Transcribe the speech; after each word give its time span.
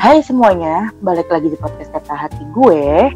Hai 0.00 0.24
semuanya, 0.24 0.88
balik 1.04 1.28
lagi 1.28 1.52
di 1.52 1.60
podcast 1.60 1.92
kata 1.92 2.14
hati 2.16 2.40
gue. 2.56 3.12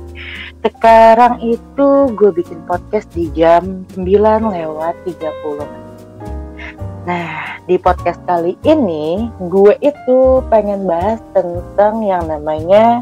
Sekarang 0.61 1.41
itu 1.41 2.13
gue 2.13 2.29
bikin 2.29 2.61
podcast 2.69 3.09
di 3.17 3.33
jam 3.33 3.89
9 3.97 4.05
lewat 4.53 4.93
30 5.09 5.65
menit. 5.65 5.85
Nah, 7.09 7.57
di 7.65 7.81
podcast 7.81 8.21
kali 8.29 8.61
ini 8.69 9.33
gue 9.49 9.81
itu 9.81 10.45
pengen 10.53 10.85
bahas 10.85 11.25
tentang 11.33 12.05
yang 12.05 12.29
namanya 12.29 13.01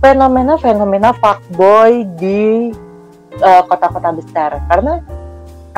fenomena-fenomena 0.00 1.12
fuckboy 1.20 2.08
di 2.16 2.72
uh, 3.44 3.60
kota-kota 3.68 4.08
besar. 4.16 4.56
Karena 4.72 5.04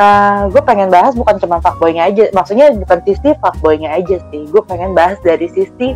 uh, 0.00 0.48
gue 0.48 0.62
pengen 0.64 0.88
bahas 0.88 1.12
bukan 1.12 1.36
cuma 1.36 1.60
fuckboynya 1.60 2.08
aja, 2.08 2.32
maksudnya 2.32 2.72
bukan 2.72 2.98
sisi 3.04 3.36
fuckboynya 3.36 3.92
aja 3.92 4.16
sih. 4.32 4.48
Gue 4.48 4.64
pengen 4.64 4.96
bahas 4.96 5.20
dari 5.20 5.46
sisi 5.52 5.92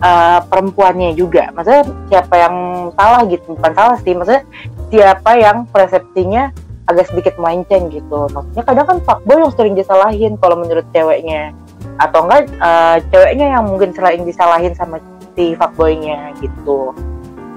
uh, 0.00 0.38
perempuannya 0.46 1.18
juga. 1.18 1.50
Maksudnya 1.52 1.84
siapa 2.08 2.34
yang 2.38 2.54
salah 2.94 3.22
gitu, 3.26 3.58
bukan 3.58 3.72
salah 3.74 3.98
sih. 4.06 4.14
Maksudnya 4.14 4.42
siapa 4.88 5.30
yang 5.36 5.66
persepsinya 5.68 6.54
agak 6.88 7.10
sedikit 7.12 7.34
melenceng 7.36 7.90
gitu. 7.92 8.30
Maksudnya 8.32 8.64
kadang 8.64 8.86
kan 8.86 8.98
fuckboy 9.04 9.36
yang 9.42 9.52
sering 9.52 9.74
disalahin 9.76 10.32
kalau 10.38 10.56
menurut 10.56 10.86
ceweknya. 10.94 11.52
Atau 11.98 12.24
enggak 12.24 12.46
uh, 12.62 13.02
ceweknya 13.10 13.58
yang 13.58 13.66
mungkin 13.66 13.90
selain 13.90 14.22
disalahin 14.22 14.72
sama 14.78 15.02
si 15.34 15.58
fuckboynya 15.58 16.32
gitu. 16.38 16.94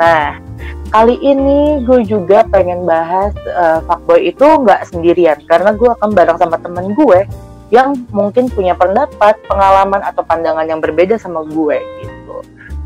Nah, 0.01 0.41
kali 0.89 1.13
ini 1.21 1.85
gue 1.85 2.01
juga 2.09 2.41
pengen 2.49 2.89
bahas 2.89 3.37
uh, 3.53 3.85
fuckboy 3.85 4.33
itu 4.33 4.41
nggak 4.41 4.89
sendirian 4.89 5.37
karena 5.45 5.77
gue 5.77 5.93
akan 5.93 6.09
bareng 6.17 6.41
sama 6.41 6.57
temen 6.57 6.97
gue 6.97 7.29
yang 7.69 7.93
mungkin 8.09 8.49
punya 8.49 8.73
pendapat, 8.73 9.37
pengalaman 9.45 10.01
atau 10.01 10.25
pandangan 10.25 10.65
yang 10.65 10.81
berbeda 10.81 11.21
sama 11.21 11.45
gue 11.45 11.77
gitu. 12.01 12.37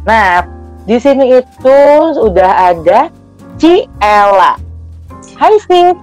Nah, 0.03 0.43
di 0.83 0.99
sini 0.99 1.39
itu 1.39 1.77
sudah 2.19 2.75
ada 2.75 3.07
Ci 3.55 3.87
Ella. 4.03 4.59
Hai 5.39 5.55
Sis. 5.63 5.97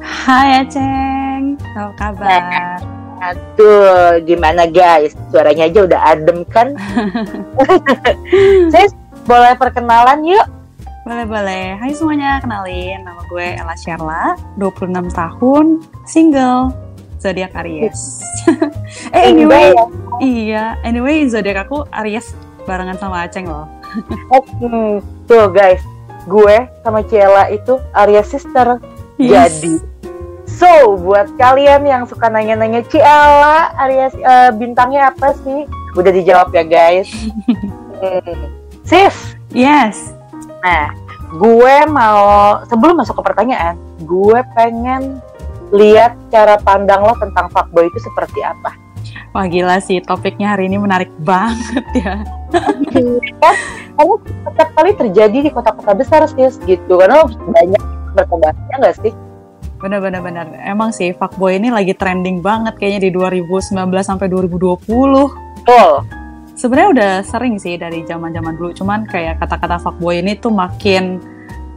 Hai 0.00 0.64
Aceng, 0.64 1.60
apa 1.76 1.92
kabar? 1.96 2.28
Nah, 2.28 2.76
aduh, 3.20 4.20
gimana 4.24 4.64
guys? 4.64 5.12
Suaranya 5.28 5.68
aja 5.68 5.80
udah 5.84 6.00
adem 6.12 6.44
kan? 6.48 6.72
Sis, 8.72 8.92
boleh 9.24 9.56
perkenalan 9.56 10.20
yuk? 10.24 10.46
Boleh-boleh. 11.04 11.76
Hai 11.80 11.92
semuanya, 11.96 12.40
kenalin. 12.40 13.04
Nama 13.04 13.22
gue 13.28 13.46
Ella 13.56 13.76
Sherla, 13.76 14.36
26 14.56 15.12
tahun, 15.12 15.66
single, 16.08 16.72
zodiak 17.20 17.52
Aries. 17.60 18.20
eh 19.16 19.32
anyway, 19.32 19.72
ya? 19.72 19.84
iya, 20.20 20.64
anyway 20.84 21.24
zodiak 21.28 21.68
aku 21.68 21.84
Aries 21.92 22.32
barengan 22.64 22.96
sama 23.00 23.28
Aceng 23.28 23.48
loh. 23.48 23.68
hmm, 24.60 25.00
tuh 25.28 25.48
guys, 25.52 25.80
gue 26.28 26.68
sama 26.84 27.04
Ciela 27.04 27.48
itu 27.52 27.80
Aries 27.96 28.28
sister. 28.28 28.80
Yes. 29.20 29.60
Jadi, 29.60 29.80
so 30.48 31.00
buat 31.00 31.32
kalian 31.36 31.84
yang 31.84 32.04
suka 32.08 32.28
nanya-nanya 32.28 32.84
Ciela, 32.88 33.72
Aries 33.88 34.16
uh, 34.20 34.52
bintangnya 34.56 35.12
apa 35.12 35.36
sih? 35.44 35.68
Udah 35.96 36.12
dijawab 36.12 36.48
ya 36.52 36.64
guys. 36.64 37.08
hmm. 38.00 38.63
Sis. 38.84 39.36
Yes 39.50 40.14
Nah, 40.64 40.88
gue 41.36 41.76
mau 41.92 42.56
sebelum 42.64 42.96
masuk 42.96 43.20
ke 43.20 43.22
pertanyaan, 43.32 43.76
gue 44.08 44.40
pengen 44.56 45.20
lihat 45.76 46.16
cara 46.32 46.56
pandang 46.56 47.04
lo 47.04 47.12
tentang 47.20 47.52
fuckboy 47.52 47.84
itu 47.84 48.00
seperti 48.00 48.40
apa. 48.40 48.72
Wah 49.36 49.44
gila 49.44 49.76
sih, 49.84 50.00
topiknya 50.00 50.56
hari 50.56 50.72
ini 50.72 50.80
menarik 50.80 51.12
banget 51.20 51.84
ya. 52.00 52.24
kan, 53.44 53.56
karena 53.98 54.14
setiap 54.48 54.70
kali 54.72 54.90
terjadi 54.96 55.38
di 55.44 55.50
kota-kota 55.52 55.92
besar 55.92 56.24
sih 56.32 56.48
gitu, 56.64 56.96
karena 56.96 57.28
banyak 57.28 57.82
berkembangnya 58.16 58.76
nggak 58.80 58.96
sih? 59.04 59.12
Bener-bener 59.84 60.24
bener. 60.24 60.48
Emang 60.64 60.96
sih 60.96 61.12
fuckboy 61.12 61.60
ini 61.60 61.68
lagi 61.68 61.92
trending 61.92 62.40
banget 62.40 62.80
kayaknya 62.80 63.04
di 63.04 63.10
2019 63.12 63.84
sampai 64.00 64.32
2020. 64.32 64.80
Betul 65.60 66.23
sebenarnya 66.54 66.88
udah 66.90 67.12
sering 67.26 67.58
sih 67.60 67.78
dari 67.78 68.02
zaman-zaman 68.06 68.54
dulu. 68.58 68.70
Cuman 68.74 69.06
kayak 69.06 69.42
kata-kata 69.42 69.78
fuckboy 69.82 70.22
ini 70.22 70.38
tuh 70.38 70.54
makin 70.54 71.22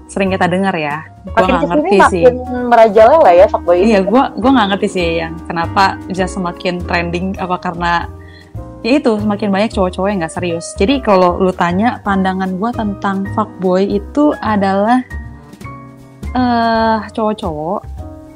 sering 0.07 0.31
kita 0.31 0.47
dengar 0.47 0.71
ya. 0.77 1.03
Gue 1.27 1.43
nggak 1.43 1.67
ngerti 1.67 1.97
makin 1.99 2.11
sih 2.13 2.23
merajalela 2.71 3.31
ya 3.35 3.45
fuckboy 3.51 3.77
iya 3.83 3.99
gue 3.99 4.23
gue 4.39 4.51
nggak 4.55 4.67
ngerti 4.71 4.87
sih 4.87 5.07
yang 5.19 5.35
kenapa 5.43 5.99
bisa 6.07 6.23
semakin 6.23 6.79
trending 6.79 7.35
apa 7.35 7.59
karena 7.59 8.07
ya 8.87 9.03
itu 9.03 9.19
semakin 9.19 9.51
banyak 9.51 9.75
cowok-cowok 9.75 10.07
yang 10.07 10.19
nggak 10.23 10.35
serius. 10.35 10.71
Jadi 10.79 11.03
kalau 11.03 11.35
lu 11.35 11.51
tanya 11.51 11.99
pandangan 12.07 12.55
gue 12.55 12.71
tentang 12.71 13.27
fuckboy 13.35 13.83
itu 13.83 14.31
adalah 14.39 15.03
uh, 16.37 17.03
cowok-cowok 17.11 17.81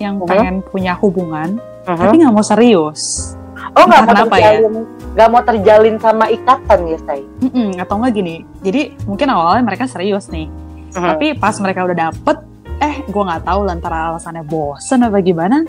yang 0.02 0.18
uh 0.18 0.26
-huh. 0.26 0.30
pengen 0.30 0.56
punya 0.66 0.94
hubungan 0.98 1.62
uh 1.86 1.94
-huh. 1.94 1.98
tapi 1.98 2.22
nggak 2.22 2.34
mau 2.34 2.46
serius 2.46 3.34
Oh 3.72 3.88
nggak 3.88 4.04
mau 4.04 4.28
terjalin, 4.28 4.74
nggak 5.16 5.30
ya? 5.30 5.32
mau 5.32 5.42
terjalin 5.48 5.96
sama 5.96 6.26
ikatan 6.28 6.80
ya 6.92 6.98
say? 7.08 7.22
Mm 7.40 7.52
-mm, 7.52 7.68
atau 7.80 7.96
nggak 8.04 8.14
gini? 8.14 8.36
Jadi 8.60 8.82
mungkin 9.08 9.28
awalnya 9.32 9.64
mereka 9.64 9.88
serius 9.88 10.28
nih, 10.28 10.52
uh 10.52 10.96
-huh. 11.00 11.08
tapi 11.16 11.40
pas 11.40 11.56
mereka 11.64 11.88
udah 11.88 12.12
dapet, 12.12 12.38
eh 12.84 12.96
gue 13.08 13.24
nggak 13.24 13.48
tahu 13.48 13.60
antara 13.72 14.12
alasannya 14.12 14.44
bosen 14.44 15.08
apa 15.08 15.24
gimana. 15.24 15.64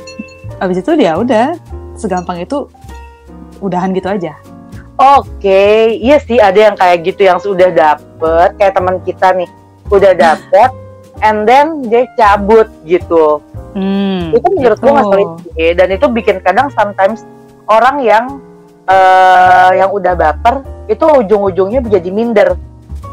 Abis 0.59 0.83
itu 0.83 0.99
dia 0.99 1.15
udah 1.15 1.55
segampang 1.95 2.43
itu 2.43 2.67
udahan 3.63 3.95
gitu 3.95 4.11
aja. 4.11 4.35
Oke, 4.99 5.47
okay. 5.47 5.79
iya 6.03 6.19
sih 6.19 6.43
ada 6.43 6.59
yang 6.59 6.77
kayak 6.77 7.07
gitu 7.07 7.23
yang 7.27 7.39
sudah 7.39 7.71
dapet, 7.71 8.55
kayak 8.59 8.75
teman 8.77 8.99
kita 9.07 9.31
nih, 9.35 9.49
udah 9.89 10.13
dapet, 10.27 10.71
and 11.23 11.47
then 11.47 11.87
dia 11.87 12.11
cabut 12.19 12.67
gitu. 12.83 13.39
Hmm, 13.73 14.35
itu 14.37 14.47
menurut 14.53 14.79
gue 14.83 14.91
nggak 14.91 15.09
sulit 15.09 15.31
sih, 15.55 15.71
dan 15.73 15.89
itu 15.95 16.07
bikin 16.13 16.45
kadang 16.45 16.69
sometimes 16.75 17.25
orang 17.69 17.97
yang 18.03 18.25
uh, 18.87 19.71
yang 19.75 19.91
udah 19.93 20.15
baper 20.17 20.63
itu 20.91 21.05
ujung-ujungnya 21.05 21.81
menjadi 21.83 22.09
minder 22.11 22.49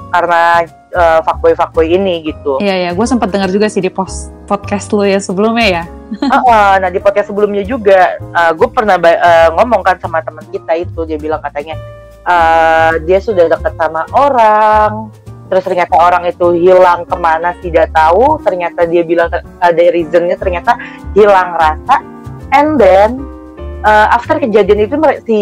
karena 0.09 0.65
uh, 0.93 1.19
fuckboy 1.21 1.53
fuckboy 1.53 1.85
ini 1.85 2.25
gitu. 2.25 2.57
Iya 2.57 2.89
ya, 2.89 2.91
gue 2.97 3.05
sempat 3.05 3.29
dengar 3.29 3.49
juga 3.53 3.69
sih 3.69 3.81
di 3.81 3.93
post 3.93 4.33
podcast 4.49 4.89
lo 4.89 5.05
ya 5.05 5.21
sebelumnya 5.21 5.67
ya. 5.69 5.83
uh, 6.25 6.37
uh, 6.41 6.71
nah 6.81 6.89
di 6.89 6.97
podcast 6.97 7.29
sebelumnya 7.29 7.61
juga 7.61 8.17
uh, 8.33 8.51
gue 8.57 8.69
pernah 8.73 8.97
uh, 8.97 9.53
ngomong 9.53 9.85
kan 9.85 10.01
sama 10.01 10.25
teman 10.25 10.45
kita 10.49 10.73
itu. 10.81 10.99
Dia 11.05 11.17
bilang 11.21 11.41
katanya 11.45 11.77
uh, 12.25 12.97
dia 13.05 13.21
sudah 13.21 13.45
dekat 13.49 13.73
sama 13.77 14.05
orang 14.17 15.13
terus 15.49 15.65
ternyata 15.65 15.97
orang 15.97 16.29
itu 16.29 16.53
hilang 16.57 17.05
ke 17.05 17.15
mana 17.17 17.53
tidak 17.61 17.93
tahu. 17.93 18.41
Ternyata 18.41 18.85
dia 18.89 19.05
bilang 19.05 19.29
ada 19.61 19.83
reasonnya 19.93 20.37
ternyata 20.37 20.77
hilang 21.13 21.53
rasa. 21.57 22.01
And 22.49 22.81
then 22.81 23.38
uh, 23.83 24.07
after 24.15 24.39
kejadian 24.39 24.87
itu 24.87 24.95
si 25.23 25.39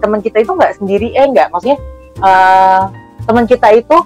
teman 0.00 0.20
kita 0.20 0.44
itu 0.44 0.52
nggak 0.52 0.74
sendiri 0.80 1.08
eh 1.16 1.26
nggak 1.28 1.48
maksudnya 1.52 1.78
uh, 2.20 2.90
teman 3.24 3.44
kita 3.48 3.68
itu 3.72 3.96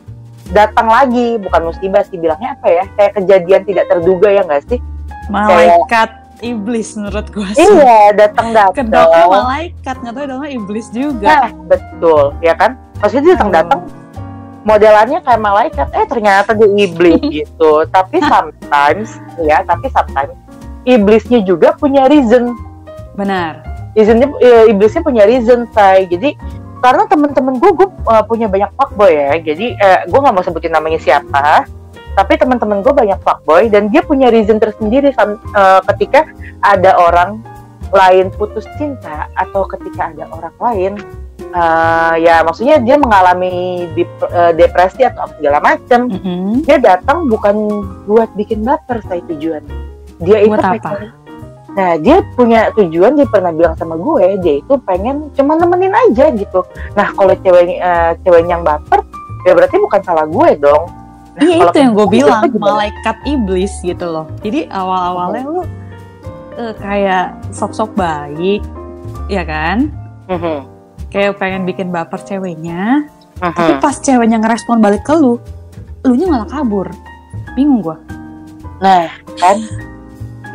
datang 0.48 0.88
lagi 0.88 1.36
bukan 1.40 1.60
musibah 1.68 2.02
sih 2.08 2.16
bilangnya 2.16 2.56
apa 2.56 2.68
ya 2.72 2.84
kayak 2.96 3.12
kejadian 3.20 3.62
tidak 3.68 3.84
terduga 3.90 4.28
ya 4.32 4.42
nggak 4.46 4.64
sih? 4.64 4.80
Malaikat 5.28 6.08
kayak, 6.08 6.40
iblis 6.40 6.96
menurut 6.96 7.26
gue 7.28 7.48
sih. 7.52 7.60
Iya 7.60 8.16
datang 8.16 8.56
datang. 8.56 8.72
kedoknya 8.72 9.26
malaikat 9.28 9.96
nggak 10.00 10.14
tahu 10.16 10.24
dong 10.24 10.48
iblis 10.48 10.86
juga. 10.88 11.26
Nah, 11.28 11.50
betul 11.68 12.32
ya 12.40 12.54
kan? 12.56 12.80
Maksudnya 13.04 13.36
datang 13.36 13.52
datang 13.52 13.80
modelannya 14.64 15.20
kayak 15.24 15.40
malaikat 15.40 15.88
eh 15.92 16.06
ternyata 16.08 16.50
dia 16.56 16.68
iblis 16.80 17.20
gitu. 17.44 17.84
Tapi 17.92 18.16
sometimes 18.24 19.08
ya 19.44 19.60
tapi 19.68 19.86
sometimes 19.92 20.32
iblisnya 20.88 21.44
juga 21.44 21.76
punya 21.76 22.08
reason 22.08 22.56
Benar. 23.18 23.66
Reasonnya 23.98 24.30
ya, 24.38 24.70
iblisnya 24.70 25.02
punya 25.02 25.26
reason, 25.26 25.66
say. 25.74 26.06
Jadi 26.06 26.38
karena 26.78 27.10
temen-temen 27.10 27.58
gue, 27.58 27.70
gue 27.74 27.88
uh, 28.06 28.22
punya 28.22 28.46
banyak 28.46 28.70
fuckboy 28.78 29.10
ya. 29.10 29.34
Jadi 29.42 29.74
uh, 29.74 30.06
gue 30.06 30.18
nggak 30.22 30.34
mau 30.38 30.44
sebutin 30.46 30.70
namanya 30.70 31.02
siapa. 31.02 31.66
Tapi 32.14 32.38
teman-teman 32.38 32.86
gue 32.86 32.94
banyak 32.94 33.18
fuckboy 33.26 33.66
dan 33.66 33.90
dia 33.90 34.06
punya 34.06 34.30
reason 34.30 34.62
tersendiri 34.62 35.10
uh, 35.18 35.82
ketika 35.90 36.30
ada 36.62 36.94
orang 36.94 37.42
lain 37.90 38.28
putus 38.34 38.68
cinta 38.76 39.26
atau 39.32 39.64
ketika 39.64 40.12
ada 40.12 40.28
orang 40.28 40.54
lain 40.60 40.92
uh, 41.56 42.14
ya 42.20 42.44
maksudnya 42.44 42.76
dia 42.84 43.00
mengalami 43.00 43.86
dep 43.96 44.10
uh, 44.28 44.52
depresi 44.52 45.08
atau 45.08 45.28
segala 45.36 45.62
macam 45.62 46.12
mm 46.12 46.20
-hmm. 46.20 46.52
dia 46.68 46.76
datang 46.76 47.24
bukan 47.28 47.56
buat 48.04 48.28
bikin 48.36 48.60
baper 48.64 49.00
saya 49.08 49.24
tujuan 49.32 49.64
dia 50.20 50.44
buat 50.44 50.58
itu 50.60 50.68
apa? 50.84 51.14
Nah 51.78 51.94
dia 52.02 52.26
punya 52.34 52.74
tujuan 52.74 53.14
dia 53.14 53.26
pernah 53.30 53.54
bilang 53.54 53.78
sama 53.78 53.94
gue 53.94 54.42
dia 54.42 54.58
itu 54.58 54.74
pengen 54.82 55.30
cuma 55.38 55.54
nemenin 55.54 55.94
aja 55.94 56.34
gitu. 56.34 56.66
Nah 56.98 57.14
kalau 57.14 57.38
cewek 57.38 57.78
uh, 57.78 58.18
cewek 58.26 58.50
yang 58.50 58.66
baper 58.66 59.06
ya 59.46 59.54
berarti 59.54 59.78
bukan 59.78 60.00
salah 60.02 60.26
gue 60.26 60.58
dong. 60.58 60.90
Nah, 61.38 61.46
iya 61.46 61.56
itu 61.70 61.78
yang 61.78 61.94
gue 61.94 62.06
bilang 62.10 62.42
malaikat 62.50 63.16
iblis 63.22 63.70
gitu 63.86 64.10
loh. 64.10 64.26
Jadi 64.42 64.66
awal-awalnya 64.74 65.46
lu 65.46 65.62
uh, 65.62 66.74
kayak 66.82 67.38
sok-sok 67.54 67.94
baik, 67.94 68.58
ya 69.30 69.46
kan? 69.46 69.94
Mm-hmm. 70.26 70.58
Kayak 71.14 71.38
pengen 71.38 71.62
bikin 71.62 71.94
baper 71.94 72.18
ceweknya. 72.26 73.06
Tapi 73.38 73.78
pas 73.78 73.94
ceweknya 73.94 74.42
ngerespon 74.42 74.82
balik 74.82 75.06
ke 75.06 75.14
lu, 75.14 75.38
lu 76.02 76.12
nya 76.18 76.26
malah 76.26 76.50
kabur. 76.50 76.90
Bingung 77.54 77.86
gua. 77.86 78.02
Nah, 78.82 79.06
kan? 79.38 79.62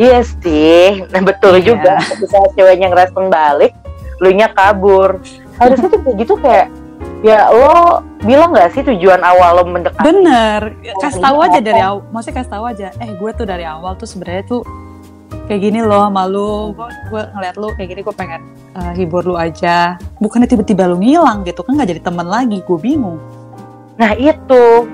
Iya 0.02 0.20
sih, 0.26 1.06
nah 1.14 1.22
betul 1.22 1.62
Iya. 1.62 1.66
juga. 1.74 1.96
Ketika 2.02 2.38
ceweknya 2.58 2.88
ngerespon 2.90 3.30
balik, 3.30 3.78
lu 4.18 4.34
nya 4.34 4.50
kabur. 4.50 5.22
Harusnya 5.62 5.88
tuh 5.90 6.02
kayak 6.02 6.18
gitu 6.18 6.34
kayak, 6.42 6.68
ya 7.22 7.46
lo 7.54 8.02
bilang 8.26 8.58
nggak 8.58 8.74
sih 8.74 8.82
tujuan 8.82 9.22
awal 9.22 9.62
lo 9.62 9.64
mendekati? 9.70 10.02
Bener, 10.02 10.74
kasih 10.98 11.22
tahu 11.22 11.38
iya, 11.38 11.46
aja 11.46 11.60
dari 11.62 11.82
awal. 11.82 12.02
Maksudnya 12.10 12.36
kasih 12.42 12.52
tahu 12.58 12.64
aja. 12.66 12.88
Eh, 12.98 13.12
gue 13.14 13.32
tuh 13.38 13.46
dari 13.46 13.66
awal 13.70 13.94
tuh 13.94 14.10
sebenarnya 14.10 14.44
tuh 14.50 14.62
kayak 15.46 15.62
gini 15.62 15.80
loh 15.86 16.10
sama 16.10 16.26
lu. 16.26 16.74
Gue, 16.74 16.90
gue 17.14 17.22
ngeliat 17.38 17.56
lu 17.62 17.68
kayak 17.78 17.90
gini, 17.94 18.02
gue 18.02 18.16
pengen 18.18 18.42
eh, 18.74 18.92
hibur 18.98 19.22
lu 19.30 19.36
aja. 19.38 20.02
Bukannya 20.18 20.50
tiba-tiba 20.50 20.90
lu 20.90 20.98
ngilang 20.98 21.46
gitu 21.46 21.62
kan 21.62 21.78
nggak 21.78 21.90
jadi 21.94 22.02
teman 22.02 22.26
lagi. 22.26 22.66
Gue 22.66 22.82
bingung. 22.82 23.22
Nah 24.02 24.18
itu, 24.18 24.90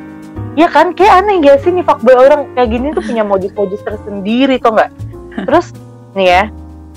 ya 0.57 0.67
kan 0.67 0.91
kayak 0.91 1.23
aneh 1.23 1.39
gak 1.39 1.63
sih 1.63 1.71
nih 1.71 1.85
fuckboy 1.85 2.15
orang 2.15 2.51
kayak 2.53 2.69
gini 2.69 2.87
tuh 2.91 3.03
punya 3.05 3.23
modus-modus 3.23 3.81
tersendiri 3.81 4.59
tuh 4.59 4.75
nggak? 4.75 4.91
Terus 5.47 5.71
nih 6.17 6.27
ya, 6.27 6.43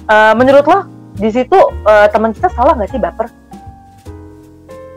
eh, 0.09 0.33
menurut 0.35 0.65
lo 0.67 0.79
di 1.15 1.29
situ 1.29 1.59
eh, 1.87 2.07
teman 2.11 2.33
kita 2.33 2.49
salah 2.51 2.75
nggak 2.75 2.91
sih 2.91 3.01
baper? 3.01 3.27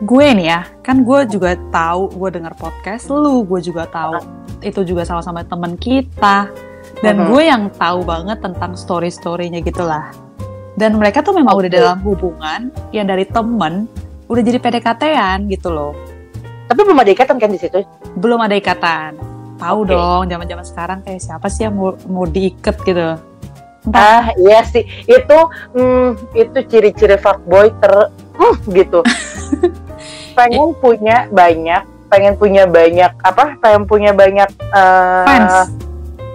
Gue 0.04 0.28
nih 0.36 0.46
ya, 0.52 0.60
kan 0.84 1.00
gue 1.00 1.24
juga 1.24 1.56
tahu, 1.72 2.12
gue 2.12 2.28
denger 2.36 2.52
podcast 2.60 3.08
lu, 3.08 3.48
gue 3.48 3.60
juga 3.64 3.88
tahu 3.88 4.20
itu 4.60 4.84
juga 4.84 5.08
sama-sama 5.08 5.40
teman 5.40 5.76
kita. 5.80 6.52
Dan 7.00 7.24
Mhm. 7.24 7.26
gue 7.32 7.42
yang 7.44 7.62
tahu 7.76 8.04
banget 8.04 8.40
tentang 8.44 8.76
story-storynya 8.76 9.60
gitulah. 9.64 10.12
Dan 10.76 11.00
mereka 11.00 11.24
tuh 11.24 11.32
memang 11.32 11.56
udah 11.56 11.68
Oke. 11.72 11.76
dalam 11.80 11.98
hubungan 12.04 12.60
yang 12.92 13.08
dari 13.08 13.24
temen 13.24 13.88
udah 14.28 14.42
jadi 14.44 14.58
PDKT-an 14.60 15.48
gitu 15.48 15.72
loh. 15.72 15.96
Tapi 16.66 16.80
belum 16.82 16.98
ada 16.98 17.10
ikatan 17.14 17.36
kan 17.38 17.50
di 17.50 17.60
situ? 17.62 17.80
belum 18.16 18.40
ada 18.42 18.56
ikatan. 18.56 19.20
Tahu 19.56 19.78
Oke. 19.88 19.92
dong, 19.92 20.22
zaman-zaman 20.28 20.64
sekarang 20.66 20.98
kayak 21.00 21.20
siapa 21.22 21.46
sih 21.48 21.64
yang 21.64 21.76
mau, 21.76 21.96
mau 22.08 22.28
diikat 22.28 22.76
gitu. 22.84 23.16
Entah, 23.86 24.02
Ah 24.02 24.26
iya 24.34 24.66
sih, 24.66 24.82
itu 25.06 25.38
hmm, 25.78 26.34
itu 26.34 26.58
ciri-ciri 26.66 27.16
fuckboy 27.16 27.70
ter 27.78 28.10
hmm, 28.36 28.56
gitu. 28.74 29.00
pengen 30.36 30.74
punya 30.82 31.30
banyak, 31.30 31.86
pengen 32.10 32.34
punya 32.36 32.66
banyak 32.66 33.14
apa? 33.22 33.56
Pengen 33.62 33.86
punya 33.86 34.10
banyak 34.12 34.50
eh, 34.74 35.24
fans. 35.24 35.72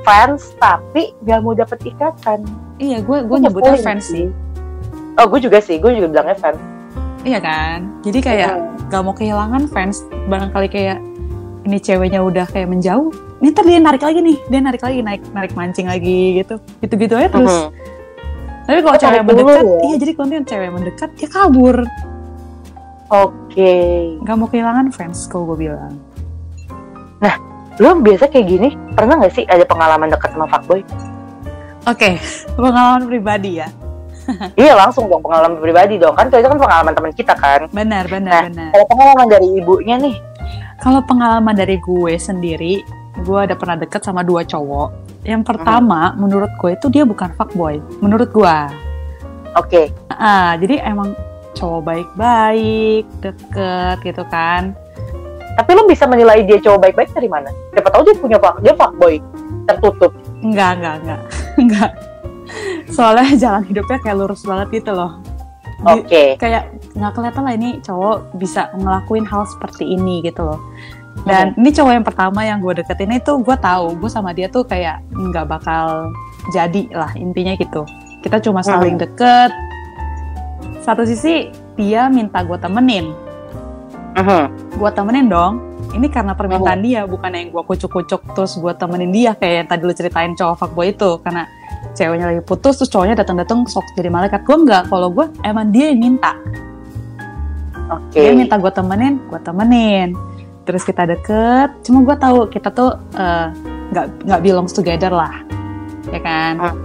fans, 0.01 0.41
tapi 0.57 1.13
nggak 1.21 1.39
mau 1.43 1.53
dapet 1.53 1.77
ikatan. 1.85 2.41
Iya, 2.81 3.03
gue 3.05 3.17
gue 3.27 3.37
nyebutnya 3.37 3.77
fans 3.83 4.09
sih. 4.09 4.31
Oh 5.19 5.27
gue 5.27 5.43
juga 5.43 5.61
sih, 5.61 5.77
gue 5.77 5.91
juga 5.93 6.07
bilangnya 6.07 6.37
fans. 6.39 6.57
Iya 7.21 7.39
kan? 7.39 8.01
Jadi 8.01 8.19
kayak 8.19 8.53
Hmm. 8.53 8.89
gak 8.89 9.01
mau 9.05 9.13
kehilangan 9.13 9.69
fans. 9.69 10.01
Barangkali 10.25 10.67
kayak 10.69 10.97
ini 11.69 11.77
ceweknya 11.77 12.25
udah 12.25 12.45
kayak 12.49 12.69
menjauh. 12.69 13.13
Nih 13.41 13.49
ntar 13.53 13.65
dia 13.65 13.81
narik 13.81 14.01
lagi 14.01 14.19
nih, 14.21 14.37
dia 14.49 14.59
narik 14.61 14.81
lagi 14.81 14.99
naik 15.01 15.21
narik 15.33 15.53
mancing 15.53 15.85
lagi 15.89 16.41
gitu. 16.41 16.57
Gitu-gitu 16.81 17.13
aja 17.17 17.29
terus. 17.29 17.49
Mhm. 17.49 17.69
Tapi 18.61 18.79
kalau 18.85 18.95
Oh, 18.95 19.01
cewek 19.01 19.21
mendekat, 19.25 19.63
ya? 19.65 19.77
iya 19.83 19.95
jadi 19.97 20.11
kalau 20.13 20.27
dia 20.29 20.41
cewek 20.45 20.69
mendekat 20.73 21.09
dia 21.17 21.27
kabur. 21.29 21.77
Oke. 23.11 23.73
Gak 24.23 24.35
mau 24.37 24.47
kehilangan 24.47 24.87
fans 24.93 25.27
kalau 25.27 25.53
gue 25.53 25.67
bilang. 25.67 25.93
Lo 27.81 27.97
biasa 27.97 28.29
kayak 28.29 28.45
gini, 28.45 28.69
pernah 28.93 29.17
nggak 29.17 29.33
sih 29.33 29.43
ada 29.49 29.65
pengalaman 29.65 30.13
dekat 30.13 30.37
sama 30.37 30.45
fuckboy? 30.45 30.85
Oke, 31.89 32.21
pengalaman 32.59 33.09
pribadi 33.09 33.57
ya. 33.57 33.65
iya 34.61 34.73
langsung 34.77 35.09
dong 35.09 35.23
pengalaman 35.23 35.57
pribadi 35.59 35.97
dong 35.97 36.13
kan 36.13 36.29
itu 36.29 36.37
kan 36.43 36.59
pengalaman 36.59 36.93
teman 36.93 37.13
kita 37.13 37.33
kan. 37.35 37.59
Benar, 37.71 38.05
benar, 38.07 38.31
Nah, 38.31 38.43
benar. 38.49 38.69
Kalau 38.73 38.85
pengalaman 38.89 39.27
dari 39.29 39.47
ibunya 39.57 39.95
nih, 39.97 40.15
Kalau 40.81 41.05
pengalaman 41.05 41.53
dari 41.53 41.77
gue 41.77 42.17
sendiri, 42.17 42.81
gue 43.21 43.37
ada 43.37 43.53
pernah 43.53 43.77
deket 43.77 44.01
sama 44.01 44.25
dua 44.25 44.41
cowok. 44.41 44.89
Yang 45.21 45.53
pertama, 45.53 46.17
menurut 46.17 46.49
gue 46.57 46.73
itu 46.73 46.89
dia 46.89 47.05
bukan 47.05 47.29
fuckboy. 47.37 47.77
Menurut 48.01 48.33
gue. 48.33 48.57
oke. 49.53 49.93
Ah, 50.09 50.57
jadi 50.57 50.81
emang 50.81 51.13
cowok 51.53 51.85
baik-baik, 51.85 53.05
deket 53.21 53.97
gitu 54.01 54.25
kan. 54.33 54.73
Tapi 55.53 55.69
lo 55.77 55.85
bisa 55.85 56.09
menilai 56.09 56.41
dia 56.49 56.57
cowok 56.57 56.89
baik-baik 56.89 57.13
dari 57.13 57.29
mana? 57.29 57.53
Siapa 57.77 57.89
tahu 57.93 58.01
dia 58.01 58.15
punya 58.17 58.37
fuck, 58.41 58.57
dia 58.65 58.73
fuckboy 58.73 59.21
tertutup. 59.69 60.11
Enggak, 60.41 60.81
enggak, 60.81 60.95
enggak. 61.05 61.21
enggak. 61.61 61.91
Soalnya 62.95 63.35
jalan 63.37 63.63
hidupnya 63.65 63.97
kayak 63.99 64.17
lurus 64.17 64.43
banget 64.43 64.81
gitu 64.83 64.91
loh. 64.93 65.19
Oke. 65.81 66.37
kayak 66.37 66.69
nggak 66.93 67.09
kelihatan 67.17 67.41
lah 67.41 67.53
ini 67.57 67.69
cowok 67.81 68.37
bisa 68.37 68.69
ngelakuin 68.77 69.25
hal 69.25 69.49
seperti 69.49 69.89
ini 69.89 70.21
gitu 70.21 70.45
loh. 70.45 70.61
Dan 71.25 71.57
ini 71.57 71.73
cowok 71.73 71.93
yang 71.97 72.05
pertama 72.05 72.45
yang 72.45 72.61
gue 72.61 72.77
deketin 72.77 73.17
itu 73.17 73.41
gue 73.41 73.57
tahu 73.57 73.97
gue 73.97 74.05
sama 74.05 74.29
dia 74.29 74.45
tuh 74.45 74.61
kayak 74.61 75.01
nggak 75.09 75.49
bakal 75.49 76.13
jadi 76.53 76.85
lah 76.93 77.09
intinya 77.17 77.57
gitu. 77.57 77.81
Kita 78.21 78.37
cuma 78.37 78.61
saling 78.61 78.93
Hmm. 78.93 79.03
deket. 79.09 79.49
Satu 80.85 81.01
sisi 81.01 81.49
dia 81.73 82.13
minta 82.13 82.45
gue 82.45 82.57
temenin, 82.57 83.09
Mhm. 84.17 84.77
gue 84.77 84.91
temenin 84.93 85.27
dong. 85.29 85.53
Ini 85.91 86.07
karena 86.07 86.37
permintaan 86.37 86.81
dia, 86.81 87.03
bukan 87.03 87.31
yang 87.33 87.49
gue 87.49 87.63
kucuk-kucuk 87.65 88.21
terus 88.31 88.53
gue 88.55 88.73
temenin 88.77 89.09
dia 89.09 89.33
kayak 89.33 89.55
yang 89.65 89.67
tadi 89.67 89.81
lu 89.81 89.93
ceritain 89.93 90.33
cowok 90.37 90.55
fuckboy 90.57 90.93
itu. 90.93 91.17
Karena 91.19 91.43
ceweknya 91.93 92.31
lagi 92.31 92.41
putus 92.41 92.77
terus 92.77 92.89
cowoknya 92.89 93.19
datang-datang 93.19 93.63
sok 93.65 93.83
jadi 93.93 94.07
malaikat. 94.07 94.43
Gue 94.43 94.57
enggak, 94.57 94.87
kalau 94.87 95.11
gue 95.11 95.25
emang 95.43 95.69
dia 95.69 95.91
yang 95.91 95.99
minta. 96.01 96.33
Oke. 97.91 98.23
dia 98.23 98.31
minta 98.31 98.55
gue 98.55 98.71
temenin 98.71 99.19
gue 99.27 99.39
temenin 99.43 100.15
terus 100.63 100.87
kita 100.87 101.03
deket 101.03 101.75
cuma 101.83 102.07
gue 102.07 102.15
tahu 102.15 102.47
kita 102.47 102.71
tuh 102.71 102.95
eh, 103.11 103.51
nggak 103.91 104.31
nggak 104.31 104.39
belongs 104.39 104.71
together 104.71 105.11
lah 105.11 105.43
ya 106.07 106.23
kan 106.23 106.55
Hmm. 106.55 106.75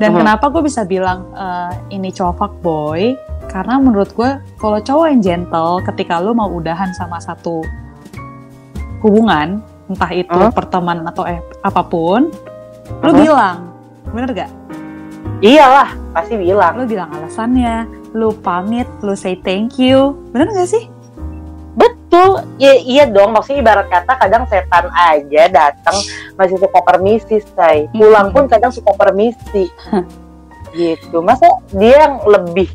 dan 0.00 0.16
Hmm. 0.16 0.24
kenapa 0.24 0.48
gue 0.48 0.64
bisa 0.64 0.88
bilang 0.88 1.28
eh, 1.36 1.92
ini 1.92 2.08
cowok 2.08 2.40
fuckboy 2.40 3.12
karena 3.52 3.76
menurut 3.76 4.08
gue 4.16 4.30
kalau 4.56 4.80
cowok 4.80 5.06
yang 5.12 5.20
gentle 5.20 5.84
ketika 5.84 6.24
lu 6.24 6.32
mau 6.32 6.48
udahan 6.48 6.88
sama 6.96 7.20
satu 7.20 7.60
hubungan 9.04 9.60
entah 9.92 10.10
itu 10.10 10.32
Hmm. 10.32 10.56
pertemanan 10.56 11.04
atau 11.04 11.28
eh 11.28 11.36
apa 11.60 11.84
pun 11.84 12.32
lu 13.04 13.12
Hmm. 13.12 13.20
bilang 13.20 13.56
bener 14.12 14.30
gak 14.34 14.50
Iyalah, 15.44 15.92
pasti 16.16 16.32
bilang. 16.40 16.80
lu 16.80 16.88
bilang 16.88 17.12
alasannya 17.12 17.84
lu 18.16 18.32
pamit 18.40 18.88
lu 19.04 19.12
say 19.12 19.36
thank 19.44 19.76
you 19.76 20.16
bener 20.32 20.48
gak 20.48 20.70
sih 20.70 20.88
Betul. 21.76 22.40
Iya, 22.56 22.74
iya 22.80 23.04
dong. 23.04 23.36
Maksudnya 23.36 23.60
ibarat 23.60 23.86
kata 23.92 24.16
kadang 24.16 24.48
setan 24.48 24.88
aja 24.96 25.42
datang 25.52 25.96
masih 26.40 26.56
suka 26.56 26.80
permisi, 26.80 27.44
say. 27.52 27.84
Pulang 27.92 28.32
pun 28.32 28.48
kadang 28.48 28.72
suka 28.72 28.96
permisi. 28.96 29.68
gitu. 30.72 31.20
Masa 31.20 31.60
dia 31.76 32.08
yang 32.08 32.24
lebih 32.24 32.72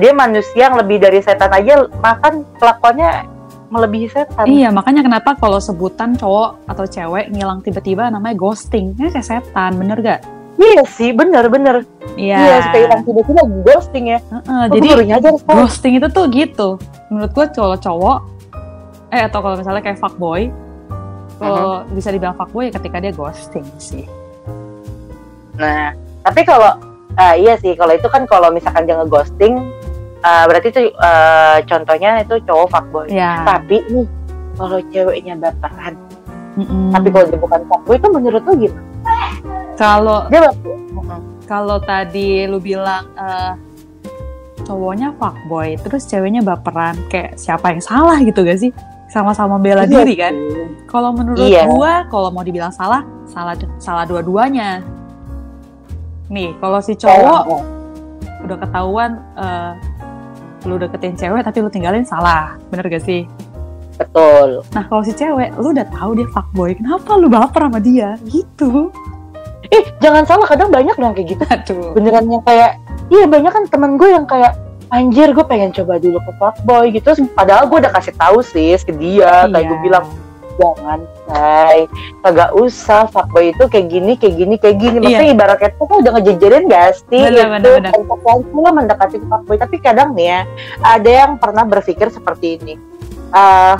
dia 0.00 0.16
manusia 0.16 0.72
yang 0.72 0.80
lebih 0.80 1.04
dari 1.04 1.20
setan 1.20 1.52
aja 1.52 1.84
makan 2.00 2.48
kelakuannya 2.56 3.28
melebihi 3.68 4.08
setan. 4.08 4.48
Iya, 4.48 4.72
makanya 4.72 5.04
kenapa 5.04 5.36
kalau 5.36 5.60
sebutan 5.60 6.16
cowok 6.16 6.64
atau 6.68 6.84
cewek 6.88 7.28
ngilang 7.28 7.60
tiba-tiba 7.60 8.08
namanya 8.08 8.36
ghosting. 8.36 8.96
Ini 8.96 9.12
kayak 9.12 9.28
setan, 9.28 9.76
bener 9.76 10.00
gak? 10.00 10.20
Iya 10.62 10.82
sih, 10.86 11.10
bener-bener. 11.10 11.82
Iya. 12.14 12.38
Iya, 12.38 12.56
suka 12.68 12.78
hilang 12.78 13.02
tiba-tiba 13.02 13.42
ghosting 13.66 14.04
ya. 14.14 14.18
Heeh, 14.22 14.60
Aku 14.68 14.74
jadi 14.78 14.86
baru 14.94 15.04
nyadar 15.10 15.34
ghosting 15.42 15.92
itu 15.98 16.08
tuh 16.12 16.24
gitu. 16.30 16.68
Menurut 17.10 17.30
gue 17.34 17.44
kalau 17.50 17.76
cowok, 17.76 18.18
eh 19.10 19.22
atau 19.26 19.38
kalau 19.42 19.56
misalnya 19.58 19.82
kayak 19.82 19.98
fuckboy, 19.98 20.54
kalau 21.42 21.82
bisa 21.90 22.14
dibilang 22.14 22.38
fuckboy 22.38 22.70
ya 22.70 22.72
ketika 22.78 22.96
dia 23.02 23.12
ghosting 23.12 23.66
sih. 23.82 24.06
Nah, 25.58 25.92
tapi 26.22 26.46
kalau 26.46 26.78
ah, 27.18 27.34
iya 27.36 27.58
sih, 27.58 27.74
kalau 27.74 27.92
itu 27.92 28.06
kan 28.08 28.24
kalau 28.30 28.48
misalkan 28.54 28.86
dia 28.86 28.96
ngeghosting, 28.96 29.58
ah, 30.22 30.46
berarti 30.48 30.68
itu 30.70 30.80
ah, 31.02 31.58
contohnya 31.66 32.22
itu 32.22 32.38
cowok 32.46 32.68
fuckboy. 32.70 33.06
Ya. 33.10 33.42
Tapi 33.44 33.82
nih, 33.90 34.06
kalau 34.56 34.78
ceweknya 34.92 35.34
baperan, 35.40 35.94
mm-mm. 36.56 36.92
tapi 36.92 37.08
kalau 37.10 37.26
dia 37.28 37.40
bukan 37.40 37.60
fuckboy 37.68 37.96
itu 37.98 38.08
menurut 38.12 38.42
lu 38.46 38.52
gimana? 38.68 38.90
Kalau 39.82 40.18
Dia 40.30 40.46
kalau 41.50 41.76
tadi 41.82 42.46
lu 42.46 42.62
bilang 42.62 43.02
eh, 43.18 43.52
cowoknya 44.62 45.10
fuckboy, 45.18 45.74
terus 45.82 46.06
ceweknya 46.06 46.40
baperan, 46.40 46.94
kayak 47.10 47.34
siapa 47.34 47.74
yang 47.74 47.82
salah 47.82 48.22
gitu 48.22 48.46
gak 48.46 48.62
sih? 48.62 48.70
Sama-sama 49.10 49.58
bela 49.60 49.84
Iya 49.84 49.90
diri 49.90 50.14
kan? 50.16 50.32
Kalau 50.88 51.12
menurut 51.12 51.42
Iya. 51.42 51.68
gua, 51.68 52.06
kalau 52.08 52.30
mau 52.32 52.46
dibilang 52.46 52.72
salah, 52.72 53.04
salah 53.28 53.58
salah 53.76 54.06
dua-duanya. 54.08 54.80
Nih, 56.32 56.56
kalau 56.62 56.80
si 56.80 56.96
cowok 56.96 57.42
Oh, 57.50 57.60
oh. 57.60 57.62
udah 58.46 58.56
ketahuan 58.62 59.10
eh, 59.36 59.72
lu 60.64 60.78
deketin 60.78 61.18
cewek 61.18 61.42
tapi 61.42 61.58
lu 61.58 61.68
tinggalin 61.68 62.06
salah, 62.06 62.54
bener 62.70 62.86
gak 62.86 63.02
sih? 63.02 63.26
betul. 63.92 64.66
Nah 64.74 64.82
kalau 64.88 65.02
si 65.04 65.12
cewek, 65.14 65.52
lu 65.60 65.70
udah 65.70 65.86
tahu 65.92 66.16
dia 66.18 66.26
fuckboy, 66.32 66.74
kenapa 66.74 67.12
lu 67.18 67.28
baper 67.28 67.68
sama 67.68 67.78
dia? 67.78 68.16
Gitu. 68.26 68.88
Eh, 69.72 69.82
jangan 69.98 70.28
salah, 70.28 70.44
kadang 70.44 70.68
banyak 70.68 70.92
yang 70.94 71.16
kayak 71.16 71.28
gitu. 71.32 71.44
Aduh. 71.48 71.96
Beneran 71.96 72.28
yang 72.28 72.44
kayak, 72.44 72.76
iya 73.08 73.24
banyak 73.24 73.52
kan 73.52 73.64
temen 73.66 73.96
gue 73.96 74.08
yang 74.12 74.28
kayak, 74.28 74.52
anjir 74.92 75.32
gue 75.32 75.44
pengen 75.48 75.72
coba 75.72 75.96
dulu 75.96 76.20
ke 76.20 76.32
fuckboy 76.36 76.92
gitu. 76.92 77.08
Padahal 77.32 77.64
gue 77.64 77.80
udah 77.80 77.92
kasih 77.96 78.12
tahu 78.12 78.44
sih 78.44 78.76
ke 78.76 78.92
dia 78.92 79.48
kayak 79.48 79.64
Iya. 79.64 79.70
gue 79.72 79.78
bilang 79.80 80.04
jangan 80.52 81.00
say 81.24 81.88
kagak 82.20 82.52
usah 82.52 83.08
fuckboy 83.08 83.56
itu 83.56 83.64
kayak 83.72 83.88
gini 83.88 84.12
kayak 84.20 84.34
gini 84.36 84.54
kayak 84.60 84.76
gini. 84.76 84.96
Maksudnya 85.00 85.32
ibaratnya 85.32 85.68
tuh 85.80 85.86
kan 85.88 85.96
udah 86.04 86.12
ngejejerin 86.12 86.64
gak 86.68 86.88
sih? 87.08 87.22
Bener, 87.24 87.48
gitu. 87.56 87.72
lo 88.52 88.68
mendekati 88.68 89.16
ke 89.16 89.26
fuckboy 89.32 89.56
tapi 89.56 89.76
kadang 89.80 90.12
nih 90.12 90.26
ya 90.28 90.40
ada 90.84 91.10
yang 91.24 91.40
pernah 91.40 91.64
berpikir 91.64 92.12
seperti 92.12 92.60
ini. 92.60 92.74
Eh 93.32 93.74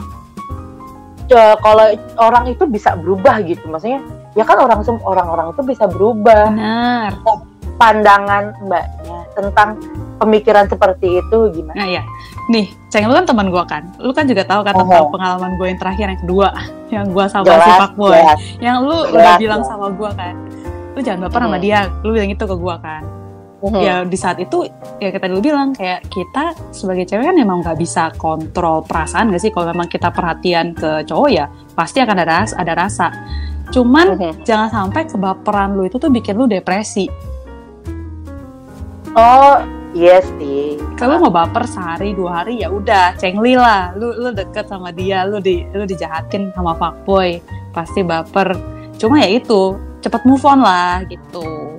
co- 1.28 1.58
kalau 1.60 1.86
orang 2.16 2.44
itu 2.48 2.64
bisa 2.64 2.96
berubah 2.96 3.44
gitu. 3.44 3.68
Maksudnya 3.68 4.00
ya 4.32 4.42
kan 4.42 4.56
orang 4.56 4.80
orang-orang 5.02 5.46
itu 5.52 5.62
bisa 5.62 5.84
berubah 5.84 6.48
benar 6.48 7.12
pandangan 7.76 8.52
mbaknya 8.62 9.18
tentang 9.32 9.68
pemikiran 10.16 10.64
seperti 10.66 11.18
itu 11.18 11.38
gimana 11.50 11.76
nah 11.76 11.88
ya 11.90 12.02
nih 12.46 12.70
ceng 12.88 13.06
lu 13.06 13.14
kan 13.14 13.26
teman 13.26 13.48
gue 13.48 13.64
kan 13.64 13.82
lu 13.98 14.12
kan 14.12 14.24
juga 14.24 14.44
tahu 14.44 14.62
kan 14.62 14.72
Oh. 14.72 14.80
tentang 14.82 15.06
pengalaman 15.10 15.50
gue 15.56 15.66
yang 15.66 15.80
terakhir 15.80 16.06
yang 16.06 16.20
kedua 16.20 16.48
yang 16.88 17.04
gue 17.08 17.24
sama 17.26 17.44
jelas 17.44 17.64
si 17.64 17.72
fuckboy 17.76 18.12
jelas. 18.14 18.40
yang 18.58 18.76
lu 18.80 18.96
Jelas, 19.02 19.12
udah 19.12 19.34
bilang 19.36 19.60
jelas. 19.60 19.70
sama 19.70 19.86
gue 19.90 20.10
kan 20.12 20.34
lu 20.92 21.00
jangan 21.00 21.20
baper 21.26 21.40
sama 21.40 21.56
Hmm. 21.56 21.64
dia 21.64 21.80
lu 22.00 22.10
bilang 22.12 22.30
itu 22.30 22.44
ke 22.44 22.56
gue 22.56 22.76
kan 22.78 23.02
Mhm. 23.62 23.78
ya 23.78 23.94
di 24.02 24.18
saat 24.18 24.38
itu 24.38 24.66
ya 24.98 25.08
kita 25.08 25.26
dulu 25.26 25.40
bilang 25.40 25.70
kayak 25.70 26.02
kita 26.08 26.44
sebagai 26.70 27.06
cewek 27.06 27.24
kan 27.24 27.36
emang 27.36 27.62
nggak 27.62 27.78
bisa 27.78 28.10
kontrol 28.12 28.82
perasaan 28.82 29.30
gak 29.30 29.38
sih 29.38 29.50
kalau 29.50 29.70
memang 29.70 29.86
kita 29.86 30.10
perhatian 30.10 30.74
ke 30.74 31.06
cowok 31.06 31.30
ya 31.30 31.46
pasti 31.72 31.98
akan 31.98 32.16
ada 32.16 32.42
rasa 32.42 32.54
ada 32.58 32.72
rasa 32.74 33.06
cuman 33.72 34.06
Mhm. 34.20 34.44
jangan 34.44 34.68
sampai 34.68 35.08
kebaperan 35.08 35.72
lu 35.72 35.88
itu 35.88 35.96
tuh 35.96 36.12
bikin 36.12 36.36
lu 36.36 36.44
depresi 36.44 37.08
oh 39.16 39.56
iya 39.92 40.20
sih 40.20 40.76
kalau 40.96 41.18
mau 41.18 41.32
baper 41.32 41.64
sehari 41.64 42.12
dua 42.12 42.44
hari 42.44 42.60
ya 42.60 42.68
udah 42.68 43.16
cengli 43.16 43.56
lah 43.56 43.96
lu 43.96 44.12
lu 44.12 44.30
deket 44.30 44.68
sama 44.68 44.92
dia 44.92 45.24
lu 45.24 45.40
di 45.40 45.64
lu 45.72 45.84
dijahatin 45.84 46.52
sama 46.52 46.76
fuckboy 46.76 47.40
pasti 47.72 48.04
baper 48.04 48.52
cuma 48.96 49.20
ya 49.20 49.28
itu 49.32 49.76
cepet 50.00 50.22
move 50.24 50.44
on 50.44 50.60
lah 50.60 51.00
gitu 51.08 51.72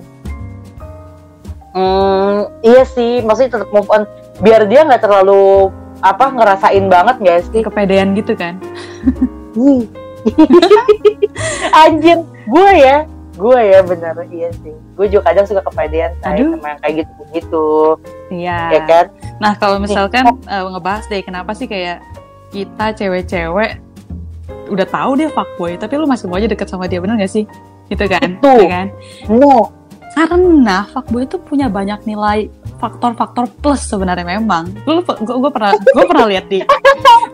Hmm, 1.74 2.46
iya 2.62 2.86
sih, 2.86 3.18
maksudnya 3.18 3.58
tetap 3.58 3.74
move 3.74 3.90
on 3.90 4.06
biar 4.38 4.62
dia 4.70 4.86
nggak 4.86 5.02
terlalu 5.02 5.74
apa 5.98 6.30
ngerasain 6.30 6.86
banget 6.86 7.18
gak 7.18 7.40
sih? 7.50 7.66
kepedean 7.66 8.14
gitu 8.14 8.38
kan. 8.38 8.62
Anjir, 11.84 12.18
gue 12.24 12.70
ya, 12.78 12.96
gue 13.34 13.60
ya 13.60 13.78
bener 13.82 14.14
iya 14.30 14.48
sih. 14.62 14.74
Gue 14.94 15.06
juga 15.10 15.32
kadang 15.32 15.46
suka 15.46 15.60
kepedean 15.62 16.12
kayak 16.22 16.38
Aduh. 16.38 16.50
sama 16.56 16.66
yang 16.70 16.80
kayak 16.80 16.94
gitu 17.02 17.20
gitu, 17.34 17.68
iya 18.30 18.58
ya 18.78 18.80
kan? 18.86 19.04
Nah, 19.42 19.52
kalau 19.58 19.82
misalkan 19.82 20.24
eh, 20.46 20.64
ngebahas 20.70 21.04
deh 21.10 21.22
kenapa 21.24 21.50
sih 21.52 21.66
kayak 21.66 21.98
kita 22.54 22.94
cewek-cewek 22.94 23.82
udah 24.70 24.86
tahu 24.88 25.18
dia 25.18 25.28
fuckboy, 25.28 25.76
tapi 25.76 25.98
lu 25.98 26.06
masih 26.08 26.30
mau 26.30 26.38
aja 26.38 26.48
deket 26.48 26.68
sama 26.70 26.88
dia, 26.88 27.02
bener 27.02 27.20
gak 27.20 27.32
sih? 27.32 27.44
Gitu 27.90 28.04
kan? 28.08 28.40
Betul. 28.40 28.64
Ya 28.64 28.68
kan? 28.70 28.86
No, 29.28 29.68
Karena 30.14 30.86
fuckboy 30.94 31.26
itu 31.26 31.36
punya 31.42 31.66
banyak 31.66 32.06
nilai 32.06 32.46
faktor-faktor 32.78 33.50
plus 33.62 33.86
sebenarnya 33.86 34.26
memang. 34.26 34.70
Lu 34.84 35.02
gue 35.02 35.36
gue 35.38 35.50
pernah 35.50 35.72
gue 35.96 36.04
pernah 36.06 36.26
lihat 36.26 36.46
di 36.50 36.60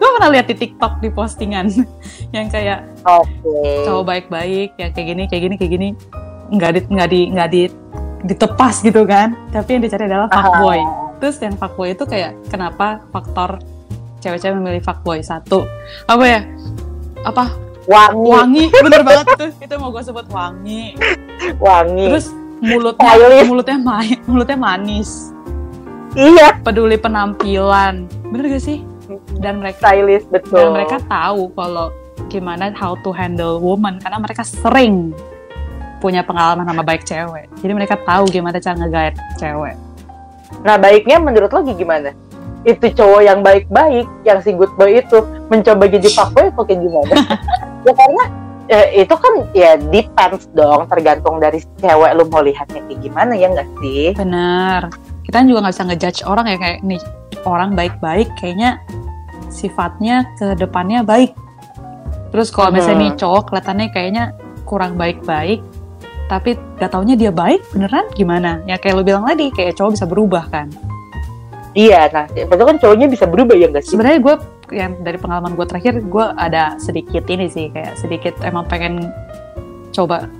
gue 0.00 0.10
pernah 0.16 0.30
lihat 0.32 0.46
di 0.48 0.56
TikTok 0.56 1.00
di 1.00 1.08
postingan 1.12 1.66
yang 2.36 2.46
kayak 2.48 2.86
oke. 3.04 3.84
cowok 3.86 4.04
baik-baik 4.04 4.76
ya 4.76 4.88
kayak 4.92 5.06
gini 5.16 5.22
kayak 5.28 5.42
gini 5.48 5.54
kayak 5.56 5.72
gini. 5.72 5.88
Nggak 6.50 6.70
di 6.74 6.80
nggak 6.90 7.08
di 7.08 7.20
nggak 7.30 7.48
di 7.50 7.62
ditepas 8.26 8.74
gitu 8.84 9.06
kan. 9.08 9.36
Tapi 9.52 9.78
yang 9.78 9.82
dicari 9.84 10.04
adalah 10.08 10.28
fuckboy. 10.28 10.80
Terus 11.20 11.36
yang 11.40 11.54
fuckboy 11.56 11.92
itu 11.92 12.04
kayak 12.08 12.36
kenapa 12.48 13.04
faktor 13.12 13.60
cewek-cewek 14.24 14.56
memilih 14.56 14.82
fuckboy? 14.84 15.20
Satu. 15.24 15.64
Apa 16.08 16.24
ya? 16.24 16.40
Apa? 17.24 17.70
Wangi, 17.88 18.28
wangi. 18.28 18.64
Bener 18.70 19.02
banget 19.02 19.26
itu 19.34 19.46
itu 19.66 19.74
mau 19.80 19.90
gue 19.90 20.02
sebut 20.04 20.26
wangi. 20.30 20.94
Wangi. 21.56 22.06
terus 22.12 22.28
mulutnya 22.60 23.10
Stylish. 23.16 23.48
mulutnya 23.48 23.78
main 23.80 24.18
mulutnya 24.28 24.58
manis 24.60 25.10
iya, 26.14 26.56
peduli 26.60 26.96
penampilan 27.00 28.06
bener 28.30 28.44
gak 28.52 28.64
sih 28.64 28.84
dan 29.42 29.58
mereka 29.58 29.90
stylish 29.90 30.26
betul. 30.30 30.54
dan 30.60 30.66
mereka 30.76 30.96
tahu 31.08 31.50
kalau 31.56 31.90
gimana 32.30 32.70
how 32.76 32.94
to 33.02 33.10
handle 33.10 33.58
woman 33.58 33.98
karena 33.98 34.22
mereka 34.22 34.46
sering 34.46 35.10
punya 35.98 36.22
pengalaman 36.22 36.64
sama 36.64 36.84
baik 36.86 37.02
cewek 37.02 37.50
jadi 37.58 37.72
mereka 37.74 37.98
tahu 38.06 38.28
gimana 38.30 38.56
cara 38.62 38.76
nge-guide 38.78 39.18
cewek 39.36 39.76
Nah 40.66 40.76
baiknya 40.76 41.16
menurut 41.22 41.50
lo 41.50 41.60
gimana? 41.64 42.10
Itu 42.66 42.92
cowok 42.92 43.20
yang 43.24 43.40
baik-baik, 43.40 44.06
yang 44.26 44.38
si 44.44 44.52
good 44.52 44.72
boy 44.76 45.00
itu 45.00 45.24
mencoba 45.48 45.88
jadi 45.88 46.08
fuckboy 46.12 46.52
atau 46.52 46.64
kayak 46.66 46.80
gimana? 46.84 47.14
ya 47.86 47.92
karena 47.96 48.24
eh, 48.70 49.02
itu 49.02 49.10
kan 49.12 49.32
ya 49.50 49.74
depends 49.76 50.46
dong, 50.52 50.86
tergantung 50.86 51.36
dari 51.36 51.58
cewek 51.76 52.10
lo 52.14 52.22
mau 52.26 52.40
lihatnya 52.40 52.80
kayak 52.80 53.00
gimana 53.02 53.32
ya 53.34 53.50
nggak 53.50 53.68
sih? 53.78 54.14
benar 54.14 54.88
kita 55.26 55.42
juga 55.42 55.58
nggak 55.62 55.74
bisa 55.74 55.84
ngejudge 55.86 56.20
orang 56.24 56.46
ya 56.46 56.56
kayak 56.56 56.78
nih 56.80 57.00
orang 57.42 57.70
baik-baik 57.74 58.28
kayaknya 58.34 58.78
sifatnya 59.48 60.22
ke 60.34 60.54
depannya 60.54 61.02
baik 61.02 61.34
terus 62.30 62.48
kalau 62.48 62.70
misalnya 62.70 62.94
Hmm. 62.96 63.04
nih 63.04 63.12
cowok 63.18 63.42
kelihatannya 63.46 63.88
kayaknya 63.90 64.24
kurang 64.62 64.94
baik-baik 64.94 65.60
tapi 66.26 66.54
gak 66.78 66.94
taunya 66.94 67.18
dia 67.18 67.34
baik 67.34 67.58
beneran 67.74 68.06
gimana 68.14 68.62
ya 68.62 68.78
kayak 68.78 68.94
lo 68.94 69.02
bilang 69.02 69.26
tadi 69.26 69.50
kayak 69.50 69.74
cowok 69.74 69.98
bisa 69.98 70.06
berubah 70.06 70.46
kan 70.46 70.70
Iya, 71.70 72.10
nah 72.10 72.26
itu 72.26 72.50
kan 72.50 72.76
cowoknya 72.82 73.06
bisa 73.06 73.30
berubah 73.30 73.54
ya 73.54 73.70
nggak 73.70 73.86
sih? 73.86 73.94
sebenarnya 73.94 74.18
gue 74.18 74.34
yang 74.70 74.98
dari 75.00 75.16
pengalaman 75.16 75.52
gue 75.52 75.66
terakhir 75.66 76.00
gue 76.00 76.26
ada 76.34 76.74
sedikit 76.76 77.26
ini 77.26 77.46
sih 77.46 77.68
kayak 77.68 77.94
sedikit 77.94 78.34
emang 78.40 78.64
pengen 78.64 79.10
coba 79.90 80.30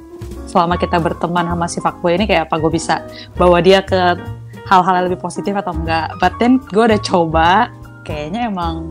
selama 0.47 0.75
kita 0.75 0.99
berteman 0.99 1.47
sama 1.47 1.67
si 1.67 1.79
fuckboy 1.79 2.15
ini 2.15 2.25
kayak 2.25 2.51
apa 2.51 2.59
gue 2.59 2.71
bisa 2.71 3.03
bawa 3.35 3.59
dia 3.59 3.81
ke 3.81 4.19
hal-hal 4.67 4.95
yang 4.97 5.07
lebih 5.07 5.19
positif 5.19 5.53
atau 5.53 5.71
enggak 5.73 6.11
but 6.19 6.35
then 6.39 6.59
gue 6.69 6.85
udah 6.85 7.01
coba 7.01 7.71
kayaknya 8.03 8.47
emang 8.47 8.91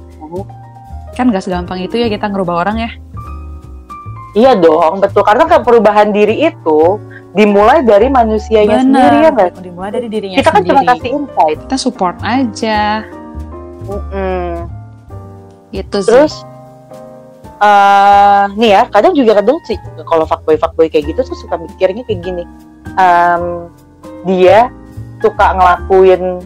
kan 1.13 1.27
gak 1.29 1.43
segampang 1.43 1.79
itu 1.79 1.95
ya 1.95 2.07
kita 2.07 2.27
ngerubah 2.27 2.63
orang 2.63 2.77
ya 2.79 2.91
Iya 4.29 4.53
dong, 4.53 5.01
betul. 5.01 5.25
Karena 5.25 5.49
kan 5.49 5.65
perubahan 5.65 6.13
diri 6.13 6.45
itu 6.45 7.01
dimulai 7.33 7.81
dari 7.81 8.13
manusianya 8.13 8.85
sendiri 8.85 9.17
ya 9.25 9.29
nggak? 9.33 9.51
dimulai 9.57 9.89
dari 9.89 10.05
dirinya 10.05 10.37
Kita 10.37 10.53
kan 10.53 10.61
cuma 10.61 10.81
sendiri 10.81 10.93
kasih 11.01 11.09
insight. 11.17 11.57
kita 11.65 11.77
support 11.81 12.17
aja 12.21 12.81
Mm-mm. 13.89 14.69
Gitu 15.71 15.97
sih 15.99 16.07
Terus 16.07 16.33
eh 17.59 18.43
nih 18.55 18.71
ya, 18.71 18.83
kadang 18.87 19.11
juga 19.11 19.35
kadang 19.35 19.59
sih 19.63 19.75
kalau 20.05 20.23
fuckboy 20.23 20.55
fuckboy 20.55 20.87
kayak 20.87 21.11
gitu 21.11 21.21
tuh 21.23 21.35
suka 21.37 21.59
mikirnya 21.59 22.03
kayak 22.03 22.21
gini. 22.21 22.43
Em, 22.95 23.67
dia 24.23 24.71
suka 25.19 25.53
ngelakuin 25.53 26.39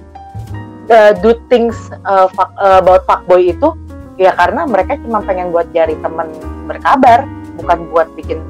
eh, 0.88 1.13
do 1.22 1.38
things 1.48 1.77
eh, 1.94 2.27
fuck- 2.32 2.58
eh, 2.58 2.82
about 2.82 3.06
fuckboy 3.06 3.46
itu 3.46 3.77
ya 4.15 4.34
karena 4.34 4.65
mereka 4.65 4.98
cuma 5.00 5.22
pengen 5.22 5.50
buat 5.50 5.70
cari 5.70 5.94
teman 5.96 6.34
berkabar, 6.65 7.30
bukan 7.56 7.77
buat 7.89 8.10
bikin 8.13 8.42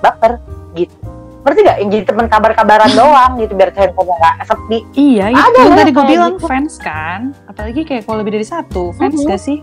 baper 0.00 0.42
gitu. 0.74 0.90
Ngerti 1.38 1.60
gak? 1.62 1.76
Yang 1.78 1.88
jadi 1.92 2.04
teman 2.04 2.26
kabar-kabaran 2.26 2.90
doang 2.98 3.32
gitu 3.38 3.54
biar 3.54 3.70
handphone 3.72 4.10
nggak 4.12 4.42
sepi. 4.42 4.78
Iya, 4.92 5.30
itu 5.30 5.38
Ada 5.38 5.58
yang 5.60 5.74
tadi 5.76 5.92
gue 5.92 6.04
bilang 6.04 6.34
gitu. 6.34 6.50
fans 6.50 6.74
kan. 6.76 7.30
Apalagi 7.46 7.86
kayak 7.86 8.02
kalau 8.02 8.18
lebih 8.20 8.34
dari 8.34 8.46
satu, 8.48 8.90
fans 8.92 9.14
Mhm. 9.16 9.30
gak 9.30 9.38
sih? 9.40 9.58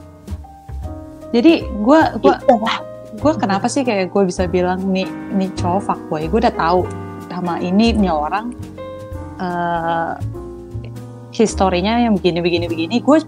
Jadi 1.36 1.68
gue 1.68 2.00
lah. 2.24 2.80
gue 3.12 3.34
kenapa 3.36 3.68
sih 3.68 3.84
kayak 3.84 4.15
gue 4.15 4.24
bisa 4.24 4.48
bilang 4.48 4.80
nih 4.88 5.04
nih 5.36 5.51
cowok 5.60 5.84
fuckboy, 5.84 6.32
gue 6.32 6.39
udah 6.48 6.56
tahu 6.56 6.88
sama 7.27 7.60
ini 7.60 7.92
nih 7.92 8.08
orang 8.08 8.56
eh 9.44 10.15
historinya 11.36 12.00
yang 12.00 12.15
begini 12.15 12.39
begini 12.39 12.65
begini, 12.72 12.96
gue 13.04 13.20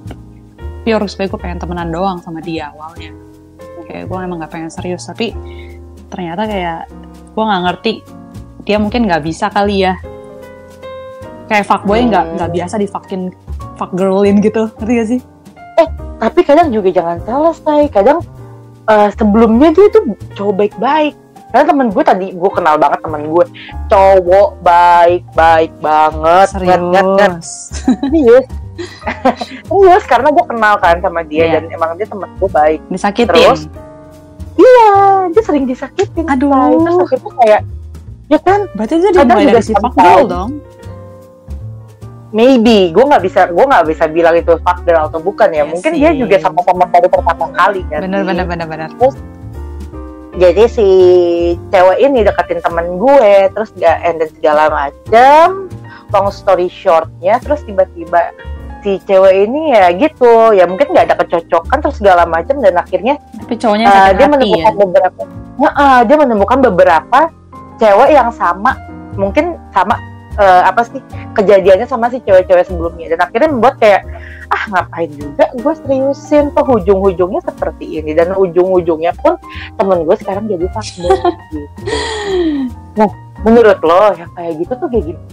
pure 0.88 1.06
supaya 1.12 1.28
gue 1.28 1.40
pengen 1.44 1.60
temenan 1.60 1.92
doang 1.92 2.24
sama 2.24 2.40
dia 2.40 2.72
awalnya. 2.72 3.12
Kayak 3.84 4.08
gue 4.08 4.18
emang 4.20 4.40
gak 4.40 4.52
pengen 4.56 4.72
serius, 4.72 5.04
tapi 5.04 5.36
ternyata 6.08 6.48
kayak 6.48 6.88
gue 7.36 7.44
nggak 7.44 7.64
ngerti 7.68 7.94
dia 8.64 8.80
mungkin 8.80 9.08
nggak 9.08 9.24
bisa 9.24 9.52
kali 9.52 9.84
ya 9.84 10.00
kayak 11.48 11.68
fuckboy 11.68 12.04
nggak 12.08 12.26
Hmm. 12.28 12.34
nggak 12.40 12.52
biasa 12.56 12.76
di 12.80 12.88
fucking 12.88 13.32
fuck 13.80 13.92
girlin 13.96 14.40
gitu 14.44 14.72
ngerti 14.80 14.94
gak 14.96 15.08
sih 15.08 15.20
tapi 16.18 16.40
kadang 16.42 16.70
juga 16.70 16.90
jangan 16.90 17.18
selesai 17.22 17.82
kadang 17.90 18.20
eh, 18.86 19.10
sebelumnya 19.14 19.70
dia 19.70 19.88
tuh 19.90 20.04
cowok 20.34 20.54
baik-baik 20.58 21.14
karena 21.48 21.64
temen 21.66 21.88
gue 21.88 22.04
tadi 22.04 22.28
gue 22.30 22.52
kenal 22.52 22.76
banget 22.76 23.00
temen 23.00 23.22
gue 23.26 23.46
cowok 23.88 24.50
baik-baik 24.62 25.72
banget 25.80 26.48
Nget, 26.58 26.82
nget, 26.84 27.06
nget. 27.08 27.34
serius 27.40 27.96
serius 28.04 28.46
serius 29.70 30.04
karena 30.06 30.30
gue 30.30 30.46
kenal 30.46 30.76
kan 30.76 31.00
sama 31.00 31.22
dia 31.24 31.44
Iya. 31.44 31.54
dan 31.56 31.64
emang 31.72 31.96
dia 31.96 32.06
temen 32.06 32.30
gue 32.36 32.50
baik 32.52 32.80
disakitin 32.88 33.32
Terus? 33.32 33.62
iya 34.54 34.92
dia 35.32 35.42
sering 35.42 35.66
disakitin 35.66 36.26
Aduh. 36.28 36.52
Say. 36.52 36.76
terus 36.76 36.98
akhirnya 37.00 37.32
kayak 37.38 37.62
ya 38.28 38.40
kan 38.40 38.60
berarti 38.74 38.94
Kadang 39.00 39.16
dimulai 39.32 39.46
dari 39.48 39.64
si 39.64 39.72
sama 39.72 39.82
fuck 39.84 39.94
girl 39.96 40.04
tahu. 40.04 40.26
dong 40.28 40.50
maybe. 42.32 42.92
Gue 42.92 43.06
nggak 43.08 43.24
bisa 43.24 43.42
gue 43.50 43.66
nggak 43.66 43.86
bisa 43.88 44.04
bilang 44.12 44.36
itu 44.36 44.56
fuck 44.62 44.84
girl 44.84 45.08
atau 45.08 45.20
bukan 45.20 45.50
ya. 45.52 45.64
Iya 45.64 45.64
mungkin 45.68 45.92
sih. 45.94 46.00
dia 46.02 46.12
juga 46.16 46.36
sama-sama 46.42 46.86
dari 46.92 47.08
pertama 47.10 47.46
kali 47.54 47.82
kan. 47.88 48.00
Bener 48.04 48.22
bener 48.26 48.46
bener 48.46 48.68
bener 48.68 48.90
jadi 50.38 50.70
si 50.70 50.88
cewek 51.74 51.98
ini 51.98 52.22
deketin 52.22 52.62
temen 52.62 53.02
gue 53.02 53.50
terus 53.58 53.74
gak 53.74 53.98
and 54.06 54.22
then 54.22 54.30
segala 54.38 54.70
macem. 54.70 55.66
Long 56.14 56.30
story 56.30 56.70
shortnya 56.70 57.42
terus 57.42 57.66
tiba-tiba 57.66 58.38
si 58.86 59.02
cewek 59.10 59.50
ini 59.50 59.74
ya 59.74 59.90
gitu 59.98 60.54
ya 60.54 60.70
mungkin 60.70 60.94
nggak 60.94 61.10
ada 61.10 61.16
kecocokan 61.26 61.82
terus 61.82 61.98
segala 61.98 62.30
macem 62.30 62.62
dan 62.62 62.78
akhirnya 62.78 63.18
tapi 63.34 63.58
cowoknya 63.58 63.90
uh, 63.90 64.12
dia 64.14 64.28
menemukan 64.30 64.74
ya? 64.78 64.78
beberapa 64.78 65.22
Ya, 65.58 65.74
uh, 65.74 66.02
dia 66.06 66.18
menemukan 66.22 66.60
beberapa 66.62 67.20
cewek 67.82 68.14
yang 68.14 68.30
sama. 68.30 68.78
Mungkin 69.18 69.58
sama 69.74 69.98
uh, 70.38 70.62
apa 70.70 70.82
sih 70.88 71.02
kejadiannya 71.34 71.90
sama 71.90 72.10
si 72.14 72.22
cewek-cewek 72.24 72.66
sebelumnya 72.70 73.18
dan 73.18 73.20
akhirnya 73.28 73.50
membuat 73.52 73.76
kayak 73.82 74.02
ah 74.48 74.64
ngapain 74.72 75.12
juga 75.12 75.52
gue 75.52 75.74
seriusin 75.84 76.56
tuh 76.56 76.66
ujung-ujungnya 76.80 77.42
seperti 77.44 78.00
ini 78.00 78.16
dan 78.16 78.32
ujung-ujungnya 78.32 79.12
pun 79.20 79.36
temen 79.76 80.08
gue 80.08 80.16
sekarang 80.16 80.48
jadi 80.48 80.66
fuckboy 80.72 81.12
gitu. 81.52 81.60
Nah, 82.96 83.10
menurut 83.44 83.80
lo 83.84 84.16
yang 84.16 84.32
kayak 84.34 84.54
gitu 84.64 84.74
tuh 84.80 84.88
kayak 84.88 85.06
gitu? 85.14 85.24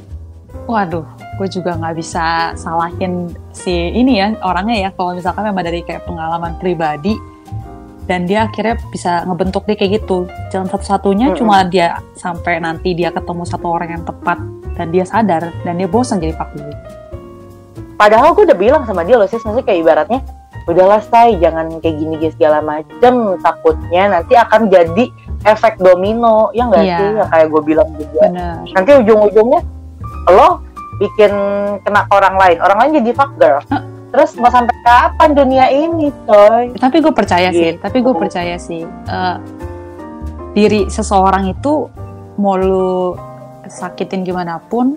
Waduh, 0.64 1.04
gue 1.38 1.49
juga 1.52 1.76
nggak 1.76 1.94
bisa 1.94 2.56
salahin 2.56 3.30
si 3.52 3.92
ini 3.92 4.18
ya 4.18 4.34
orangnya 4.42 4.88
ya. 4.88 4.90
Kalau 4.96 5.12
misalkan 5.14 5.44
memang 5.46 5.62
dari 5.62 5.84
kayak 5.84 6.08
pengalaman 6.08 6.56
pribadi 6.56 7.14
dan 8.04 8.28
dia 8.28 8.49
akhirnya 8.49 8.80
bisa 8.88 9.25
ngebentuk 9.28 9.68
dia 9.68 9.76
kayak 9.76 10.02
gitu. 10.02 10.25
Jalan 10.49 10.68
satu-satunya 10.73 11.32
Mm-mm. 11.32 11.38
cuma 11.38 11.64
dia 11.68 12.00
sampai 12.16 12.58
nanti 12.64 12.96
dia 12.96 13.12
ketemu 13.12 13.44
satu 13.44 13.66
orang 13.68 14.00
yang 14.00 14.04
tepat 14.04 14.40
dan 14.75 14.90
dia 14.90 15.04
sadar 15.04 15.54
dan 15.62 15.75
dia 15.75 15.87
bosan 15.87 16.19
jadi 16.19 16.35
fuckboy. 16.35 16.75
Padahal 17.95 18.35
gue 18.35 18.45
udah 18.45 18.59
bilang 18.59 18.83
sama 18.83 19.02
dia 19.02 19.14
loh 19.14 19.25
sih, 19.25 19.38
maksudnya 19.38 19.62
kayak 19.62 19.81
ibaratnya 19.81 20.21
udahlah 20.64 20.99
say 21.04 21.37
jangan 21.37 21.78
kayak 21.78 21.97
gini 21.97 22.14
guys 22.16 22.35
segala 22.35 22.59
macem. 22.59 23.14
Takutnya 23.38 24.02
nanti 24.11 24.35
akan 24.35 24.66
jadi 24.66 25.04
efek 25.45 25.78
domino. 25.78 26.50
Ya 26.50 26.66
nggak 26.66 26.83
Iya. 26.83 26.97
sih? 26.97 27.09
Yang 27.14 27.31
kayak 27.31 27.47
gue 27.49 27.62
bilang 27.62 27.88
juga. 27.95 28.21
Bener. 28.26 28.57
nanti 28.73 28.90
ujung-ujungnya 28.99 29.61
lo 30.26 30.49
bikin 30.97 31.33
kena 31.81 32.00
ke 32.02 32.12
orang 32.12 32.35
lain. 32.35 32.57
Orang 32.59 32.78
lain 32.81 32.90
jadi 32.99 33.11
fuck 33.12 33.33
girl. 33.37 33.61
Terus 34.09 34.31
mau 34.38 34.47
sampai 34.47 34.75
kapan 34.81 35.31
dunia 35.35 35.66
ini 35.69 36.07
coy? 36.25 36.71
Tapi 36.73 36.97
gue 36.99 37.11
percaya 37.11 37.50
sih, 37.50 37.75
Gitu. 37.75 37.83
tapi 37.83 37.99
gue 37.99 38.14
percaya 38.14 38.54
sih 38.57 38.83
eh, 38.87 39.37
diri 40.50 40.87
seseorang 40.87 41.50
itu 41.50 41.90
mau 42.37 42.54
lu 42.54 43.14
sakitin 43.66 44.23
gimana 44.23 44.61
pun, 44.61 44.97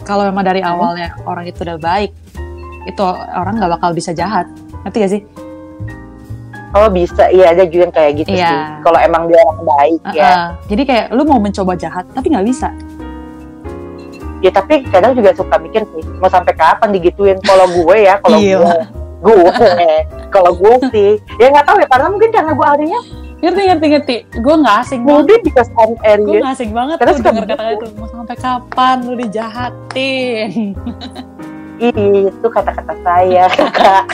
kalau 0.00 0.24
memang 0.24 0.42
dari 0.42 0.60
Hmm. 0.60 0.72
awalnya 0.72 1.14
orang 1.22 1.44
itu 1.44 1.60
udah 1.60 1.76
baik, 1.76 2.10
itu 2.84 3.02
orang 3.30 3.56
nggak 3.56 3.72
bakal 3.74 3.90
bisa 3.90 4.10
jahat. 4.10 4.46
Ngerti 4.80 4.98
gak 4.98 5.12
sih? 5.12 5.22
oh 6.70 6.86
bisa 6.86 7.26
iya 7.28 7.50
ada 7.50 7.66
juga 7.66 7.82
yang 7.82 7.90
kayak 7.92 8.12
gitu 8.16 8.30
Iya. 8.30 8.46
sih 8.46 8.58
kalau 8.80 8.94
emang 8.96 9.26
dia 9.26 9.42
orang 9.42 9.58
baik 9.68 10.00
ya 10.12 10.22
Uh-uh. 10.22 10.46
Jadi 10.64 10.82
kayak 10.84 11.06
lu 11.10 11.22
mau 11.24 11.36
mencoba 11.36 11.74
jahat, 11.74 12.06
tapi 12.08 12.30
nggak 12.30 12.46
bisa. 12.46 12.70
ya 14.38 14.48
tapi 14.48 14.86
kadang 14.86 15.12
juga 15.12 15.34
suka 15.34 15.58
mikir 15.58 15.84
sih 15.84 16.00
mau 16.16 16.24
sampai 16.24 16.54
kapan 16.54 16.94
digituin 16.94 17.36
kalau 17.42 17.66
gue 17.66 17.96
ya 18.00 18.16
kalau 18.16 18.38
Iya. 18.38 18.56
gue 19.20 19.36
gue 19.52 19.92
kalau 20.30 20.54
gue 20.54 20.74
sih 20.88 21.10
ya 21.36 21.50
nggak 21.50 21.66
tahu 21.66 21.76
ya 21.76 21.88
karena 21.90 22.08
mungkin 22.08 22.30
karena 22.30 22.52
gue 22.54 22.64
ahlinya 22.64 23.00
Ngerti 23.40 23.60
ngerti 23.72 23.86
ngerti. 23.88 24.16
Gue 24.44 24.54
nggak 24.60 24.76
asing 24.84 25.00
banget. 25.08 25.40
Gue 25.40 25.96
area 26.04 26.38
nggak 26.44 26.52
asing 26.52 26.70
banget 26.76 26.96
Karena 27.00 27.12
tuh 27.12 27.18
suka 27.18 27.30
denger 27.32 27.46
kata 27.56 27.72
itu. 27.72 27.86
Mau 27.96 28.08
sampai 28.08 28.36
kapan 28.36 28.96
lu 29.08 29.14
dijahatin? 29.16 30.76
itu 31.80 32.46
kata-kata 32.52 32.94
saya 33.00 33.48
kakak 33.56 34.04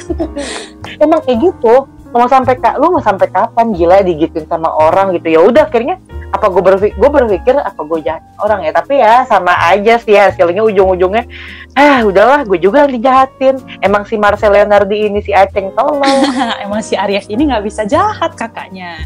emang 1.03 1.21
kayak 1.27 1.51
gitu 1.51 1.91
mau 2.15 2.31
sampai 2.31 2.55
kak 2.57 2.79
lu 2.79 2.95
mau 2.95 3.03
sampai 3.03 3.27
kapan 3.29 3.75
gila 3.75 4.07
digituin 4.07 4.47
sama 4.47 4.71
orang 4.71 5.13
gitu 5.19 5.35
ya 5.35 5.41
udah 5.43 5.67
akhirnya 5.67 5.99
apa 6.35 6.47
gue 6.51 6.63
berpikir 6.63 6.97
gue 6.99 7.11
berpikir 7.11 7.55
apa 7.55 7.81
gue 7.87 8.01
jahat 8.03 8.23
orang 8.43 8.67
ya 8.67 8.73
tapi 8.75 8.99
ya 8.99 9.23
sama 9.27 9.55
aja 9.71 9.95
sih 10.01 10.19
hasilnya 10.19 10.63
ujung-ujungnya 10.67 11.25
ah 11.79 12.03
udahlah 12.03 12.43
gue 12.43 12.59
juga 12.59 12.85
yang 12.85 12.99
dijahatin 12.99 13.57
emang 13.85 14.03
si 14.09 14.19
Marcel 14.19 14.53
Leonardi 14.55 15.07
ini 15.07 15.23
si 15.23 15.31
Aceng 15.31 15.71
tolong 15.77 16.03
Emang 16.65 16.83
si 16.83 16.99
Aries 16.99 17.29
ini 17.31 17.49
nggak 17.49 17.65
bisa 17.65 17.83
jahat 17.87 18.35
kakaknya. 18.35 19.05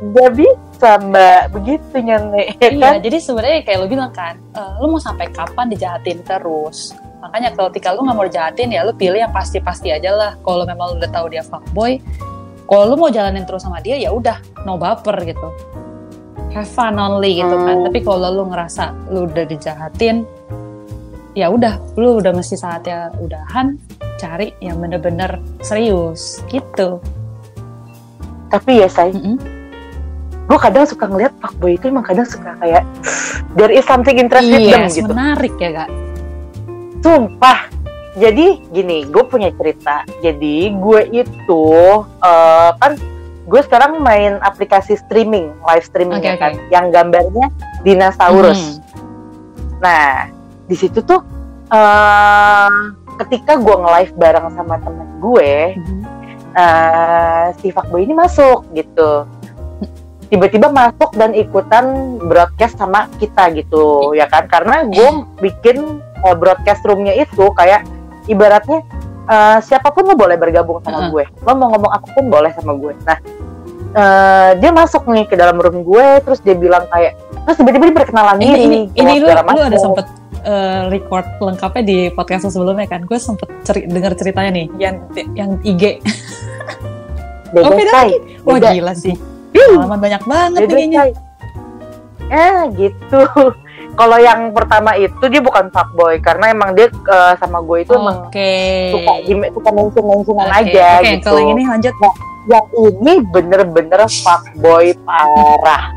gak 0.00 0.32
bisa 0.32 0.96
mbak 0.96 1.52
begitu 1.52 2.00
nyane 2.00 2.56
ya 2.56 2.72
Iya, 2.72 2.80
kan 2.80 2.94
jadi 3.04 3.18
sebenarnya 3.20 3.60
kayak 3.68 3.78
lo 3.84 3.86
bilang 3.86 4.12
kan, 4.16 4.40
eh, 4.56 4.72
lo 4.80 4.88
mau 4.88 5.02
sampai 5.02 5.28
kapan 5.28 5.68
dijahatin 5.68 6.24
terus? 6.24 6.96
Makanya 7.20 7.52
kalau 7.52 7.68
ketika 7.68 7.92
lo 7.92 8.08
nggak 8.08 8.16
mau 8.16 8.24
dijahatin 8.24 8.72
ya 8.72 8.80
lo 8.80 8.96
pilih 8.96 9.20
yang 9.20 9.28
pasti-pasti 9.28 9.92
aja 9.92 10.16
lah. 10.16 10.32
Kalau 10.40 10.64
memang 10.64 10.96
lo 10.96 11.04
udah 11.04 11.12
tahu 11.12 11.28
dia 11.28 11.44
fuckboy, 11.44 12.00
kalau 12.64 12.84
lo 12.88 12.94
mau 12.96 13.12
jalanin 13.12 13.44
terus 13.44 13.60
sama 13.60 13.84
dia 13.84 14.00
ya 14.00 14.08
udah 14.08 14.40
no 14.64 14.80
baper 14.80 15.20
gitu. 15.28 15.48
Have 16.50 16.66
fun 16.66 16.98
only 16.98 17.38
gitu 17.38 17.54
kan. 17.54 17.76
Hmm. 17.78 17.84
Tapi 17.86 17.98
kalau 18.02 18.28
lo 18.30 18.42
ngerasa 18.50 19.12
lo 19.14 19.30
udah 19.30 19.44
dijahatin, 19.46 20.26
ya 21.38 21.46
udah, 21.46 21.78
lo 21.94 22.18
udah 22.18 22.34
mesti 22.34 22.58
saatnya 22.58 23.14
udahan, 23.22 23.78
cari 24.20 24.52
yang 24.60 24.76
bener-bener 24.76 25.40
serius 25.64 26.44
gitu. 26.52 27.00
tapi 28.50 28.82
ya 28.82 28.90
say 28.90 29.14
Mm-mm. 29.14 29.38
gue 30.50 30.58
kadang 30.58 30.82
suka 30.82 31.06
ngeliat 31.06 31.30
fuckboy 31.38 31.78
itu 31.78 31.86
emang 31.86 32.02
kadang 32.02 32.26
suka 32.26 32.58
kayak 32.58 32.82
there 33.54 33.70
is 33.70 33.86
something 33.86 34.18
interesting 34.18 34.74
Yes, 34.74 34.98
gitu 34.98 35.14
menarik 35.14 35.54
ya 35.62 35.86
kak. 35.86 35.90
Sumpah. 37.00 37.70
Jadi 38.18 38.58
gini, 38.74 39.06
gue 39.06 39.22
punya 39.22 39.54
cerita. 39.54 40.02
Jadi 40.18 40.74
gue 40.74 41.00
itu 41.14 41.64
eh, 42.02 42.70
kan 42.74 42.92
gue 43.48 43.60
sekarang 43.64 44.04
main 44.04 44.36
aplikasi 44.40 45.00
streaming, 45.00 45.52
live 45.64 45.84
streaming 45.84 46.20
Oke, 46.20 46.28
ya 46.28 46.36
kan, 46.36 46.52
yang 46.68 46.92
gambarnya 46.92 47.48
dinosaurus. 47.80 48.78
Hmm. 48.78 49.80
Nah, 49.80 50.28
di 50.68 50.76
situ 50.76 51.00
tuh 51.00 51.24
eh 51.70 52.68
ketika 53.20 53.56
gue 53.56 53.76
nge-live 53.76 54.12
bareng 54.16 54.48
sama 54.52 54.76
temen 54.80 55.08
gue, 55.20 55.52
Mhm. 55.76 56.00
eh 56.56 57.46
si 57.60 57.72
fuckboy 57.72 58.04
ini 58.04 58.14
masuk 58.16 58.68
gitu. 58.74 59.24
Tiba-tiba 60.30 60.70
masuk 60.70 61.10
dan 61.18 61.34
ikutan 61.34 62.16
broadcast 62.22 62.78
sama 62.78 63.10
kita 63.18 63.50
gitu, 63.50 64.14
ya 64.14 64.30
kan? 64.30 64.46
Karena 64.46 64.86
gue 64.86 65.10
bikin 65.42 65.98
eh, 66.20 66.36
broadcast 66.36 66.84
roomnya 66.84 67.16
itu 67.16 67.50
kayak 67.56 67.82
ibaratnya 68.28 68.84
eh, 69.30 69.58
siapa 69.62 69.88
pun 69.88 70.04
lo 70.04 70.14
boleh 70.14 70.34
bergabung 70.34 70.82
sama 70.82 71.06
Heeh. 71.06 71.10
gue. 71.12 71.24
Lo 71.40 71.52
mau 71.54 71.70
ngomong 71.70 71.92
apa 71.92 72.06
pun 72.10 72.26
boleh 72.26 72.50
sama 72.52 72.74
gue. 72.74 72.92
Nah, 73.00 73.18
eh, 73.92 74.50
dia 74.56 74.70
masuk 74.70 75.06
nih 75.06 75.24
ke 75.24 75.34
dalam 75.34 75.56
room 75.56 75.80
gue, 75.80 76.06
terus 76.20 76.38
dia 76.38 76.54
bilang 76.54 76.84
kayak, 76.88 77.14
terus 77.44 77.56
tiba-tiba 77.56 77.84
dia 77.86 77.96
perkenalan 77.96 78.36
ini 78.36 78.46
diri. 78.46 78.62
ini, 78.62 78.78
ini 78.92 79.12
lu, 79.18 79.26
lu 79.26 79.60
ada 79.62 79.78
sempet 79.78 80.06
eh, 80.40 80.82
record 80.88 81.26
lengkapnya 81.38 81.82
di 81.82 81.98
podcast 82.08 82.44
lu 82.44 82.52
sebelumnya 82.52 82.86
kan 82.86 83.02
gue 83.02 83.16
sempet 83.16 83.48
ceri 83.60 83.84
dengar 83.84 84.12
ceritanya 84.14 84.50
nih 84.50 84.66
yang 84.78 84.94
yang 85.34 85.50
IG 85.60 86.00
Beda, 87.50 87.66
Oh, 87.66 87.74
beda 87.74 87.92
say. 87.92 88.10
wah 88.40 88.56
Beda. 88.56 88.70
gila 88.70 88.94
sih 88.94 89.14
Ih, 89.50 89.68
pengalaman 89.74 89.98
banyak 89.98 90.22
banget 90.22 90.60
beda, 90.62 90.70
nih 90.70 90.86
kayaknya. 90.88 91.02
Eh 92.30 92.60
gitu. 92.78 93.20
Kalau 93.98 94.16
yang 94.16 94.54
pertama 94.56 94.96
itu 94.96 95.24
dia 95.28 95.42
bukan 95.44 95.68
fuckboy 95.68 96.22
karena 96.22 96.54
emang 96.54 96.72
dia 96.72 96.88
eh, 96.88 97.34
sama 97.36 97.60
gue 97.60 97.84
itu 97.84 97.92
emang 97.92 98.28
oke 98.30 98.52
suka 98.96 99.12
suka 99.52 99.70
mention-mentionan 99.76 100.48
Oke, 100.48 100.56
aja 100.56 100.88
oke 101.00 101.10
gitu. 101.10 101.24
kalau 101.28 101.40
yang 101.40 101.52
ini 101.52 101.64
lanjut 101.68 101.94
yang 102.48 102.66
ini 102.80 103.12
bener-bener 103.28 104.00
fuckboy 104.08 104.96
parah. 105.04 105.92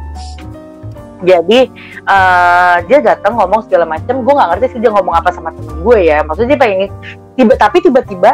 Jadi 1.23 1.59
eh, 2.03 2.75
dia 2.91 2.99
datang 2.99 3.39
ngomong 3.39 3.63
segala 3.69 3.87
macam, 3.87 4.19
gue 4.19 4.33
nggak 4.35 4.49
ngerti 4.51 4.65
sih 4.75 4.79
dia 4.83 4.91
ngomong 4.91 5.15
apa 5.15 5.29
sama 5.31 5.55
temen 5.55 5.79
gue 5.79 5.97
ya. 6.03 6.19
Maksudnya 6.27 6.49
dia 6.55 6.59
pengen 6.59 6.89
tiba 7.39 7.53
tapi 7.55 7.77
tiba-tiba 7.79 8.31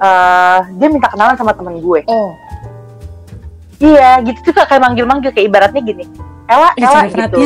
eh, 0.00 0.58
dia 0.80 0.88
minta 0.88 1.12
kenalan 1.12 1.36
sama 1.36 1.52
temen 1.52 1.76
gue. 1.82 2.00
oh 2.08 2.32
Iya, 3.84 4.22
gitu 4.24 4.54
tuh 4.54 4.64
kayak 4.64 4.80
manggil-manggil 4.80 5.30
kayak 5.34 5.46
ibaratnya 5.50 5.82
gini. 5.84 6.04
Ella, 6.48 6.70
Ella 6.76 7.00
cari 7.04 7.10
gitu. 7.12 7.38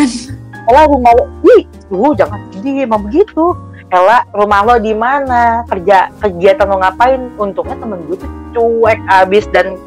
Ella 0.69 0.85
rumah 0.85 1.13
lo, 1.17 1.25
ih, 1.57 1.65
tuh 1.89 2.13
jangan 2.13 2.39
sedih 2.53 2.85
emang 2.85 3.09
begitu. 3.09 3.57
Ella 3.89 4.29
rumah 4.37 4.61
lo 4.69 4.77
di 4.77 4.93
mana? 4.93 5.65
Kerja 5.65 6.13
kegiatan 6.21 6.69
lo 6.69 6.77
ngapain? 6.77 7.33
Untungnya 7.41 7.77
temen 7.81 8.05
gue 8.05 8.21
tuh 8.21 8.31
cuek 8.53 9.01
abis 9.09 9.49
dan 9.49 9.81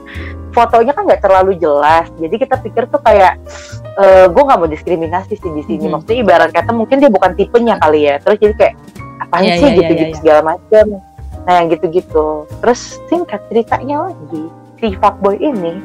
fotonya 0.57 0.91
kan 0.97 1.05
nggak 1.05 1.21
terlalu 1.21 1.53
jelas. 1.61 2.09
Jadi 2.17 2.35
kita 2.41 2.57
pikir 2.65 2.89
tuh 2.89 2.97
kayak 3.05 3.37
eh 4.01 4.25
gue 4.25 4.41
nggak 4.41 4.57
mau 4.57 4.65
diskriminasi 4.65 5.37
sih 5.37 5.51
di 5.53 5.61
sini. 5.69 5.85
Mhm. 5.85 5.91
Maksudnya 5.93 6.17
ibarat 6.17 6.49
kata 6.49 6.73
mungkin 6.73 6.97
dia 6.97 7.13
bukan 7.13 7.37
tipenya 7.37 7.77
kali 7.77 8.09
ya. 8.09 8.17
Terus 8.25 8.37
jadi 8.41 8.53
kayak 8.57 8.75
apaan 9.21 9.43
Iya, 9.45 9.53
sih 9.61 9.67
iya, 9.69 9.77
gitu-gitu 9.77 10.13
iya. 10.13 10.17
segala 10.17 10.41
macam. 10.57 10.85
Nah 11.45 11.53
yang 11.61 11.67
gitu-gitu. 11.69 12.25
Terus 12.57 12.81
singkat 13.05 13.41
ceritanya 13.53 14.09
lagi 14.09 14.43
si 14.81 14.97
fuckboy 14.97 15.37
ini 15.37 15.77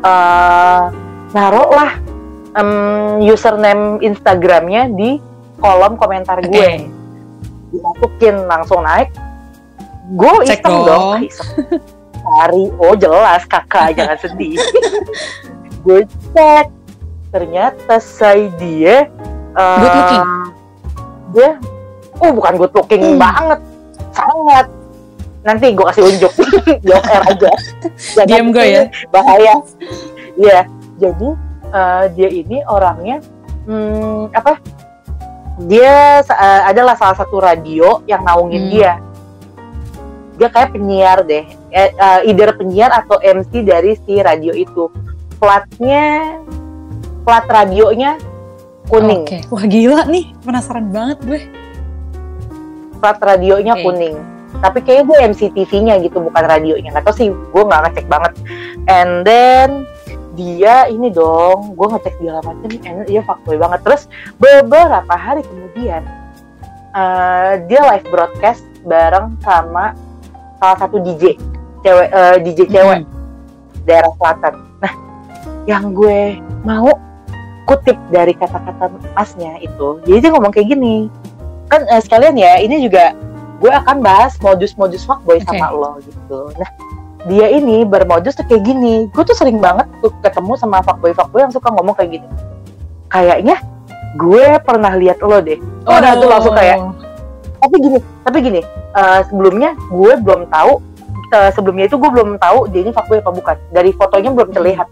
eh 0.00 0.82
naruh 1.36 1.68
lah 1.76 1.92
em, 2.52 2.70
username 3.22 3.98
Instagramnya 4.00 4.88
di 4.88 5.18
kolom 5.56 5.94
komentar 5.94 6.40
gue. 6.40 6.88
Dimasukin 7.70 8.46
langsung 8.46 8.82
naik. 8.82 9.12
Gue 10.10 10.42
iseng 10.42 10.64
dong. 10.64 10.86
dong. 10.86 11.10
Ah, 11.14 11.20
iseng. 11.20 11.50
cari. 12.20 12.64
Oh 12.76 12.94
jelas 12.94 13.42
kakak. 13.44 13.92
Jangan 13.96 14.18
sedih. 14.18 14.58
Gue 15.80 16.02
cek. 16.32 16.66
Ternyata 17.30 17.96
say 17.96 18.50
dia 18.58 19.06
eh, 19.54 19.78
Good 19.78 19.94
looking? 19.94 20.26
dia 21.30 21.50
oh 22.18 22.30
bukan 22.34 22.58
good 22.58 22.74
looking 22.74 23.02
Hmm. 23.04 23.18
banget. 23.18 23.60
Sangat. 24.10 24.66
Nanti 25.40 25.70
gue 25.70 25.86
kasih 25.86 26.04
unjuk. 26.04 26.32
Di 26.84 26.90
off 26.90 27.06
air 27.06 27.22
aja. 27.24 27.50
Diam 28.28 28.50
gue 28.50 28.66
ya. 28.66 28.82
bahaya. 29.08 29.54
Iya, 30.34 30.66
jadi 30.98 31.28
eh, 31.70 32.04
dia 32.12 32.28
ini 32.28 32.60
orangnya 32.66 33.22
hmm, 33.64 34.34
apa? 34.34 34.58
Dia 35.60 36.20
eh, 36.20 36.62
adalah 36.66 36.96
salah 36.96 37.16
satu 37.16 37.36
radio 37.36 38.00
yang 38.04 38.24
naungin 38.24 38.66
Hmm. 38.66 38.72
dia. 38.72 38.92
Dia 40.36 40.48
kayak 40.48 40.72
penyiar 40.72 41.20
deh, 41.22 41.44
eh, 41.68 41.90
eh, 41.92 42.20
either 42.24 42.56
penyiar 42.56 42.88
atau 42.90 43.20
MC 43.20 43.60
dari 43.60 43.92
si 44.00 44.16
radio 44.18 44.56
itu. 44.56 44.88
Platnya, 45.36 46.40
plat 47.22 47.44
radionya 47.44 48.16
kuning, 48.88 49.22
Oke. 49.22 49.38
Wah 49.48 49.64
gila 49.64 50.02
nih, 50.04 50.32
penasaran 50.40 50.88
banget 50.88 51.18
gue. 51.22 51.40
plat 52.96 53.16
radionya 53.16 53.76
Oke. 53.76 53.84
kuning. 53.84 54.16
Tapi 54.60 54.78
kayaknya 54.80 55.04
dia 55.06 55.18
MC 55.24 55.40
TV-nya 55.52 55.94
gitu, 56.04 56.20
bukan 56.20 56.44
radionya. 56.44 56.92
Nggak 56.92 57.04
tahu 57.06 57.16
sih, 57.16 57.28
gue 57.32 57.62
nggak 57.64 57.80
ngecek 57.86 58.06
banget. 58.08 58.32
And 58.84 59.24
then 59.24 59.88
dia 60.40 60.88
ini 60.88 61.12
dong, 61.12 61.76
gue 61.76 61.86
ngecek 61.92 62.14
segala 62.16 62.40
macam, 62.40 62.68
and 62.72 63.04
dia 63.04 63.20
fuckboy 63.20 63.60
banget. 63.60 63.80
Terus 63.84 64.02
beberapa 64.40 65.12
hari 65.12 65.44
kemudian 65.44 66.02
eh, 66.90 67.52
dia 67.68 67.80
live 67.94 68.06
broadcast 68.08 68.64
bareng 68.82 69.36
sama 69.44 69.92
salah 70.56 70.78
satu 70.80 70.98
DJ 70.98 71.36
cewek, 71.80 72.08
eh, 72.08 72.36
DJ 72.40 72.60
cewek 72.66 72.98
Hmm. 73.04 73.08
daerah 73.84 74.12
selatan. 74.16 74.54
Nah, 74.80 74.92
yang 75.68 75.92
gue 75.92 76.40
mau 76.64 76.88
kutip 77.64 77.94
dari 78.10 78.34
kata-kata 78.34 78.90
masnya 79.14 79.60
itu, 79.62 80.00
jadi 80.02 80.18
dia 80.18 80.30
ngomong 80.34 80.50
kayak 80.50 80.74
gini, 80.74 81.06
kan 81.70 81.86
eh, 81.86 82.00
sekalian 82.02 82.34
ya, 82.34 82.58
ini 82.58 82.82
juga 82.82 83.14
gue 83.60 83.68
akan 83.70 84.00
bahas 84.00 84.40
modus-modus 84.40 85.04
fuckboy 85.04 85.36
Oke. 85.38 85.46
sama 85.46 85.68
lo 85.70 86.00
gitu. 86.00 86.48
Nah, 86.56 86.70
dia 87.28 87.52
ini 87.52 87.84
bermodus 87.84 88.32
tuh 88.38 88.46
kayak 88.48 88.64
gini, 88.64 89.08
gue 89.12 89.22
tuh 89.26 89.36
sering 89.36 89.60
banget 89.60 89.84
tuh 90.00 90.12
ketemu 90.24 90.56
sama 90.56 90.80
fuckboy-fuckboy 90.80 91.44
yang 91.44 91.52
suka 91.52 91.68
ngomong 91.68 91.92
kayak 91.92 92.20
gini. 92.20 92.26
Kayaknya 93.12 93.60
gue 94.16 94.46
pernah 94.64 94.92
lihat 94.96 95.20
lo 95.20 95.38
deh. 95.42 95.60
Oh, 95.84 95.98
nah, 96.00 96.16
tuh 96.16 96.28
langsung 96.30 96.56
kayak 96.56 96.80
tapi 97.60 97.76
gini 97.76 97.98
tapi 98.24 98.36
gini 98.40 98.60
eh, 98.96 99.20
sebelumnya 99.28 99.76
gue 99.92 100.12
belum 100.24 100.48
tahu 100.48 100.80
eh, 101.36 101.50
sebelumnya 101.52 101.84
itu 101.86 101.96
gue 102.00 102.10
belum 102.10 102.40
tahu 102.40 102.72
dia 102.72 102.80
ini 102.88 102.92
fuckboy 102.96 103.20
apa 103.20 103.30
bukan 103.30 103.56
dari 103.70 103.90
fotonya 103.92 104.30
belum 104.32 104.50
terlihat 104.50 104.88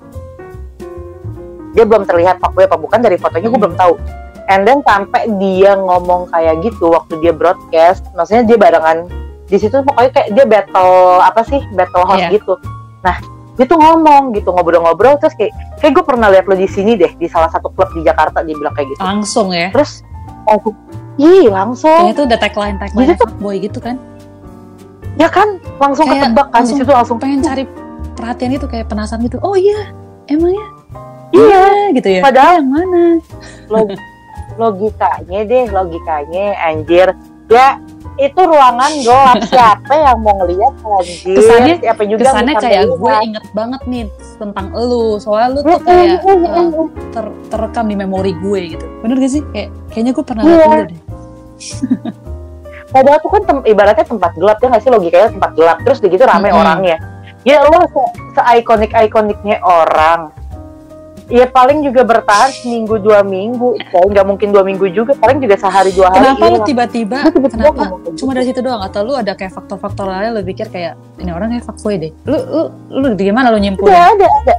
dia 1.73 1.85
belum 1.89 2.05
terlihat 2.05 2.37
fuckboy 2.39 2.69
apa 2.69 2.77
bukan 2.77 3.01
dari 3.01 3.17
fotonya 3.17 3.49
gue 3.49 3.57
Hmm. 3.57 3.65
belum 3.65 3.77
tahu 3.81 3.95
and 4.49 4.63
then 4.69 4.81
sampai 4.85 5.29
dia 5.41 5.77
ngomong 5.77 6.29
kayak 6.33 6.61
gitu 6.65 6.93
waktu 6.93 7.17
dia 7.25 7.33
broadcast 7.33 8.05
maksudnya 8.13 8.45
dia 8.45 8.57
barengan 8.61 9.09
di 9.49 9.57
situ 9.57 9.77
pokoknya 9.79 10.11
kayak 10.11 10.29
dia 10.31 10.45
battle 10.45 10.93
apa 11.19 11.41
sih 11.43 11.61
battle 11.73 12.05
host 12.05 12.21
Iya. 12.21 12.31
gitu 12.33 12.55
nah 13.01 13.17
dia 13.55 13.65
tuh 13.65 13.75
ngomong 13.75 14.31
gitu 14.33 14.49
ngobrol-ngobrol 14.49 15.17
terus 15.17 15.35
kayak 15.35 15.51
kayak 15.77 15.93
gue 15.93 16.05
pernah 16.05 16.29
lihat 16.29 16.45
lo 16.45 16.55
di 16.55 16.67
sini 16.67 16.95
deh 16.95 17.11
di 17.13 17.27
salah 17.27 17.49
satu 17.49 17.69
klub 17.69 17.91
di 17.91 18.01
Jakarta 18.01 18.41
dia 18.41 18.55
bilang 18.55 18.71
kayak 18.71 18.89
gitu 18.89 19.01
Langsung 19.01 19.51
ya. 19.51 19.69
terus 19.71 20.05
langsung 20.45 20.75
ih 21.17 21.49
langsung 21.49 22.13
tuh 22.13 22.25
udah 22.25 22.39
tagline 22.39 22.77
tagline 22.77 23.11
tuh- 23.11 23.19
fuckboy 23.21 23.59
gitu 23.59 23.79
kan. 23.79 23.99
ya 25.17 25.27
kan 25.27 25.59
langsung 25.77 26.07
Kayak 26.07 26.31
ketebak 26.31 26.47
kan 26.47 26.53
di 26.53 26.57
langsung 26.63 26.77
situ 26.79 26.93
langsung 26.93 27.17
Pengen 27.19 27.41
cari 27.43 27.65
perhatian 28.15 28.53
itu 28.53 28.67
kayak 28.67 28.87
penasaran 28.87 29.23
gitu. 29.23 29.39
Oh 29.41 29.55
iya, 29.55 29.91
emangnya 30.27 30.67
iya 31.31 31.63
gitu 31.93 32.09
ya. 32.09 32.21
Padahal- 32.21 32.59
yang 32.59 32.69
mana? 32.69 33.03
log- 33.67 33.99
logikanya 34.57 35.41
deh 35.45 35.65
logikanya 35.69 36.47
anjir 36.61 37.09
ya 37.47 37.79
itu 38.19 38.41
ruangan 38.41 38.93
gelap 38.99 39.39
siapa 39.47 39.93
yang 39.95 40.19
mau 40.19 40.35
ngeliat 40.37 40.75
anjir 40.77 41.35
Kesannya- 41.35 41.79
siapa 41.79 42.03
juga 42.03 42.21
Kesannya 42.25 42.55
kayak 42.57 42.83
melihat. 42.85 42.99
gue 42.99 43.15
inget 43.25 43.47
banget 43.53 43.83
nih 43.85 44.05
tentang 44.37 44.67
elu. 44.73 45.07
Soalnya 45.17 45.49
lu 45.49 45.61
tuh 45.61 45.71
Mm, 45.73 45.85
kayak 45.85 46.07
mm, 46.19 46.29
mm, 46.29 46.47
mm. 46.51 46.87
ter- 47.09 47.37
terekam 47.49 47.85
di 47.87 47.97
memori 47.97 48.33
gue 48.35 48.61
gitu. 48.69 48.87
Bener 49.01 49.17
gak 49.17 49.31
sih? 49.31 49.43
Kayak 49.49 49.69
kayaknya 49.89 50.13
gue 50.13 50.25
pernah 50.25 50.43
liat 50.43 50.59
dulu 50.61 50.83
deh. 50.85 51.01
padahal 52.89 53.19
tuh 53.21 53.31
kan 53.31 53.43
tem- 53.45 53.67
ibaratnya 53.67 54.03
tempat 54.03 54.33
gelap 54.33 54.59
ya 54.59 54.67
nggak 54.67 54.81
sih 54.81 54.89
logikanya 54.89 55.29
tempat 55.31 55.51
gelap 55.53 55.79
terus 55.85 55.99
begitu 55.99 56.23
rame 56.25 56.49
Mm-mm. 56.49 56.57
orangnya 56.57 56.97
ya 57.43 57.61
lo 57.63 57.85
se, 57.85 58.01
ikonik 58.57 58.91
ikoniknya 58.91 59.61
orang 59.61 60.33
ya 61.29 61.45
paling 61.45 61.85
juga 61.85 62.09
bertahan 62.09 62.49
seminggu 62.57 62.97
dua 62.97 63.21
minggu 63.21 63.77
ya 63.77 64.01
nggak 64.01 64.27
mungkin 64.27 64.49
dua 64.49 64.65
minggu 64.65 64.89
juga 64.97 65.13
paling 65.13 65.45
juga 65.45 65.61
sehari 65.61 65.93
dua 65.93 66.09
hari 66.09 66.25
Kenapa 66.25 66.41
lu 66.41 66.49
hilang. 66.49 66.65
tiba-tiba 66.65 67.19
kenapa 67.29 67.83
cuma 68.17 68.33
gitu. 68.33 68.33
dari 68.33 68.47
situ 68.49 68.61
doang 68.65 68.81
atau 68.81 69.01
lu 69.05 69.13
ada 69.13 69.37
kayak 69.37 69.53
faktor-faktor 69.53 70.09
lain 70.09 70.33
lu 70.33 70.41
pikir 70.41 70.73
kayak 70.73 70.97
ini 71.21 71.29
orang 71.29 71.53
kayak 71.53 71.65
fuckboy 71.69 72.01
deh. 72.01 72.13
Lu 72.25 72.37
lu 72.41 72.63
lu 72.89 73.07
gimana 73.15 73.53
lu 73.53 73.61
nyimpulin? 73.61 73.93
Ada, 73.93 74.09
ada, 74.09 74.27
ada. 74.27 74.55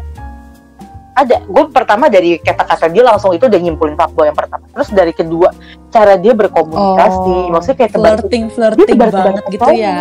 Ada. 1.19 1.35
Gue 1.51 1.67
pertama 1.73 2.07
dari 2.07 2.39
kata-kata 2.39 2.87
dia 2.87 3.03
langsung 3.03 3.35
itu 3.35 3.43
udah 3.43 3.59
nyimpulin 3.59 3.97
fuckboy 3.97 4.29
yang 4.29 4.37
pertama. 4.37 4.63
Terus 4.71 4.89
dari 4.93 5.11
kedua, 5.11 5.51
cara 5.91 6.15
dia 6.15 6.31
berkomunikasi. 6.31 7.35
Maksudnya 7.51 7.77
kayak 7.81 7.91
tebar 7.91 8.09
flirting 8.21 8.45
flirting 8.53 8.87
tebar-tebar 8.87 9.25
banget 9.27 9.43
gitu 9.51 9.63
ketawa. 9.65 9.73
ya. 9.75 9.99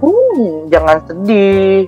hmm, 0.00 0.44
jangan 0.72 0.96
sedih. 1.04 1.78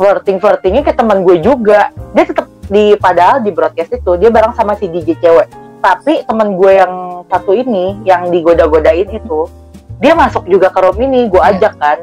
Flirting-flirtingnya 0.00 0.82
kayak 0.82 0.98
teman 0.98 1.18
gue 1.22 1.36
juga. 1.38 1.92
Dia 2.16 2.24
tetap 2.26 2.50
di 2.70 2.94
padahal 2.94 3.42
di 3.42 3.50
broadcast 3.50 3.94
itu 3.94 4.12
dia 4.18 4.30
bareng 4.30 4.54
sama 4.54 4.78
si 4.78 4.86
DJ 4.86 5.18
cewek. 5.18 5.48
Tapi 5.82 6.22
teman 6.22 6.54
gue 6.54 6.72
yang 6.78 7.24
satu 7.26 7.50
ini 7.50 7.98
yang 8.06 8.30
digoda-godain 8.30 9.10
itu 9.10 9.50
dia 9.98 10.14
masuk 10.14 10.46
juga 10.46 10.70
ke 10.70 10.78
room 10.82 10.98
ini, 10.98 11.26
gue 11.30 11.38
Iya. 11.38 11.50
ajak 11.58 11.74
kan. 11.78 11.98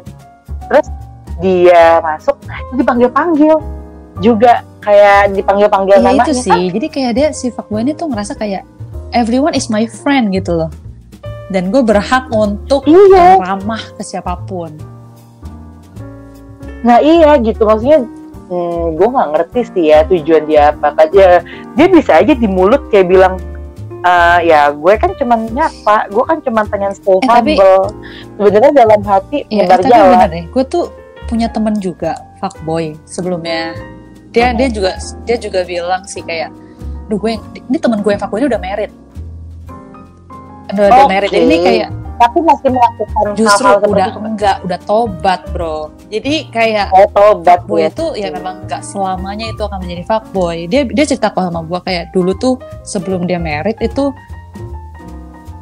Terus 0.68 0.88
dia 1.40 2.04
masuk, 2.04 2.36
nah 2.44 2.60
itu 2.60 2.74
dipanggil-panggil 2.84 3.56
juga 4.20 4.64
kayak 4.84 5.32
dipanggil-panggil 5.36 5.96
Iya 5.96 6.04
namanya 6.04 6.28
itu 6.28 6.34
sih. 6.44 6.64
Jadi 6.76 6.88
kayak 6.92 7.12
dia 7.16 7.28
si 7.32 7.48
ini 7.52 7.92
tuh 7.96 8.08
ngerasa 8.12 8.36
kayak 8.36 8.64
everyone 9.16 9.56
is 9.56 9.72
my 9.72 9.88
friend 9.88 10.32
gitu 10.36 10.56
loh. 10.56 10.72
Dan 11.50 11.72
gue 11.72 11.82
berhak 11.82 12.28
untuk 12.30 12.84
Iya. 12.84 13.40
ramah 13.40 13.82
ke 13.96 14.04
siapa 14.04 14.36
pun. 14.44 14.76
Nah 16.84 17.00
iya 17.04 17.36
gitu 17.40 17.68
maksudnya 17.68 18.08
hmm, 18.50 18.98
gue 18.98 19.08
nggak 19.08 19.30
ngerti 19.32 19.60
sih 19.70 19.86
ya 19.88 20.04
tujuan 20.04 20.44
dia 20.44 20.74
apa 20.74 20.92
aja. 20.98 21.40
Dia 21.74 21.86
bisa 21.88 22.12
aja 22.16 22.34
di 22.34 22.46
mulut 22.46 22.90
kayak 22.90 23.08
bilang 23.08 23.38
"Eh, 24.00 24.38
ya 24.46 24.72
gue 24.72 24.94
kan 24.96 25.12
cuman 25.14 25.40
nyapa, 25.50 26.08
gue 26.08 26.24
kan 26.24 26.40
cuman 26.40 26.64
tanya 26.66 26.90
stay 26.92 27.14
Eh, 27.14 27.20
tapi- 27.22 27.56
humble. 27.56 27.84
Sebenarnya 28.36 28.72
dalam 28.74 29.02
hati 29.02 29.38
menebar 29.46 29.78
tapi 29.78 29.88
jalan. 29.88 30.10
bener 30.10 30.30
deh. 30.30 30.44
Gue 30.50 30.64
tuh 30.66 30.86
punya 31.26 31.48
temen 31.48 31.76
juga 31.78 32.16
fuckboy 32.38 32.98
sebelumnya. 33.04 33.76
Dia 34.30 34.50
Hmm. 34.50 34.58
dia 34.58 34.68
juga 34.68 34.92
dia 35.24 35.38
juga 35.38 35.60
bilang 35.62 36.02
sih 36.06 36.22
kayak, 36.22 36.50
duh 37.06 37.18
gue 37.18 37.38
ini 37.38 37.78
temen 37.78 38.00
gue 38.00 38.10
yang 38.10 38.20
fuckboy 38.20 38.40
ini 38.40 38.48
udah 38.48 38.58
married. 38.58 38.92
Udah, 40.70 40.86
udah 40.86 41.02
Oke. 41.02 41.12
married. 41.12 41.32
Ini 41.34 41.56
kayak 41.60 41.90
Tapi 42.20 42.38
masih 42.44 42.70
melakukan 42.76 43.24
justru 43.34 43.64
hal-hal 43.64 43.80
seperti 43.80 43.94
udah 43.96 44.08
itu. 44.12 44.20
enggak, 44.28 44.58
udah 44.68 44.80
tobat 44.84 45.42
bro. 45.56 45.78
Jadi 46.12 46.34
kayak 46.52 46.92
Oh 46.92 47.08
tobat 47.10 47.64
fuckboy 47.64 47.80
ya. 47.80 47.90
itu 47.90 48.06
ya 48.20 48.28
memang 48.30 48.56
nggak 48.68 48.82
selamanya 48.84 49.46
itu 49.48 49.62
akan 49.64 49.80
menjadi 49.80 50.04
fuckboy. 50.04 50.68
Dia 50.68 50.84
dia 50.84 51.06
cerita 51.08 51.32
kok 51.32 51.48
sama 51.48 51.64
gue 51.64 51.80
kayak 51.80 52.12
dulu 52.12 52.36
tuh 52.36 52.56
sebelum 52.84 53.24
dia 53.24 53.40
married 53.40 53.80
itu 53.80 54.12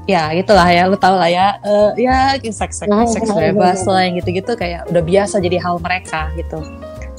ya 0.08 0.32
gitulah 0.32 0.64
ya 0.72 0.88
lu 0.88 0.96
tau 0.96 1.20
lah 1.20 1.28
ya 1.28 1.60
eh, 1.62 1.92
ya 2.00 2.18
seks 2.42 2.80
seks 2.80 2.88
Hmm, 2.88 3.06
seks 3.06 3.28
hmm, 3.28 3.44
bebas 3.44 3.84
hmm, 3.84 3.92
lah 3.92 4.02
yang 4.08 4.14
gitu-gitu 4.18 4.52
kayak 4.56 4.88
udah 4.88 5.04
biasa 5.04 5.44
jadi 5.44 5.60
hal 5.60 5.84
mereka 5.84 6.32
gitu 6.40 6.64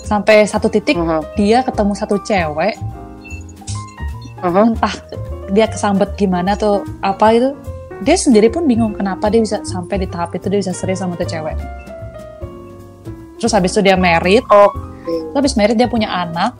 sampai 0.00 0.48
satu 0.48 0.72
titik 0.72 0.96
Mhm, 0.96 1.20
dia 1.36 1.60
ketemu 1.60 1.92
satu 1.92 2.16
cewek 2.24 2.80
mhm. 4.40 4.72
entah 4.72 4.94
dia 5.52 5.68
kesambet 5.68 6.16
gimana 6.16 6.56
tuh 6.56 6.80
apa 7.04 7.36
itu 7.36 7.52
dia 7.98 8.16
sendiri 8.16 8.46
pun 8.50 8.62
bingung 8.66 8.94
kenapa 8.94 9.26
dia 9.26 9.42
bisa 9.42 9.62
sampai 9.66 10.02
di 10.02 10.06
tahap 10.06 10.34
itu 10.38 10.46
dia 10.46 10.62
bisa 10.62 10.72
serius 10.74 11.02
sama 11.02 11.18
tuh 11.18 11.26
cewek. 11.26 11.58
Terus 13.38 13.52
habis 13.54 13.70
itu 13.74 13.82
dia 13.82 13.98
married. 13.98 14.42
Terus 14.46 15.34
habis 15.34 15.54
married 15.58 15.78
dia 15.78 15.90
punya 15.90 16.10
anak. 16.10 16.54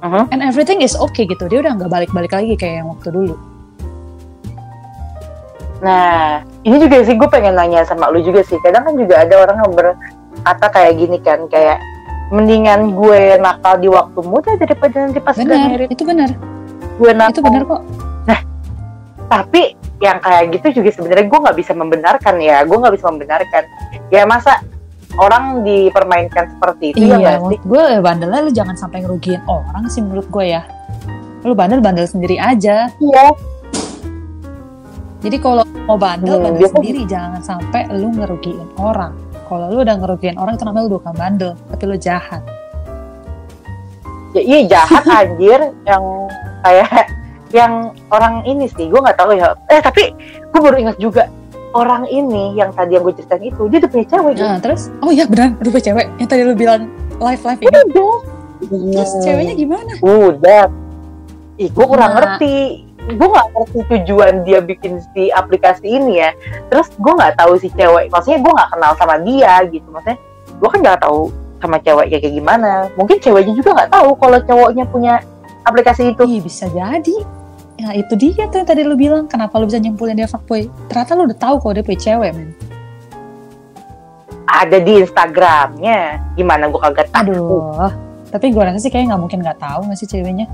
Mhm. 0.00 0.32
and 0.32 0.40
everything 0.40 0.80
is 0.80 0.96
okay 0.96 1.28
gitu. 1.28 1.44
Dia 1.44 1.60
udah 1.60 1.76
nggak 1.76 1.92
balik-balik 1.92 2.32
lagi 2.32 2.56
kayak 2.56 2.80
yang 2.80 2.88
waktu 2.88 3.12
dulu. 3.12 3.36
Nah, 5.84 6.40
ini 6.64 6.76
juga 6.80 7.04
sih 7.04 7.20
gue 7.20 7.28
pengen 7.28 7.52
nanya 7.52 7.84
sama 7.84 8.08
lu 8.08 8.24
juga 8.24 8.40
sih. 8.40 8.56
Kadang 8.64 8.88
kan 8.88 8.96
juga 8.96 9.20
ada 9.20 9.34
orang 9.44 9.56
yang 9.60 9.72
berkata 9.76 10.66
kayak 10.72 10.92
gini 10.96 11.18
kan, 11.20 11.44
kayak 11.52 11.76
mendingan 12.32 12.96
gue 12.96 13.36
nakal 13.44 13.76
di 13.76 13.92
waktu 13.92 14.20
muda 14.24 14.56
daripada 14.56 14.96
nanti 15.04 15.20
pas 15.20 15.36
udah 15.36 15.44
benar 15.44 15.68
married. 15.68 15.88
itu 15.92 16.02
benar. 16.08 16.30
Gue 16.96 17.12
nakal. 17.12 17.32
itu 17.36 17.40
benar 17.44 17.62
kok. 17.68 17.82
Tapi 19.30 19.62
yang 20.00 20.16
kayak 20.18 20.48
gitu 20.50 20.80
juga 20.80 20.90
sebenarnya 20.90 21.26
gue 21.28 21.38
nggak 21.38 21.56
bisa 21.56 21.72
membenarkan 21.72 22.34
ya 22.40 22.64
gue 22.64 22.72
nggak 22.72 22.94
bisa 22.96 23.06
membenarkan 23.08 23.62
ya 24.08 24.24
masa 24.24 24.64
orang 25.14 25.60
dipermainkan 25.60 26.56
seperti 26.56 26.84
itu 26.90 27.04
ya 27.04 27.18
iya, 27.18 27.30
sih 27.36 27.36
menurut 27.38 27.62
gue 27.62 27.84
bandelnya 28.00 28.40
lu 28.40 28.50
jangan 28.50 28.76
sampai 28.76 28.98
ngerugiin 29.00 29.42
orang 29.44 29.84
sih 29.86 30.00
menurut 30.00 30.24
gue 30.26 30.44
ya. 30.48 30.62
Lu 31.40 31.52
bandel-bandel 31.52 32.04
sendiri 32.04 32.36
aja. 32.36 32.92
iya 32.94 33.24
Jadi 35.20 35.36
kalau 35.36 35.64
mau 35.84 35.96
bandel, 35.96 36.36
Hmm, 36.36 36.44
bandel 36.48 36.60
biasa- 36.64 36.76
sendiri 36.76 37.00
jangan 37.04 37.40
sampai 37.40 37.84
lu 37.90 38.08
ngerugiin 38.10 38.68
orang. 38.76 39.12
Kalau 39.44 39.68
lu 39.68 39.80
udah 39.80 39.96
ngerugiin 39.96 40.36
orang 40.36 40.54
itu 40.54 40.64
namanya 40.64 40.84
lu 40.84 40.96
bukan 40.96 41.12
bandel, 41.12 41.52
tapi 41.66 41.82
lu 41.84 41.96
jahat. 41.96 42.40
ya, 44.30 44.40
iya 44.40 44.58
jahat 44.70 45.04
anjir 45.18 45.60
yang 45.84 46.04
kayak 46.62 47.08
yang 47.50 47.72
orang 48.08 48.42
ini 48.44 48.66
sih 48.68 48.86
gue 48.86 49.00
nggak 49.00 49.18
tahu 49.18 49.34
ya. 49.34 49.54
Eh 49.68 49.80
tapi 49.80 50.14
gue 50.46 50.60
baru 50.60 50.76
ingat 50.78 50.96
juga 50.96 51.26
orang 51.70 52.02
ini 52.06 52.54
yang 52.54 52.70
tadi 52.70 52.94
yang 52.94 53.02
gue 53.02 53.14
ceritain 53.14 53.46
itu 53.46 53.62
dia 53.66 53.78
udah 53.78 53.90
punya 53.90 54.06
cewek 54.06 54.32
gitu. 54.34 54.46
Nah, 54.46 54.58
terus? 54.58 54.82
Oh 55.00 55.10
iya 55.10 55.24
benar, 55.26 55.54
aduh 55.54 55.70
gue 55.70 55.82
cewek. 55.82 56.06
Yang 56.18 56.28
tadi 56.28 56.42
lu 56.42 56.54
bilang 56.54 56.82
live 57.18 57.42
live 57.42 57.60
ini. 57.60 57.68
udah 57.70 57.84
Terus 58.60 59.12
ceweknya 59.24 59.54
gimana? 59.56 59.92
udah. 60.00 60.64
Ih 61.56 61.68
gue 61.68 61.86
kurang 61.86 62.10
Nah. 62.12 62.16
ngerti. 62.18 62.54
Gue 63.00 63.26
nggak 63.26 63.46
ngerti 63.50 63.78
tujuan 63.88 64.34
dia 64.44 64.60
bikin 64.60 65.00
si 65.10 65.32
aplikasi 65.32 65.88
ini 65.88 66.20
ya. 66.20 66.30
Terus 66.68 66.92
gue 66.94 67.12
nggak 67.12 67.34
tahu 67.34 67.56
si 67.56 67.72
cewek 67.72 68.12
maksudnya 68.12 68.38
gue 68.38 68.52
nggak 68.52 68.70
kenal 68.70 68.92
sama 68.94 69.16
dia 69.20 69.52
gitu. 69.66 69.88
Maksudnya 69.88 70.18
gue 70.60 70.68
kan 70.68 70.78
nggak 70.80 71.00
tahu 71.00 71.20
sama 71.58 71.76
ceweknya 71.80 72.18
kayak 72.20 72.34
gimana. 72.34 72.70
Mungkin 72.94 73.16
ceweknya 73.18 73.52
juga 73.56 73.70
nggak 73.74 73.90
tahu 73.90 74.08
kalau 74.16 74.38
cowoknya 74.44 74.84
punya 74.86 75.14
aplikasi 75.64 76.12
itu. 76.12 76.22
Ih, 76.24 76.40
bisa 76.40 76.68
jadi. 76.68 77.16
Ya 77.80 77.96
itu 77.96 78.12
dia 78.12 78.44
tuh 78.52 78.60
yang 78.60 78.68
tadi 78.68 78.84
lu 78.84 78.92
bilang 78.92 79.24
kenapa 79.24 79.56
lu 79.56 79.64
bisa 79.64 79.80
nyimpulin 79.80 80.12
dia 80.12 80.28
fuckboy. 80.28 80.68
Ternyata 80.92 81.16
lu 81.16 81.24
udah 81.24 81.38
tahu 81.40 81.54
kalau 81.64 81.72
dia 81.72 81.84
punya 81.84 82.00
cewek, 82.00 82.30
men. 82.36 82.52
ada 84.50 84.82
di 84.82 84.98
Instagramnya 84.98 86.18
gimana 86.34 86.66
gue 86.66 86.80
kagak 86.82 87.06
tahu 87.14 87.22
Aduh. 87.30 87.90
Tapi 88.34 88.50
gue 88.50 88.62
rasa 88.62 88.82
sih 88.82 88.90
kayaknya 88.90 89.14
nggak 89.14 89.22
mungkin 89.22 89.40
nggak 89.46 89.62
tahu 89.62 89.80
nggak 89.86 89.98
sih 89.98 90.10
ceweknya. 90.10 90.50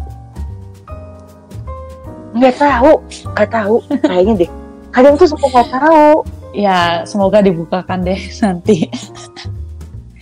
nggak 2.36 2.60
tahu 2.60 3.00
nggak 3.32 3.48
tahu 3.48 3.76
kayaknya 4.04 4.44
deh 4.44 4.50
kadang 4.92 5.16
tuh 5.16 5.24
suka 5.24 5.48
nggak 5.48 5.72
tahu 5.72 6.20
Ya 6.56 7.04
semoga 7.04 7.44
dibukakan 7.44 8.00
deh 8.00 8.16
nanti. 8.40 8.88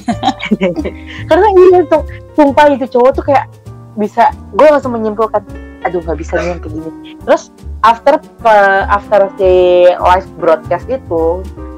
karena 1.30 1.48
iya 1.54 1.78
tuh 1.86 2.02
sumpah 2.34 2.74
itu 2.74 2.84
cowok 2.90 3.10
tuh 3.14 3.24
kayak 3.24 3.46
bisa 3.94 4.34
gue 4.52 4.66
langsung 4.66 4.92
menyimpulkan 4.92 5.40
aduh 5.85 6.01
nggak 6.01 6.18
bisa 6.18 6.40
nih 6.40 6.49
yang 6.57 6.61
kayak 6.61 6.73
gini 6.75 6.90
terus 7.23 7.53
after 7.85 8.16
pe- 8.16 8.87
after 8.88 9.29
si 9.37 9.53
live 9.92 10.29
broadcast 10.40 10.88
itu 10.88 11.25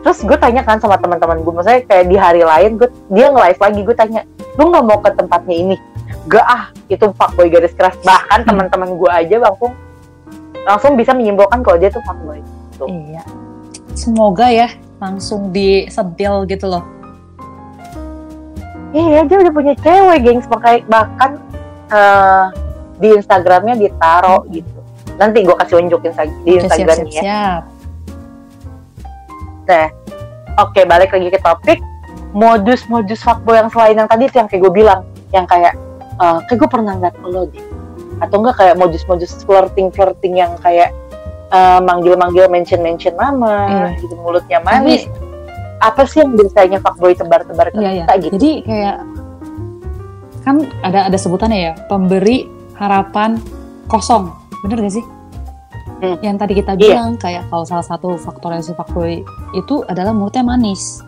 terus 0.06 0.22
gue 0.22 0.38
tanya 0.38 0.62
kan 0.62 0.78
sama 0.78 0.94
teman-teman 0.96 1.42
gue 1.42 1.52
maksudnya 1.52 1.82
kayak 1.84 2.06
di 2.06 2.16
hari 2.16 2.42
lain 2.46 2.78
gue 2.78 2.86
dia 3.10 3.26
nge-live 3.28 3.60
lagi 3.60 3.80
gue 3.82 3.96
tanya 3.98 4.20
lu 4.54 4.70
nggak 4.70 4.84
mau 4.86 4.98
ke 5.02 5.10
tempatnya 5.12 5.56
ini 5.58 5.76
gak 6.30 6.46
ah 6.46 6.70
itu 6.86 7.10
fuckboy 7.18 7.50
garis 7.50 7.74
keras 7.74 7.98
bahkan 8.06 8.46
teman-teman 8.46 8.94
gue 8.94 9.10
aja 9.10 9.36
langsung 9.42 9.74
langsung 10.62 10.92
bisa 10.94 11.10
menyimpulkan 11.14 11.62
kalau 11.66 11.78
dia 11.78 11.90
tuh 11.90 12.02
fuckboy 12.06 12.38
Iya. 12.84 13.24
Semoga 13.96 14.52
ya 14.52 14.68
langsung 15.00 15.48
disentil 15.48 16.44
gitu 16.44 16.68
loh. 16.68 16.84
Iya, 18.92 19.24
dia 19.24 19.36
udah 19.40 19.52
punya 19.52 19.72
cewek, 19.80 20.18
gengs. 20.24 20.44
Makanya 20.48 20.80
bahkan 20.88 21.30
eh, 21.88 22.44
di 22.96 23.08
Instagramnya 23.12 23.74
ditaro 23.76 24.44
gitu. 24.48 24.78
Nanti 25.16 25.44
gue 25.44 25.56
kasih 25.56 25.80
unjukin 25.80 26.12
di 26.12 26.20
Oke, 26.20 26.32
siap, 26.44 26.64
Instagramnya 26.68 27.10
siap, 27.10 27.16
ya. 27.16 27.22
siap. 27.24 27.62
Nah, 29.66 29.86
oke 30.62 30.80
balik 30.86 31.10
lagi 31.12 31.28
ke 31.28 31.40
topik. 31.40 31.78
Modus-modus 32.36 33.24
fuckboy 33.24 33.56
yang 33.56 33.70
selain 33.72 33.96
yang 33.96 34.08
tadi 34.08 34.28
itu 34.28 34.36
yang 34.36 34.48
kayak 34.48 34.60
gue 34.60 34.72
bilang, 34.74 35.00
yang 35.32 35.48
kayak 35.48 35.72
eh, 36.20 36.38
kayak 36.46 36.58
gue 36.60 36.68
pernah 36.68 36.92
ngeliat 36.96 37.16
lo 37.24 37.48
deh. 37.48 37.64
Atau 38.20 38.40
enggak 38.40 38.56
kayak 38.60 38.74
modus-modus 38.76 39.32
flirting-flirting 39.44 40.36
yang 40.36 40.52
kayak 40.60 40.92
eh, 41.48 41.80
manggil-manggil 41.80 42.48
mention-mention 42.52 43.16
nama, 43.16 43.92
Iya. 43.94 44.04
gitu 44.04 44.14
mulutnya 44.20 44.60
manis. 44.60 45.08
Apa 45.80 46.04
sih 46.08 46.24
yang 46.24 46.32
biasanya 46.36 46.80
fuckboy 46.80 47.12
tebar-tebar 47.16 47.72
ke 47.72 47.80
Iya, 47.80 47.90
iya. 47.92 48.04
kita 48.04 48.12
gitu? 48.20 48.32
Jadi 48.36 48.52
kayak 48.64 48.96
kan 50.44 50.56
ada 50.86 51.10
ada 51.10 51.18
sebutannya 51.18 51.58
ya, 51.58 51.72
pemberi 51.90 52.46
harapan 52.76 53.40
kosong. 53.86 54.32
Bener 54.64 54.80
gak 54.82 54.94
sih? 54.94 55.04
Hmm. 55.96 56.16
Yang 56.20 56.36
tadi 56.36 56.52
kita 56.60 56.72
Iya. 56.76 56.80
bilang 56.92 57.10
kayak 57.16 57.48
kalau 57.48 57.64
salah 57.64 57.86
satu 57.86 58.20
faktor 58.20 58.52
si 58.60 58.76
fuckboy 58.76 59.24
itu 59.52 59.74
adalah 59.88 60.12
mulutnya 60.12 60.44
manis. 60.44 61.00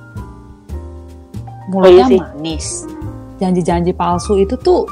Mulutnya 1.69 1.85
Oh, 1.85 1.93
iya 1.93 2.05
sih. 2.09 2.21
manis. 2.21 2.67
Janji-janji 3.39 3.93
palsu 3.93 4.41
itu 4.41 4.57
tuh 4.57 4.89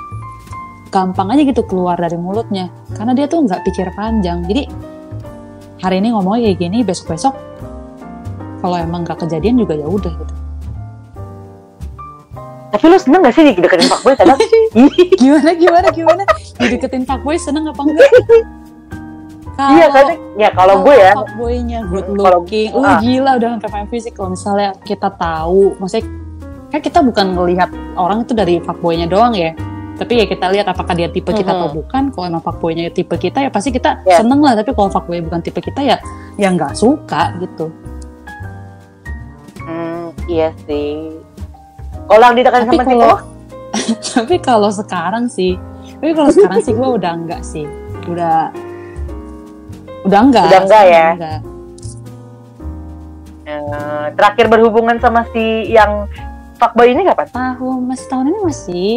gampang 0.92 1.32
aja 1.32 1.42
gitu 1.42 1.64
keluar 1.66 1.96
dari 1.96 2.14
mulutnya 2.14 2.68
karena 2.94 3.12
dia 3.12 3.26
tuh 3.26 3.42
nggak 3.42 3.64
pikir 3.64 3.88
panjang. 3.96 4.44
Jadi 4.44 4.68
hari 5.80 5.98
ini 5.98 6.12
ngomongnya 6.12 6.52
kayak 6.52 6.58
gini, 6.60 6.78
besok-besok 6.84 7.34
kalau 8.60 8.76
emang 8.76 9.02
nggak 9.02 9.18
kejadian 9.18 9.56
juga 9.56 9.74
ya 9.74 9.88
udah 9.88 10.12
gitu. 10.12 10.34
Tapi 12.66 12.84
lu 12.86 12.98
seneng 12.98 13.20
gak 13.22 13.32
sih 13.32 13.42
dideketin 13.46 13.86
fuckboy 13.86 14.14
kadang? 14.14 14.38
Gimana 15.20 15.50
gimana 15.54 15.88
gimana 15.88 16.22
dideketin 16.58 17.04
fuckboy 17.04 17.36
seneng 17.36 17.66
apa 17.66 17.80
enggak 17.80 18.10
kalau 19.56 19.72
Iya 19.72 19.86
kadang 19.88 20.18
ya 20.36 20.48
kalau 20.52 20.74
gue 20.84 20.94
ya 20.94 21.12
fuckboynya 21.16 21.78
good 21.88 22.06
looking 22.12 22.68
lu 22.70 22.84
ah. 22.84 23.00
gila 23.00 23.40
udah 23.40 23.48
sampai 23.56 23.70
main 23.72 23.88
fisik 23.88 24.12
kalau 24.12 24.36
misalnya 24.36 24.76
kita 24.84 25.08
tahu 25.08 25.72
maksudnya 25.80 26.04
kan 26.68 26.80
kita 26.82 26.98
bukan 27.00 27.26
ngelihat 27.32 27.70
orang 27.96 28.20
itu 28.20 28.36
dari 28.36 28.60
fuckboynya 28.60 29.08
doang 29.08 29.32
ya 29.32 29.56
tapi 29.96 30.20
ya 30.20 30.28
kita 30.28 30.52
lihat 30.52 30.68
apakah 30.68 30.92
dia 30.92 31.08
tipe 31.08 31.32
kita 31.32 31.48
atau 31.48 31.72
Mhm. 31.72 31.76
bukan 31.80 32.02
kalau 32.12 32.24
emang 32.28 32.44
fuckboynya 32.44 32.92
tipe 32.92 33.16
kita 33.16 33.40
ya 33.40 33.48
pasti 33.48 33.72
kita 33.72 34.04
Ya. 34.04 34.20
seneng 34.20 34.44
lah 34.44 34.52
tapi 34.52 34.76
kalau 34.76 34.92
fuckboy 34.92 35.24
bukan 35.24 35.40
tipe 35.40 35.56
kita 35.56 35.80
ya 35.80 35.96
ya 36.36 36.52
nggak 36.52 36.76
suka 36.76 37.32
gitu 37.40 37.72
Hmm, 39.56 40.14
iya 40.28 40.52
sih. 40.62 41.16
Kalau 42.06 42.22
yang 42.22 42.34
dideketin 42.34 42.66
Tapi 42.66 42.76
sama 42.76 42.86
kalau- 42.86 43.24
tapi 44.14 44.34
kalau 44.38 44.70
sekarang 44.70 45.26
sih 45.26 45.58
tapi 45.92 46.12
kalau 46.12 46.30
sekarang 46.30 46.58
sih 46.60 46.72
gue 46.72 46.88
udah 46.88 47.12
enggak 47.14 47.42
sih 47.42 47.66
udah 48.06 48.50
udah 50.02 50.20
enggak 50.22 50.46
Udah 50.46 50.60
enggak 50.62 50.84
ya? 50.86 51.08
enggak. 51.12 51.40
eh, 53.44 54.06
terakhir 54.12 54.46
berhubungan 54.48 54.96
sama 54.96 55.22
si 55.28 55.44
yang 55.68 56.06
fuckboy 56.56 56.88
ini 56.88 57.04
kapan? 57.04 57.26
tahun 57.28 57.78
masih 57.84 58.06
tahun 58.06 58.26
ini 58.26 58.38
masih 58.42 58.92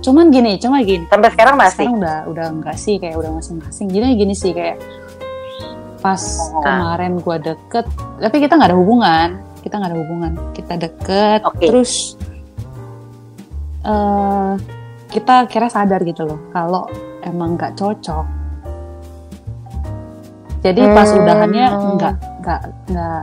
cuman 0.00 0.30
gini 0.30 0.52
cuma 0.56 0.78
gini 0.80 1.04
Sampai 1.04 1.30
sekarang 1.30 1.54
masih. 1.56 1.84
sekarang 1.84 1.98
udah 1.98 2.18
udah 2.26 2.46
enggak 2.48 2.76
sih 2.76 2.96
kayak 2.96 3.16
udah 3.16 3.30
masing-masing 3.32 3.86
jadi 3.88 4.06
gini 4.14 4.32
sih 4.32 4.50
kayak 4.50 4.78
pas 5.98 6.22
Oh. 6.48 6.60
kemarin 6.60 7.18
gue 7.18 7.36
deket 7.44 7.86
tapi 8.16 8.36
kita 8.38 8.52
nggak 8.52 8.70
ada 8.70 8.78
hubungan 8.78 9.28
kita 9.66 9.74
nggak 9.76 9.90
ada 9.90 9.98
hubungan 9.98 10.32
kita 10.54 10.74
deket 10.78 11.40
Oke. 11.42 11.66
terus 11.66 12.14
eh 13.82 14.52
kita 15.10 15.50
kira 15.50 15.66
sadar 15.66 16.02
gitu 16.02 16.22
loh 16.22 16.38
kalau 16.50 16.86
emang 17.22 17.58
nggak 17.58 17.74
cocok 17.74 18.26
jadi 20.62 20.82
pas 20.90 21.10
Hmm. 21.10 21.18
udahannya 21.22 21.66
nggak 21.98 22.14
nggak 22.42 22.62
nggak 22.90 23.22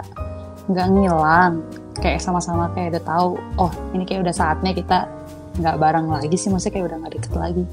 nggak 0.67 0.87
ngilang 0.91 1.53
kayak 1.99 2.19
sama-sama 2.19 2.67
kayak 2.71 2.95
udah 2.95 3.03
tahu 3.03 3.29
oh 3.55 3.71
ini 3.91 4.03
kayak 4.03 4.27
udah 4.27 4.35
saatnya 4.35 4.71
kita 4.71 5.07
nggak 5.59 5.75
bareng 5.79 6.07
lagi 6.07 6.35
sih 6.35 6.51
maksudnya 6.51 6.73
kayak 6.75 6.87
udah 6.91 6.97
nggak 6.99 7.13
deket 7.15 7.33
lagi 7.39 7.63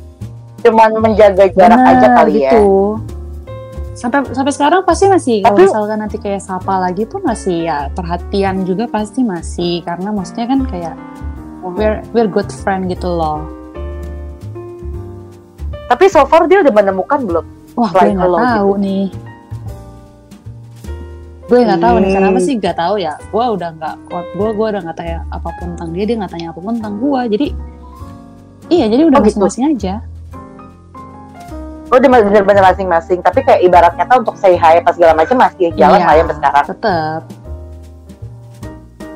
Cuman 0.60 0.92
menjaga 1.00 1.48
jarak 1.56 1.72
Bener, 1.80 1.88
aja 1.96 2.08
kali 2.20 2.44
ya. 2.44 2.52
Gitu. 4.00 4.08
Sampai 4.08 4.32
sampai 4.32 4.52
sekarang 4.56 4.80
pasti 4.82 5.04
masih 5.06 5.36
kalau 5.44 5.52
Tapi- 5.54 5.68
misalkan 5.68 5.98
nanti 6.00 6.16
kayak 6.16 6.40
sapa 6.40 6.80
lagi 6.80 7.04
tuh 7.04 7.20
masih 7.20 7.68
ya 7.68 7.92
perhatian 7.92 8.64
juga 8.64 8.88
pasti 8.88 9.20
masih 9.20 9.84
karena 9.84 10.08
maksudnya 10.08 10.46
kan 10.48 10.60
kayak 10.64 10.94
we're 11.60 12.00
we're 12.10 12.24
good 12.26 12.48
friend 12.48 12.88
gitu 12.88 13.06
loh. 13.06 13.44
Tapi 15.86 16.06
so 16.06 16.24
far 16.24 16.46
dia 16.46 16.62
udah 16.62 16.72
menemukan 16.72 17.20
belum? 17.20 17.44
Wah, 17.74 17.90
gue 17.90 18.14
nggak 18.14 18.30
tahu 18.56 18.70
nih. 18.78 19.06
Gue 21.44 21.66
nggak 21.66 21.82
tahu 21.82 21.96
nih 21.98 22.08
Hmm. 22.08 22.16
kenapa 22.22 22.38
sih 22.38 22.54
nggak 22.56 22.76
tahu 22.78 22.94
ya. 22.96 23.14
Gue 23.26 23.44
udah 23.44 23.68
nggak 23.74 23.94
kuat. 24.06 24.26
Gue 24.32 24.48
gue 24.54 24.66
udah 24.70 24.80
nggak 24.86 24.96
tanya 24.96 25.18
apa 25.28 25.48
pun 25.58 25.74
tentang 25.74 25.90
dia, 25.90 26.04
dia 26.06 26.16
nggak 26.22 26.32
tanya 26.32 26.46
apa 26.54 26.60
pun 26.62 26.72
tentang 26.78 26.94
gue. 26.96 27.20
Jadi 27.34 27.46
iya, 28.70 28.86
jadi 28.86 29.02
udah 29.10 29.18
Oh, 29.18 29.26
gitu. 29.26 29.42
masing-masing 29.42 29.64
aja. 29.74 29.94
Oh, 31.90 31.98
udah 31.98 32.06
bener-bener 32.06 32.62
masing-masing. 32.62 33.18
Tapi 33.18 33.42
kayak 33.42 33.66
ibarat 33.66 33.92
kata 33.98 34.22
untuk 34.22 34.38
say 34.38 34.54
hi 34.54 34.78
apa 34.78 34.94
segala 34.94 35.18
macam 35.18 35.34
masih 35.42 35.74
jalan 35.74 35.98
Iya, 35.98 36.06
lah 36.06 36.14
ya 36.14 36.24
sekarang. 36.30 36.64
Tetep. 36.70 37.22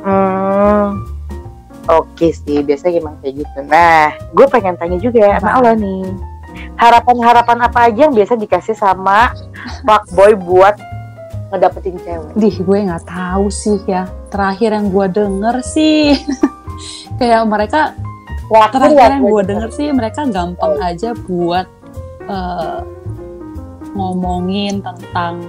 Hmm. 0.04 0.86
Oke 1.84 2.32
sih, 2.34 2.64
biasanya 2.64 2.92
gimana 2.98 3.16
kayak 3.22 3.34
gitu. 3.44 3.58
Nah, 3.68 4.10
gue 4.32 4.46
pengen 4.50 4.74
tanya 4.74 4.98
juga 4.98 5.38
sama 5.38 5.60
Apa? 5.60 5.62
lo 5.62 5.72
nih. 5.78 6.04
Harapan-harapan 6.74 7.58
apa 7.62 7.78
aja 7.86 8.00
yang 8.08 8.14
biasa 8.16 8.34
dikasih 8.40 8.74
sama 8.74 9.30
fuckboy 9.86 10.34
buat 10.34 10.74
ngedapetin 11.52 11.94
cewek? 12.02 12.32
Dih, 12.34 12.56
gue 12.58 12.78
nggak 12.88 13.04
tahu 13.06 13.52
sih 13.52 13.78
ya. 13.86 14.08
Terakhir 14.32 14.74
yang 14.74 14.88
gue 14.90 15.06
denger 15.12 15.56
sih, 15.62 16.18
kayak 17.22 17.44
mereka 17.46 17.94
Terakhir 18.44 18.76
terakhir 18.76 19.00
ya 19.00 19.14
yang 19.16 19.24
gue 19.24 19.42
denger 19.48 19.70
sih 19.72 19.88
mereka 19.88 20.20
gampang 20.28 20.74
aja 20.76 21.16
buat 21.16 21.66
eh, 22.28 22.80
ngomongin 23.94 24.82
tentang 24.82 25.44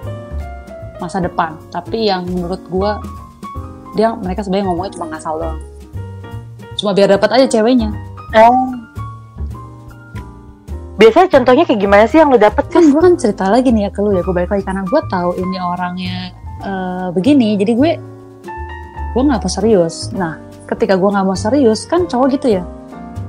masa 1.01 1.19
depan. 1.19 1.57
Tapi 1.73 2.07
yang 2.07 2.23
menurut 2.27 2.61
gue 2.67 2.91
dia 3.95 4.11
mereka 4.15 4.43
sebenarnya 4.43 4.65
ngomongnya 4.69 4.93
cuma 4.99 5.05
ngasal 5.15 5.33
doang. 5.39 5.59
Cuma 6.75 6.91
biar 6.91 7.15
dapat 7.15 7.29
aja 7.39 7.45
ceweknya. 7.59 7.89
Oh. 8.35 8.85
Biasanya 10.95 11.27
contohnya 11.27 11.63
kayak 11.67 11.79
gimana 11.83 12.03
sih 12.07 12.23
yang 12.23 12.31
lu 12.31 12.39
dapet 12.39 12.71
kan 12.71 12.87
gue 12.87 13.01
kan 13.03 13.19
cerita 13.19 13.51
lagi 13.51 13.67
nih 13.67 13.87
ya 13.87 13.91
ke 13.91 13.99
lu 13.99 14.15
ya 14.15 14.23
gue 14.23 14.31
balik 14.31 14.51
lagi 14.51 14.63
karena 14.63 14.83
gue 14.87 15.01
tahu 15.11 15.29
ini 15.35 15.57
orangnya 15.59 16.31
eh, 16.63 17.07
begini 17.11 17.59
jadi 17.59 17.73
gue 17.75 17.91
gue 19.11 19.21
nggak 19.23 19.43
mau 19.43 19.51
serius 19.51 20.15
nah 20.15 20.39
ketika 20.71 20.95
gue 20.95 21.09
nggak 21.11 21.25
mau 21.27 21.35
serius 21.35 21.83
kan 21.83 22.07
cowok 22.07 22.39
gitu 22.39 22.47
ya 22.59 22.63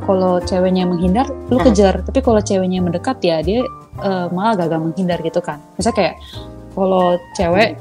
kalau 0.07 0.39
ceweknya 0.41 0.87
menghindar 0.87 1.27
lu 1.51 1.59
Hmm. 1.59 1.67
kejar 1.67 2.01
tapi 2.01 2.19
kalau 2.21 2.39
ceweknya 2.39 2.79
mendekat 2.79 3.19
ya 3.21 3.43
dia 3.43 3.61
eh, 3.99 4.27
malah 4.31 4.55
gagal 4.57 4.79
menghindar 4.81 5.19
gitu 5.21 5.39
kan 5.39 5.59
misalnya 5.75 5.97
kayak 5.97 6.15
kalau 6.73 7.05
cewek 7.33 7.75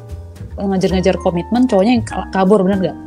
eh, 0.55 0.65
ngejar-ngejar 0.65 1.15
komitmen 1.19 1.65
cowoknya 1.65 1.93
yang 1.95 2.03
kabur 2.29 2.59
bener 2.61 2.79
gak? 2.83 2.97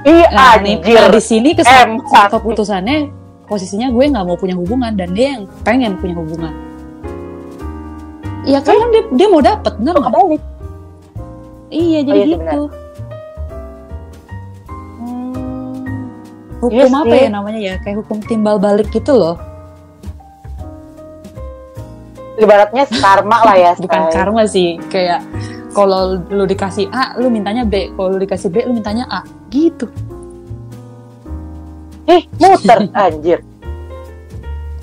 Iya 0.00 0.26
Nah, 0.32 0.56
nih, 0.56 0.80
nah, 0.80 1.12
di 1.12 1.20
sini 1.20 1.52
kes- 1.52 1.68
Empat. 1.68 2.32
keputusannya 2.32 3.12
posisinya 3.44 3.90
gue 3.90 4.04
nggak 4.06 4.24
mau 4.24 4.32
punya 4.32 4.56
hubungan 4.56 4.96
dan 4.96 5.12
dia 5.12 5.36
yang 5.36 5.44
pengen 5.60 6.00
punya 6.00 6.16
hubungan. 6.16 6.54
Iya 8.40 8.64
kan 8.64 8.80
dia, 8.88 9.02
dia 9.12 9.28
mau 9.28 9.44
dapet 9.44 9.76
bener 9.76 9.92
Oh, 9.92 10.00
nggak? 10.00 10.40
Iya 11.68 12.00
jadi 12.00 12.16
iya 12.16 12.24
sih, 12.24 12.32
gitu. 12.32 12.60
Hmm. 12.64 12.79
Hukum 16.60 16.76
Iya 16.76 16.86
apa 16.86 17.08
sih. 17.08 17.20
ya 17.24 17.30
namanya 17.30 17.60
ya? 17.60 17.74
Kayak 17.80 17.96
hukum 18.04 18.18
timbal 18.20 18.56
balik 18.56 18.88
gitu 18.90 19.12
loh. 19.12 19.36
Ibaratnya 22.36 22.84
karma 22.90 23.38
lah 23.42 23.56
ya. 23.56 23.72
Bukan 23.82 24.00
Say. 24.06 24.12
karma 24.12 24.42
sih. 24.44 24.68
Kayak 24.88 25.20
kalau 25.72 26.20
lu 26.28 26.44
dikasih 26.44 26.88
A, 26.90 27.16
lu 27.16 27.28
mintanya 27.28 27.64
B. 27.64 27.88
Kalau 27.92 28.08
lu 28.12 28.18
dikasih 28.18 28.48
B, 28.48 28.64
lu 28.64 28.72
mintanya 28.72 29.08
A. 29.08 29.20
Gitu. 29.48 29.88
Eh, 32.04 32.26
muter 32.36 32.90
anjir. 33.06 33.40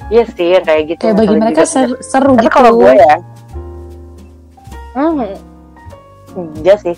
Iya 0.07 0.23
sih 0.31 0.47
yang 0.55 0.63
kayak 0.63 0.83
gitu. 0.87 1.01
Kayak 1.03 1.15
bagi 1.19 1.35
mereka 1.35 1.61
juga. 1.61 1.69
ser- 1.69 1.99
seru 1.99 2.33
Tapi 2.33 2.47
gitu. 2.47 2.55
kalau 2.55 2.71
gue 2.79 2.93
ya, 2.95 3.15
hmm, 4.95 5.19
iya 6.63 6.75
sih. 6.79 6.95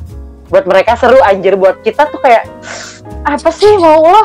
Buat 0.47 0.69
mereka 0.69 0.93
seru 0.93 1.17
anjir. 1.19 1.57
Buat 1.57 1.81
kita 1.81 2.05
tuh 2.05 2.21
kayak 2.21 2.45
apa 3.25 3.49
sih 3.49 3.73
mau 3.81 4.05
lo? 4.05 4.21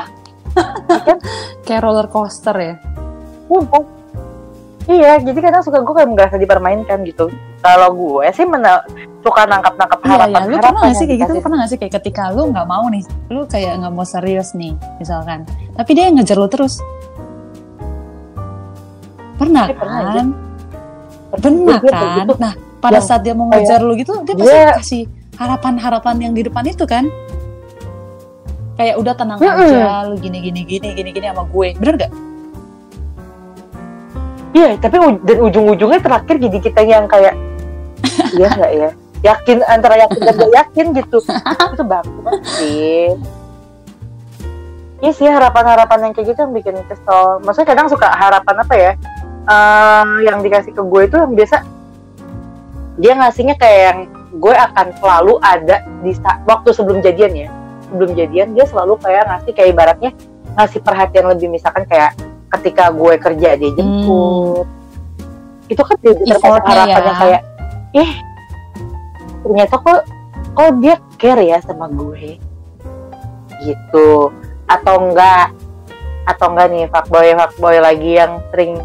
Kayak 1.66 1.82
roller 1.82 2.06
coaster 2.06 2.54
ya. 2.54 2.74
Sumpah. 3.46 3.82
Iya, 4.84 5.16
jadi 5.18 5.38
kadang 5.40 5.64
suka 5.64 5.80
gue 5.80 5.94
kayak 5.94 6.10
merasa 6.10 6.36
dipermainkan 6.36 7.00
gitu. 7.02 7.32
Kalau 7.58 7.88
gue 7.90 8.28
sih 8.30 8.44
mena- 8.44 8.84
suka 9.20 9.48
nangkap-nangkap 9.48 9.96
Iya, 9.98 10.10
harapan 10.10 10.40
iya. 10.42 10.50
Lu 10.50 10.56
pernah 10.60 10.80
gak 10.82 10.94
sih 10.94 11.06
kayak 11.06 11.18
gitu? 11.18 11.32
Lu 11.32 11.40
pernah 11.40 11.58
gak 11.58 11.70
sih 11.72 11.78
kayak 11.78 11.92
ketika 11.96 12.22
lu 12.28 12.42
nggak 12.46 12.66
mau 12.66 12.84
nih, 12.86 13.02
lu 13.32 13.40
kayak 13.44 13.72
nggak 13.80 13.88
mau 13.90 14.04
serius 14.04 14.52
nih, 14.52 14.72
misalkan. 14.98 15.48
Tapi 15.72 15.90
dia 15.90 16.04
yang 16.04 16.20
ngejar 16.20 16.36
lu 16.36 16.44
terus. 16.46 16.84
Pernah 19.34 19.64
Iya, 19.66 19.74
pernah, 19.74 20.00
kan? 20.12 20.26
Gue 21.32 21.40
Pernah 21.40 21.78
kayak 21.80 21.90
kan? 21.90 22.16
gitu. 22.20 22.34
Nah, 22.38 22.52
pada 22.78 22.94
Yang 22.94 23.06
saat 23.08 23.20
dia 23.24 23.32
mau 23.32 23.46
kayak 23.48 23.56
ngejar 23.58 23.80
lu 23.80 23.92
gitu, 23.96 24.12
dia 24.22 24.34
pasti 24.34 24.44
dia- 24.46 24.76
kasih 24.76 25.02
harapan-harapan 25.34 26.16
yang 26.20 26.32
di 26.32 26.42
depan 26.44 26.64
itu 26.64 26.84
kan? 26.84 27.08
Kayak 28.74 28.94
udah 28.98 29.14
tenang 29.14 29.38
Mm-mm. 29.38 29.64
aja, 29.70 30.10
lu 30.10 30.18
gini 30.18 30.38
gini 30.42 30.60
gini 30.66 30.88
gini 30.92 31.10
gini 31.14 31.26
sama 31.30 31.46
gue, 31.46 31.68
bener 31.78 31.94
gak? 31.94 32.12
Iya, 34.54 34.78
tapi 34.78 34.96
u- 35.02 35.22
dan 35.22 35.38
ujung-ujungnya 35.42 36.00
terakhir 36.02 36.37
jadi 36.38 36.58
kita 36.58 36.80
yang 36.82 37.06
kayak 37.06 37.34
iya 38.38 38.48
nggak 38.50 38.72
ya? 38.74 38.90
Yakin 39.24 39.58
antara 39.66 39.94
yakin 40.04 40.20
dan 40.20 40.34
gak 40.37 40.52
yakin 40.52 40.87
gitu. 40.94 41.18
itu 41.74 41.84
bagus 41.87 42.24
sih. 42.58 43.08
Iya 45.02 45.12
sih 45.12 45.26
harapan-harapan 45.26 46.10
yang 46.10 46.12
kayak 46.14 46.26
gitu 46.34 46.38
yang 46.44 46.54
bikin 46.54 46.76
kesel. 46.87 47.40
Maksudnya 47.42 47.68
kadang 47.74 47.88
suka 47.90 48.08
harapan 48.10 48.56
apa 48.62 48.74
ya? 48.74 48.92
eh, 49.44 50.04
yang 50.24 50.40
dikasih 50.40 50.72
ke 50.72 50.80
gue 50.80 51.02
itu 51.04 51.16
yang 51.20 51.32
biasa 51.37 51.56
dia 52.96 53.12
ngasihnya 53.12 53.54
kayak 53.60 53.80
yang 53.92 53.98
gue 54.40 54.54
akan 54.54 54.87
selalu 55.02 55.34
ada 55.44 55.84
di 56.00 56.16
waktu 56.46 56.68
sebelum 56.72 56.98
jadian 57.04 57.32
ya. 57.34 57.48
Sebelum 57.94 58.11
jadian 58.18 58.59
dia 58.59 58.66
selalu 58.66 58.98
kayak 58.98 59.22
ngasih 59.30 59.52
kayak 59.54 59.70
ibaratnya 59.70 60.11
ngasih 60.59 60.83
perhatian 60.83 61.30
lebih 61.30 61.46
misalkan 61.46 61.87
kayak 61.87 62.18
ketika 62.59 62.90
gue 62.90 63.14
kerja 63.22 63.54
dia 63.54 63.70
jemput. 63.78 64.66
Itu 65.70 65.83
kan 65.87 65.96
dia 66.02 66.12
termasuk 66.18 66.42
Effortnya 66.42 66.74
harapan 66.74 67.02
ya. 67.07 67.14
kayak 67.14 67.40
eh 67.94 68.11
ternyata 69.46 69.74
kok 69.78 70.00
kok 70.59 70.70
dia 70.83 70.94
care 71.14 71.42
ya 71.46 71.59
sama 71.62 71.87
gue 71.87 72.42
gitu 73.62 74.35
atau 74.66 74.94
enggak 74.98 75.54
atau 76.26 76.46
enggak 76.50 76.66
nih 76.74 76.85
fuckboy 76.90 77.30
fuckboy 77.38 77.76
lagi 77.78 78.11
yang 78.18 78.42
sering 78.50 78.83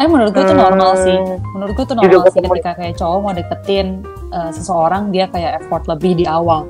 Eh 0.00 0.08
menurut 0.08 0.32
gue 0.32 0.40
itu 0.40 0.56
hmm, 0.56 0.64
normal 0.66 0.90
sih. 1.04 1.16
Menurut 1.52 1.72
gue 1.76 1.84
itu 1.84 1.94
normal 1.94 2.24
sih 2.32 2.40
ketika 2.40 2.72
kayak 2.80 2.94
cowok 2.96 3.18
mau 3.20 3.32
deketin 3.36 4.00
eh, 4.32 4.50
seseorang 4.50 5.12
dia 5.12 5.28
kayak 5.28 5.62
effort 5.62 5.84
lebih 5.84 6.16
di 6.16 6.24
awal. 6.24 6.64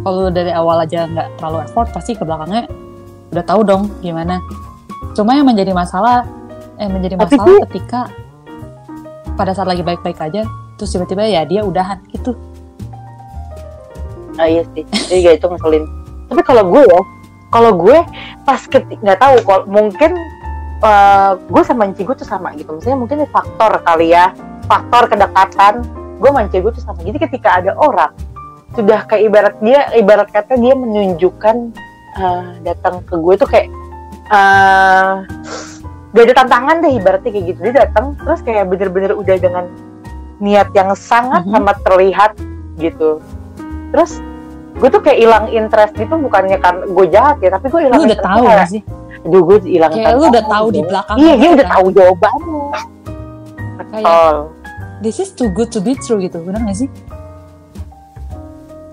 Kalau 0.00 0.32
dari 0.32 0.48
awal 0.48 0.84
aja 0.84 1.04
nggak 1.04 1.28
terlalu 1.36 1.58
effort 1.68 1.88
pasti 1.92 2.16
ke 2.16 2.24
belakangnya 2.24 2.64
udah 3.30 3.44
tahu 3.44 3.60
dong 3.62 3.92
gimana. 4.00 4.40
Cuma 5.12 5.36
yang 5.36 5.44
menjadi 5.44 5.76
masalah 5.76 6.24
eh 6.80 6.88
menjadi 6.88 7.20
Tapi 7.20 7.36
masalah 7.36 7.46
sih- 7.46 7.62
ketika 7.68 8.00
pada 9.36 9.52
saat 9.52 9.68
lagi 9.68 9.84
baik-baik 9.84 10.16
aja 10.20 10.44
terus 10.76 10.96
tiba-tiba 10.96 11.28
ya 11.28 11.44
dia 11.44 11.60
udahan 11.60 12.00
gitu. 12.08 12.32
Ah 14.40 14.48
iya 14.48 14.64
sih, 14.72 14.84
iya 15.12 15.36
itu 15.36 15.44
ngeselin. 15.44 15.84
Tapi 16.32 16.40
kalau 16.40 16.64
gue 16.72 16.80
ya, 16.80 17.00
kalau 17.52 17.70
gue 17.76 17.98
pas 18.48 18.62
ketik 18.64 18.96
nggak 19.04 19.20
tahu, 19.20 19.36
kalau 19.44 19.62
mungkin 19.68 20.16
eh, 20.80 21.32
gue 21.36 21.62
sama 21.66 21.84
Enci 21.84 22.08
gue 22.08 22.16
tuh 22.16 22.24
sama 22.24 22.56
gitu. 22.56 22.72
Misalnya 22.72 22.98
mungkin 23.04 23.20
faktor 23.28 23.84
kali 23.84 24.16
ya, 24.16 24.32
faktor 24.64 25.12
kedekatan. 25.12 25.84
Gue 26.16 26.28
sama 26.32 26.40
Enci 26.48 26.56
gue 26.64 26.72
tuh 26.72 26.80
sama. 26.80 27.04
Jadi 27.04 27.20
ketika 27.20 27.60
ada 27.60 27.76
orang 27.76 28.16
sudah 28.72 29.02
kayak 29.04 29.22
ibarat 29.26 29.54
dia, 29.58 29.80
ibarat 29.92 30.28
kata 30.28 30.54
dia 30.54 30.72
menunjukkan 30.72 31.56
eh, 32.12 32.44
datang 32.62 33.02
ke 33.02 33.14
gue 33.14 33.34
tuh 33.36 33.46
kayak 33.46 33.68
eh 34.28 35.14
gak 36.10 36.24
ada 36.24 36.34
tantangan 36.36 36.76
deh 36.80 36.92
ibaratnya 36.92 37.30
kayak 37.30 37.46
gitu. 37.48 37.58
Dia 37.62 37.74
datang 37.84 38.14
terus 38.16 38.40
kayak 38.40 38.66
bener-bener 38.66 39.12
udah 39.12 39.36
dengan 39.36 39.64
niat 40.38 40.70
yang 40.70 40.90
sangat 40.92 41.44
Mhm. 41.44 41.54
amat 41.56 41.76
terlihat 41.82 42.32
gitu. 42.76 43.18
Terus 43.90 44.18
gue 44.74 44.88
tuh 44.88 45.00
kayak 45.00 45.18
hilang 45.18 45.46
interest 45.50 45.92
gitu 45.94 46.14
bukannya 46.16 46.56
karena 46.56 46.82
gue 46.84 47.06
jahat 47.08 47.36
ya 47.38 47.50
tapi 47.52 47.66
gue 47.68 47.80
hilang 47.80 47.94
Lu 47.94 48.02
udah 48.02 48.10
interest 48.10 48.30
tahu 48.32 48.44
kayak, 48.44 48.68
sih? 48.68 48.82
aduh 49.20 49.42
gue 49.44 49.58
hilang 49.68 49.92
Kayak 49.92 50.14
lu 50.14 50.24
udah 50.26 50.44
tahu 50.48 50.66
di 50.70 50.80
belakang. 50.80 51.16
iya 51.18 51.34
dia 51.36 51.50
udah 51.52 51.66
kan. 51.66 51.74
tahu 51.76 51.86
jawabannya 51.92 52.62
Kayak 52.70 53.92
betul 54.00 54.34
this 55.00 55.16
is 55.16 55.30
too 55.30 55.48
good 55.50 55.68
to 55.68 55.78
be 55.78 55.92
true 55.98 56.16
gitu, 56.18 56.40
benar 56.40 56.60
gak 56.62 56.78
sih? 56.78 56.88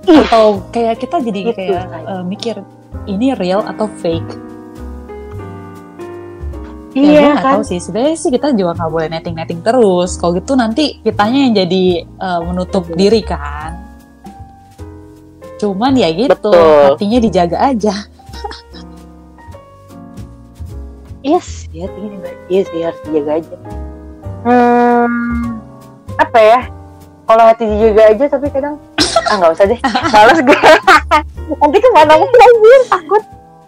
Atau 0.08 0.64
kayak 0.72 1.04
kita 1.04 1.20
jadi 1.20 1.40
Gitu, 1.52 1.56
kayak 1.56 1.84
eh, 1.92 2.24
mikir 2.24 2.56
ini 3.06 3.36
real 3.36 3.64
atau 3.68 3.88
fake? 4.00 4.48
ya 6.98 7.04
gue 7.06 7.14
iya 7.14 7.22
nggak 7.30 7.46
kan? 7.46 7.54
tahu 7.60 7.64
sih. 7.68 7.78
Sebenarnya 7.78 8.16
sih 8.18 8.32
kita 8.34 8.48
juga 8.58 8.74
nggak 8.74 8.90
boleh 8.90 9.08
netting 9.12 9.36
netting 9.38 9.62
terus. 9.62 10.18
Kalau 10.18 10.34
gitu 10.34 10.58
nanti 10.58 10.98
kitanya 11.06 11.40
yang 11.46 11.54
jadi 11.54 11.84
eh, 12.04 12.40
menutup 12.42 12.90
diri 12.96 13.22
kan? 13.22 13.86
Cuman 15.62 15.94
ya 15.94 16.10
gitu 16.14 16.34
Betul. 16.34 16.98
hatinya 16.98 17.20
dijaga 17.22 17.58
aja. 17.62 17.96
Yes 21.22 21.68
ya 21.76 21.92
tinggi 21.92 22.18
nih 22.24 22.34
iya 22.48 22.62
sih 22.66 22.80
harus 22.82 23.00
dijaga 23.06 23.32
aja. 23.44 23.56
Hmm 24.48 25.12
apa 26.18 26.40
ya? 26.42 26.60
Kalau 27.28 27.44
hati 27.46 27.64
dijaga 27.68 28.04
aja 28.16 28.26
tapi 28.32 28.48
kadang 28.50 28.80
ah 29.28 29.36
nggak 29.38 29.52
usah 29.54 29.66
deh. 29.68 29.80
Males 29.84 30.40
gue 30.44 30.60
nanti 31.62 31.78
ke 31.80 31.90
mana 31.96 32.14
mana 32.16 32.38
anjir 32.44 32.82
takut. 32.92 33.24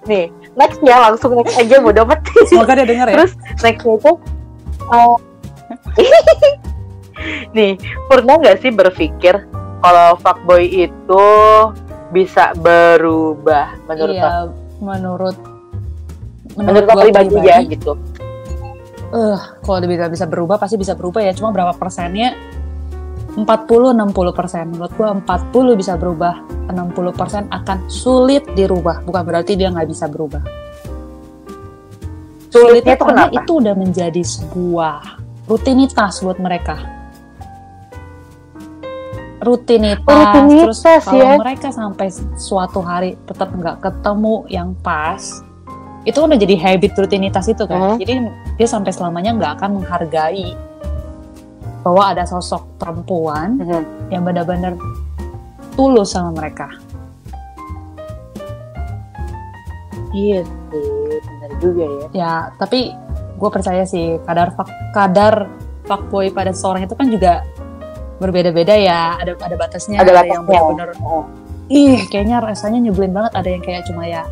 Nih 0.07 0.25
next 0.55 0.79
ya 0.83 0.95
langsung 0.99 1.31
next 1.35 1.55
aja 1.55 1.75
mau 1.79 1.93
dapat 1.93 2.17
semoga 2.47 2.75
dia 2.79 2.87
denger 2.87 3.07
ya. 3.11 3.15
Terus 3.15 3.31
nextnya 3.63 3.93
itu 3.99 4.11
oh. 4.89 5.15
nih 7.55 7.75
pernah 8.07 8.39
nggak 8.39 8.57
sih 8.63 8.71
berpikir 8.71 9.43
kalau 9.79 10.15
fuckboy 10.19 10.63
itu 10.65 11.27
bisa 12.09 12.55
berubah 12.57 13.75
menurut 13.85 14.15
iya 14.15 14.47
menurut 14.79 15.35
menurut 16.55 16.83
lo 16.87 16.93
gua 16.95 17.03
pribadi. 17.07 17.39
ya 17.45 17.57
gitu. 17.63 17.93
Eh 19.09 19.39
kalau 19.63 19.77
dia 19.83 19.89
bisa 19.89 20.05
bisa 20.09 20.25
berubah 20.25 20.57
pasti 20.57 20.75
bisa 20.75 20.93
berubah 20.97 21.21
ya. 21.23 21.31
Cuma 21.35 21.53
berapa 21.53 21.75
persennya 21.75 22.35
40-60%. 23.37 24.71
Menurut 24.73 24.91
gue 24.97 25.07
40 25.07 25.81
bisa 25.81 25.93
berubah, 25.99 26.41
60% 26.69 27.49
akan 27.49 27.77
sulit 27.89 28.45
dirubah. 28.57 29.05
Bukan 29.05 29.21
berarti 29.25 29.53
dia 29.53 29.69
nggak 29.69 29.89
bisa 29.89 30.09
berubah. 30.09 30.41
Sulitnya 32.49 32.97
itu 32.97 33.05
karena 33.05 33.29
kenapa? 33.29 33.37
itu 33.45 33.51
udah 33.61 33.75
menjadi 33.77 34.23
sebuah 34.25 34.97
rutinitas 35.45 36.25
buat 36.25 36.41
mereka. 36.41 36.81
Rutinitas, 39.39 40.03
Rutinitas, 40.03 40.83
terus 40.83 41.05
kalau 41.07 41.23
ya. 41.23 41.37
mereka 41.39 41.71
sampai 41.71 42.11
suatu 42.35 42.83
hari 42.83 43.15
tetap 43.23 43.53
nggak 43.55 43.79
ketemu 43.79 44.43
yang 44.51 44.75
pas, 44.83 45.45
itu 46.03 46.19
udah 46.19 46.35
jadi 46.35 46.55
habit 46.59 46.91
rutinitas 46.97 47.47
itu 47.47 47.63
kan. 47.63 47.95
Hmm. 47.95 47.97
Jadi 48.01 48.19
dia 48.59 48.67
sampai 48.67 48.91
selamanya 48.91 49.31
nggak 49.39 49.51
akan 49.61 49.79
menghargai 49.79 50.57
bahwa 51.79 52.11
ada 52.11 52.23
sosok 52.23 52.65
perempuan 52.75 53.55
Mhm. 53.57 53.83
yang 54.11 54.23
benar-benar 54.23 54.75
tulus 55.73 56.11
sama 56.11 56.35
mereka. 56.35 56.67
Iya 60.09 60.41
sih, 60.41 60.89
benar 61.21 61.51
juga 61.61 61.83
ya. 61.85 62.05
Ya, 62.11 62.33
tapi 62.57 62.91
gue 63.37 63.49
percaya 63.53 63.85
sih 63.85 64.17
kadar 64.25 64.51
fak, 64.57 64.67
kadar 64.91 65.45
fuckboy 65.85 66.33
pada 66.33 66.49
seseorang 66.49 66.83
itu 66.83 66.97
kan 66.97 67.07
juga 67.07 67.33
berbeda-beda 68.17 68.73
ya. 68.75 69.15
Ada 69.21 69.37
ada 69.37 69.55
batasnya. 69.55 69.97
Ada 70.01 70.11
yang 70.25 70.43
batasnya. 70.43 70.61
benar-benar 70.75 70.89
Oh. 71.05 71.23
ih 71.69 72.03
kayaknya 72.09 72.41
rasanya 72.41 72.81
nyebelin 72.81 73.13
banget. 73.13 73.37
Ada 73.37 73.49
yang 73.53 73.63
kayak 73.63 73.85
cuma 73.85 74.03
ya 74.03 74.25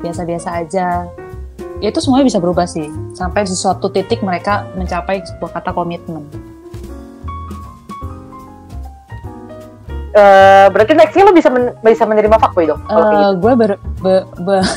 biasa-biasa 0.00 0.48
aja. 0.62 1.10
Ya 1.78 1.88
itu 1.90 1.98
semuanya 1.98 2.26
bisa 2.26 2.38
berubah 2.38 2.66
sih. 2.66 2.86
Sampai 3.14 3.42
di 3.42 3.54
suatu 3.54 3.90
titik 3.90 4.22
mereka 4.22 4.66
mencapai 4.74 5.22
sebuah 5.22 5.50
kata 5.58 5.74
komitmen. 5.74 6.26
Eh, 10.08 10.66
berarti 10.68 10.92
nextnya 10.92 11.22
lo 11.22 11.32
bisa 11.32 11.48
men- 11.48 11.76
bisa 11.78 12.02
menerima 12.02 12.36
fuckboy 12.38 12.64
dong 12.64 12.80
kalau 12.82 13.04
kayak 13.04 13.20
gitu. 13.20 13.36
Gue 13.38 13.52
ber, 13.54 13.70
be- 14.00 14.26
be- 14.40 14.72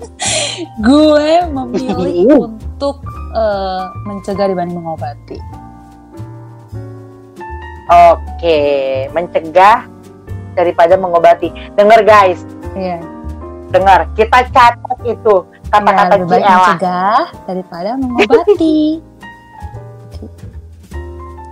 gue 0.88 1.28
memilih 1.48 2.14
untuk 2.46 3.02
eh, 3.32 3.82
mencegah 4.04 4.46
dibanding 4.46 4.78
mengobati. 4.78 5.38
Oke, 7.84 8.58
mencegah 9.10 9.84
daripada 10.54 10.94
mengobati. 10.94 11.52
Dengar 11.74 12.00
guys, 12.00 12.46
Iya. 12.72 13.02
dengar. 13.68 14.08
Kita 14.14 14.46
catat 14.48 14.98
itu 15.04 15.34
Ya, 15.44 15.82
kata-kata 15.82 16.14
Ciela. 16.16 16.30
mencegah 16.30 17.24
daripada 17.44 17.90
mengobati. 17.98 19.02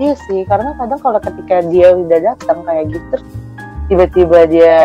Iya 0.03 0.15
sih, 0.19 0.43
karena 0.43 0.75
kadang 0.75 0.99
kalau 0.99 1.21
ketika 1.21 1.63
dia 1.65 1.95
udah 1.95 2.19
datang 2.25 2.59
kayak 2.61 2.91
gitu, 2.91 3.17
tiba-tiba 3.87 4.39
dia 4.47 4.79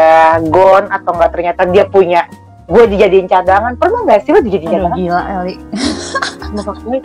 gone 0.45 0.85
atau 0.87 1.11
enggak 1.11 1.31
ternyata 1.31 1.61
dia 1.65 1.83
punya 1.85 2.21
gue 2.67 2.83
dijadiin 2.85 3.25
cadangan 3.25 3.73
pernah 3.73 4.03
nggak 4.03 4.19
sih 4.21 4.31
lo 4.31 4.43
dijadiin 4.43 4.67
cadangan 4.69 4.97
gila 4.99 5.21
Eli. 5.39 5.55
fuckboy? 6.59 6.99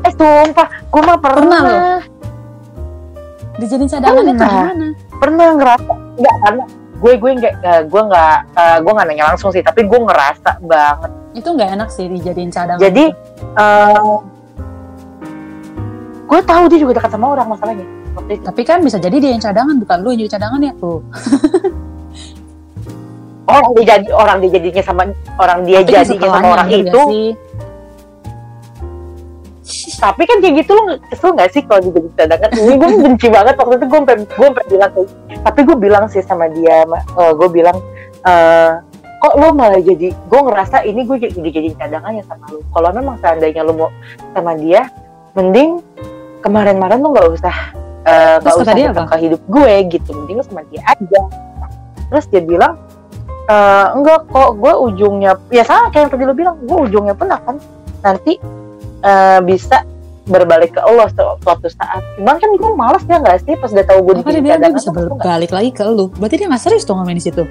eh 0.00 0.12
sumpah 0.14 0.68
gue 0.86 1.02
mah 1.02 1.18
pernah 1.18 1.60
Pernah 1.60 1.60
lo? 1.60 1.98
Dijadiin 3.58 3.90
cadangan 3.90 4.22
itu 4.22 4.32
Pernah. 4.32 4.50
gimana? 4.54 4.86
pernah 5.12 5.48
ngerasa 5.52 5.92
nggak 6.16 6.36
karena 6.40 6.64
gue 6.94 7.12
gue 7.12 7.30
nggak 7.34 7.54
eh, 7.60 7.82
gue 7.84 8.02
nggak 8.06 8.36
eh, 8.54 8.78
gue 8.78 8.92
nggak 8.94 9.06
nanya 9.10 9.24
langsung 9.26 9.50
sih 9.50 9.60
tapi 9.60 9.80
gue 9.82 9.98
ngerasa 9.98 10.50
banget 10.62 11.10
Itu 11.30 11.48
nggak 11.50 11.70
enak 11.74 11.88
sih 11.90 12.06
dijadiin 12.06 12.50
cadangan. 12.50 12.78
jadi 12.80 13.04
eh, 13.58 14.14
gue 16.30 16.40
tahu 16.46 16.64
dia 16.70 16.78
juga 16.78 17.02
dekat 17.02 17.10
sama 17.10 17.26
orang 17.34 17.50
masalahnya. 17.50 17.86
Waktu 18.14 18.38
itu. 18.38 18.44
Tapi 18.46 18.62
kan 18.62 18.78
bisa 18.86 19.02
jadi 19.02 19.16
dia 19.18 19.30
yang 19.34 19.42
cadangan, 19.42 19.74
bukan 19.82 19.96
lu 20.06 20.14
yang 20.14 20.20
jadi 20.26 20.32
cadangan 20.38 20.60
ya. 20.62 20.72
Tuh. 20.78 21.02
orang 23.50 23.74
dia 23.74 23.84
jadi 23.98 24.08
orang 24.14 24.36
dia 24.38 24.50
jadinya 24.62 24.82
sama 24.86 25.02
orang 25.34 25.66
dia 25.66 25.82
Tapi 25.82 25.90
kan 25.90 26.04
jadinya 26.06 26.30
sama 26.30 26.48
orang 26.54 26.68
itu. 26.70 27.02
tapi 30.00 30.24
kan 30.24 30.40
kayak 30.40 30.64
gitu 30.64 30.72
lo 30.72 30.96
kesel 31.12 31.36
gak 31.36 31.52
sih 31.52 31.60
kalau 31.68 31.84
dijadiin 31.84 32.14
cadangan? 32.16 32.48
Ini 32.56 32.74
gue 32.80 32.88
benci 33.04 33.28
banget 33.28 33.54
waktu 33.60 33.74
itu 33.76 33.86
gue 33.86 34.00
gue 34.32 34.48
bilang 34.72 34.92
tapi 35.44 35.60
gue 35.60 35.76
bilang 35.76 36.04
sih 36.08 36.24
sama 36.24 36.48
dia 36.48 36.88
gue 37.36 37.48
bilang 37.52 37.76
eh, 38.24 38.80
kok 39.20 39.34
lo 39.36 39.52
malah 39.52 39.76
jadi 39.84 40.08
gue 40.08 40.40
ngerasa 40.40 40.88
ini 40.88 41.04
gue 41.04 41.16
jadi 41.28 41.36
dijadiin 41.36 41.76
cadangannya 41.76 42.24
sama 42.24 42.48
lo 42.48 42.64
kalau 42.72 42.88
memang 42.96 43.20
seandainya 43.20 43.60
lo 43.60 43.76
mau 43.76 43.90
sama 44.32 44.56
dia 44.56 44.88
mending 45.36 45.84
kemarin-kemarin 46.40 46.98
lo 46.98 47.08
nggak 47.10 47.28
usah 47.32 47.56
eh, 48.02 48.36
nggak 48.38 48.50
kata 48.50 48.62
usah 48.62 48.74
dia 48.74 48.88
apa? 48.88 49.04
ke 49.06 49.16
hidup 49.20 49.40
gue 49.46 49.72
gitu 49.90 50.10
mending 50.14 50.36
lo 50.36 50.44
sama 50.44 50.62
dia 50.68 50.82
aja 50.84 51.20
terus 52.08 52.24
dia 52.26 52.42
bilang 52.42 52.74
"Eh, 53.44 53.86
enggak 53.94 54.26
kok 54.26 54.50
gue 54.56 54.72
ujungnya 54.80 55.34
ya 55.48 55.62
sama 55.62 55.88
kayak 55.88 56.02
yang 56.02 56.10
tadi 56.10 56.24
lo 56.24 56.32
bilang 56.32 56.56
gue 56.60 56.78
ujungnya 56.80 57.12
pun 57.12 57.28
akan 57.28 57.54
nanti 58.00 58.38
eh, 59.00 59.40
bisa 59.42 59.82
berbalik 60.22 60.70
ke 60.70 60.80
Allah 60.80 61.10
su- 61.10 61.38
suatu 61.40 61.66
saat. 61.66 61.98
Cuman 62.14 62.38
kan 62.38 62.50
gue 62.52 62.70
malas 62.72 63.02
ya 63.02 63.18
nggak 63.18 63.42
sih 63.42 63.58
pas 63.58 63.66
udah 63.66 63.82
tahu 63.82 63.98
gue 64.00 64.12
Apa 64.16 64.30
dia 64.30 64.38
bilang 64.40 64.60
dia 64.60 64.70
bisa 64.70 64.90
berbalik 64.90 65.50
lagi 65.50 65.70
ke 65.70 65.82
lu? 65.82 66.06
Berarti 66.14 66.38
dia 66.38 66.46
nggak 66.46 66.62
serius 66.62 66.84
dong 66.84 67.02
main 67.02 67.12
di 67.12 67.24
situ. 67.24 67.42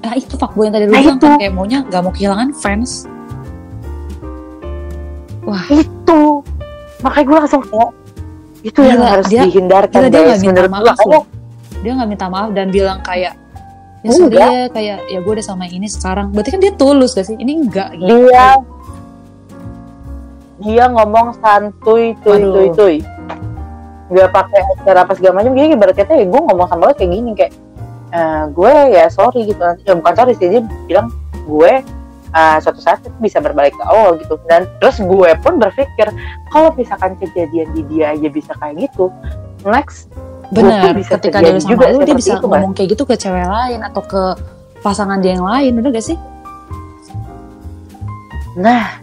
Nah 0.00 0.14
itu 0.16 0.34
fuckboy 0.34 0.64
yang 0.64 0.74
tadi 0.74 0.84
lu 0.86 0.90
Nah, 0.90 1.02
bilang 1.02 1.18
itu. 1.20 1.26
kan 1.26 1.36
kayak 1.36 1.52
maunya 1.52 1.78
nggak 1.84 2.00
mau 2.00 2.10
kehilangan 2.10 2.48
fans. 2.54 3.04
Wah, 5.42 5.64
Itu 5.68 6.41
makanya 7.02 7.24
gue 7.24 7.36
langsung 7.38 7.62
kayak 7.62 7.90
itu 8.62 8.80
yang 8.80 9.02
harus 9.02 9.26
dia- 9.26 9.42
dihindarkan 9.42 10.00
gila, 10.00 10.08
dia 10.08 10.22
guys. 10.24 10.40
minta 10.40 10.60
gue 10.60 10.70
maaf 10.70 10.98
loh. 11.04 11.24
dia 11.78 11.92
nggak 11.92 12.08
minta 12.08 12.26
maaf 12.26 12.48
dan 12.50 12.66
bilang 12.68 12.98
kayak 13.02 13.34
ya 14.00 14.08
sorry 14.08 14.26
Enggak. 14.30 14.48
ya 14.48 14.64
kayak 14.68 14.98
ya 15.04 15.18
gue 15.18 15.32
udah 15.32 15.46
sama 15.46 15.64
ini 15.64 15.86
sekarang. 15.86 16.30
Berarti 16.30 16.50
kan 16.50 16.60
dia 16.60 16.72
tulus 16.72 17.10
gak 17.12 17.22
sih? 17.24 17.34
Ini 17.34 17.52
enggak 17.56 17.88
gitu. 17.96 18.06
dia 18.26 18.46
dia 20.58 20.84
ngomong 20.88 21.34
santuy 21.36 22.14
tuy 22.20 22.38
Waduh. 22.40 22.52
tuy 22.52 22.68
tuy 22.72 22.96
nggak 24.08 24.28
pakai 24.28 24.60
acara 24.76 24.98
apa 25.02 25.12
segala 25.16 25.40
macam 25.40 25.52
jadi 25.52 25.72
ibarat 25.72 25.96
kata 25.96 26.12
ya 26.12 26.24
gue 26.24 26.40
ngomong 26.40 26.68
sama 26.68 26.82
lo 26.84 26.94
kayak 26.94 27.10
gini 27.10 27.30
kayak 27.32 27.52
"Eh, 28.12 28.42
gue 28.52 28.72
ya 28.92 29.04
sorry 29.08 29.40
gitu 29.44 29.58
ya 29.58 29.94
bukan 29.96 30.12
sorry 30.12 30.32
sih 30.36 30.46
dia 30.48 30.60
bilang 30.84 31.08
gue 31.42 31.72
eh, 32.32 32.58
suatu 32.60 32.80
saat 32.80 33.04
itu 33.04 33.12
bisa 33.20 33.38
berbalik 33.38 33.76
ke 33.76 33.84
Allah 33.84 34.16
gitu 34.18 34.40
dan 34.48 34.66
terus 34.80 34.98
gue 34.98 35.30
pun 35.40 35.60
berpikir 35.60 36.08
kalau 36.48 36.72
misalkan 36.74 37.14
kejadian 37.20 37.68
di 37.76 37.82
dia 37.92 38.16
aja 38.16 38.28
bisa 38.28 38.52
kayak 38.58 38.88
gitu 38.90 39.12
next 39.62 40.10
bisa 40.92 41.16
ketika 41.16 41.40
dia 41.40 41.56
udah 41.56 41.64
juga 41.64 41.84
sama 41.88 41.94
lu 41.96 41.98
dia 42.04 42.16
bisa 42.16 42.32
itu, 42.36 42.44
ngomong 42.44 42.72
kayak 42.76 42.88
gitu 42.92 43.02
ke 43.08 43.14
cewek 43.16 43.48
lain 43.48 43.80
atau 43.80 44.02
ke 44.04 44.22
pasangan 44.82 45.22
dia 45.22 45.38
yang 45.38 45.46
lain, 45.46 45.78
bener 45.78 45.94
gak 45.94 46.06
sih? 46.12 46.18
Nah, 48.58 49.00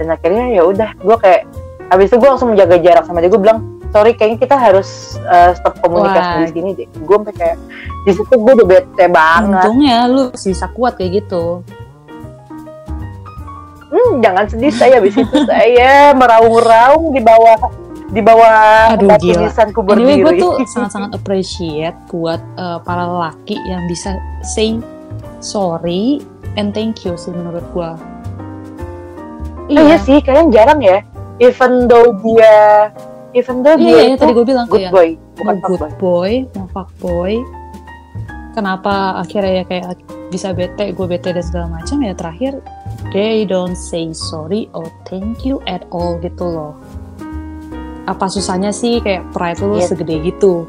dan 0.00 0.06
akhirnya 0.14 0.46
ya 0.54 0.62
udah, 0.64 0.90
gue 0.96 1.16
kayak 1.20 1.42
habis 1.92 2.08
itu 2.08 2.16
gue 2.16 2.28
langsung 2.30 2.54
menjaga 2.54 2.78
jarak 2.80 3.04
sama 3.04 3.20
dia. 3.20 3.28
Gue 3.28 3.42
bilang, 3.42 3.77
sorry, 3.90 4.12
kayaknya 4.16 4.38
kita 4.44 4.56
harus 4.56 5.16
uh, 5.24 5.52
stop 5.56 5.80
komunikasi 5.80 6.28
Wah. 6.28 6.42
di 6.44 6.48
sini 6.52 6.70
deh. 6.76 6.88
Gue 7.04 7.16
sampai 7.20 7.34
kayak 7.34 7.56
di 8.04 8.12
situ 8.14 8.34
gue 8.34 8.52
udah 8.62 8.68
bete 8.68 9.04
banget. 9.08 9.64
Untungnya 9.64 9.96
lu 10.08 10.22
bisa 10.32 10.66
kuat 10.72 10.96
kayak 11.00 11.24
gitu. 11.24 11.62
Hmm, 13.88 14.20
jangan 14.20 14.44
sedih 14.44 14.72
saya 14.72 15.00
habis 15.00 15.16
itu 15.16 15.36
saya 15.50 16.12
meraung-raung 16.12 17.16
di 17.16 17.24
bawah 17.24 17.56
di 18.08 18.20
bawah 18.24 18.96
Aduh, 18.96 19.04
batu 19.04 19.28
gila. 19.28 19.48
nisanku 19.48 19.80
Anyway, 19.92 20.24
gue 20.24 20.32
tuh 20.40 20.52
sangat-sangat 20.72 21.12
appreciate 21.16 21.96
buat 22.08 22.40
uh, 22.56 22.80
para 22.80 23.04
lelaki 23.04 23.56
yang 23.68 23.84
bisa 23.88 24.16
say 24.44 24.80
sorry 25.40 26.24
and 26.56 26.72
thank 26.72 27.04
you 27.04 27.16
sih 27.20 27.32
menurut 27.32 27.64
gue. 27.72 27.90
Iya 29.68 29.80
Iya, 29.84 29.96
sih, 30.00 30.16
kalian 30.24 30.48
jarang 30.48 30.80
ya. 30.80 31.04
Even 31.38 31.86
though 31.86 32.16
dia, 32.24 32.88
even 33.36 33.60
though 33.60 33.76
iya, 33.76 33.84
dia 33.84 33.92
iya, 33.92 34.04
itu 34.14 34.22
tadi 34.24 34.32
gue 34.32 34.46
bilang 34.46 34.66
good 34.68 34.80
kayak 34.80 34.92
boy, 34.92 35.08
bukan 35.36 35.56
good 35.64 35.78
fuck 35.80 35.94
boy. 35.96 35.98
boy, 36.00 36.32
mau 36.56 36.66
fuck 36.72 36.90
boy. 37.00 37.34
Kenapa 38.56 38.94
akhirnya 39.22 39.62
ya 39.62 39.64
kayak 39.68 39.86
bisa 40.28 40.50
bete, 40.50 40.90
gue 40.90 41.06
bete 41.06 41.30
dan 41.30 41.44
segala 41.44 41.66
macam 41.78 42.02
ya 42.02 42.12
terakhir 42.12 42.58
they 43.14 43.46
don't 43.46 43.78
say 43.78 44.10
sorry 44.10 44.66
or 44.74 44.88
thank 45.06 45.46
you 45.46 45.62
at 45.70 45.86
all 45.94 46.18
gitu 46.18 46.42
loh. 46.44 46.74
Apa 48.08 48.26
susahnya 48.26 48.72
sih 48.72 48.98
kayak 49.04 49.24
pride 49.36 49.60
lu 49.60 49.76
Iya. 49.78 49.92
segede 49.92 50.16
gitu. 50.24 50.64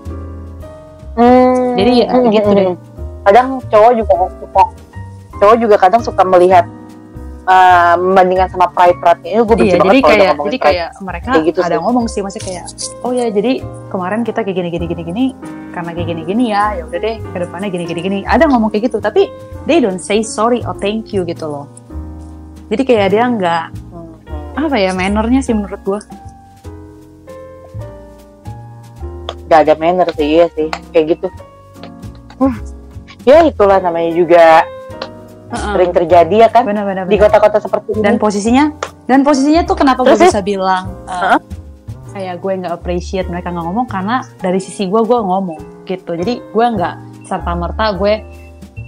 Hmm, 1.16 1.76
Jadi 1.76 1.92
ya, 2.04 2.08
hmm, 2.14 2.30
gitu 2.32 2.50
hmm, 2.52 2.58
deh. 2.60 2.68
hmm. 2.72 2.78
Kadang 3.28 3.48
cowok 3.68 3.92
juga 3.96 4.14
suka, 4.40 4.64
cowok 5.40 5.56
juga 5.60 5.76
kadang 5.76 6.02
suka 6.04 6.22
melihat 6.24 6.66
uh, 7.50 7.94
membandingkan 7.98 8.48
sama 8.48 8.70
pride 8.70 8.98
pride 8.98 9.22
ini 9.24 9.36
gue 9.36 9.48
benci 9.50 9.66
Iya, 9.66 9.76
banget 9.76 9.90
jadi 9.90 10.00
kayak 10.00 10.18
jadi 10.38 10.38
pride. 10.52 10.60
kayak 10.62 10.90
mereka 11.02 11.28
Kayak 11.28 11.44
gitu 11.48 11.60
ada 11.60 11.70
sih. 11.72 11.82
ngomong 11.82 12.06
sih 12.06 12.22
masih 12.22 12.40
kayak 12.40 12.64
oh 13.02 13.12
ya 13.12 13.26
jadi 13.28 13.52
kemarin 13.90 14.22
kita 14.22 14.40
kayak 14.40 14.56
gini 14.56 14.70
gini 14.70 14.86
gini 14.86 15.04
gini 15.04 15.26
karena 15.70 15.90
kayak 15.92 16.08
gini 16.08 16.22
gini 16.24 16.44
ya 16.48 16.64
ya 16.76 16.84
udah 16.86 17.00
deh 17.00 17.16
ke 17.20 17.38
depannya 17.40 17.68
gini 17.68 17.84
gini 17.86 18.02
gini. 18.02 18.20
Ada 18.24 18.46
ngomong 18.46 18.70
kayak 18.70 18.84
gitu 18.86 18.98
tapi 19.00 19.30
they 19.66 19.78
don't 19.78 20.00
say 20.00 20.22
sorry 20.22 20.62
or 20.64 20.74
thank 20.76 21.10
you 21.10 21.22
gitu 21.24 21.46
loh. 21.46 21.66
Jadi 22.70 22.82
kayak 22.84 23.08
dia 23.10 23.26
nggak 23.26 23.66
Hmm, 23.90 24.14
apa 24.56 24.76
ya 24.76 24.94
mannernya 24.94 25.42
sih 25.42 25.52
menurut 25.52 25.82
gua. 25.82 26.00
Gak 29.48 29.66
ada 29.66 29.74
manner 29.76 30.06
sih 30.14 30.28
iya 30.32 30.46
sih. 30.54 30.70
Kayak 30.92 31.18
gitu. 31.18 31.28
Hmm. 32.38 32.56
ya 33.26 33.44
itulah 33.44 33.78
namanya 33.78 34.16
juga 34.16 34.64
Heeh. 35.50 35.74
sering 35.74 35.92
terjadi 35.92 36.36
ya 36.46 36.50
kan 36.50 36.64
Benar-benar. 36.64 37.10
di 37.10 37.18
kota-kota 37.18 37.58
seperti 37.58 37.98
ini 37.98 38.04
dan 38.06 38.16
posisinya 38.16 38.66
dan 39.06 39.26
posisinya 39.26 39.62
tuh 39.66 39.74
kenapa 39.74 40.06
gue 40.06 40.14
ya? 40.14 40.30
bisa 40.30 40.42
bilang 40.42 40.94
uh, 41.06 41.14
Heeh. 41.36 41.40
kayak 42.14 42.36
gue 42.38 42.52
nggak 42.62 42.74
appreciate 42.74 43.28
mereka 43.28 43.50
nggak 43.50 43.66
ngomong 43.66 43.88
karena 43.90 44.22
dari 44.38 44.62
sisi 44.62 44.86
gue 44.86 45.02
gue 45.02 45.20
ngomong 45.20 45.86
gitu 45.86 46.14
jadi 46.14 46.38
gue 46.38 46.66
nggak 46.78 46.96
serta 47.26 47.52
merta 47.58 47.98
gue 47.98 48.22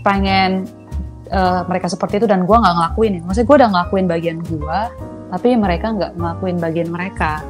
pengen 0.02 0.66
uh, 1.30 1.62
mereka 1.66 1.90
seperti 1.90 2.22
itu 2.22 2.28
dan 2.30 2.46
gue 2.46 2.58
nggak 2.58 2.74
ngelakuin 2.78 3.12
ya 3.18 3.22
maksudnya 3.26 3.48
gue 3.50 3.58
udah 3.58 3.70
ngelakuin 3.74 4.06
bagian 4.06 4.38
gue 4.42 4.80
tapi 5.32 5.50
mereka 5.56 5.88
nggak 5.94 6.12
ngelakuin 6.18 6.58
bagian 6.58 6.90
mereka 6.90 7.42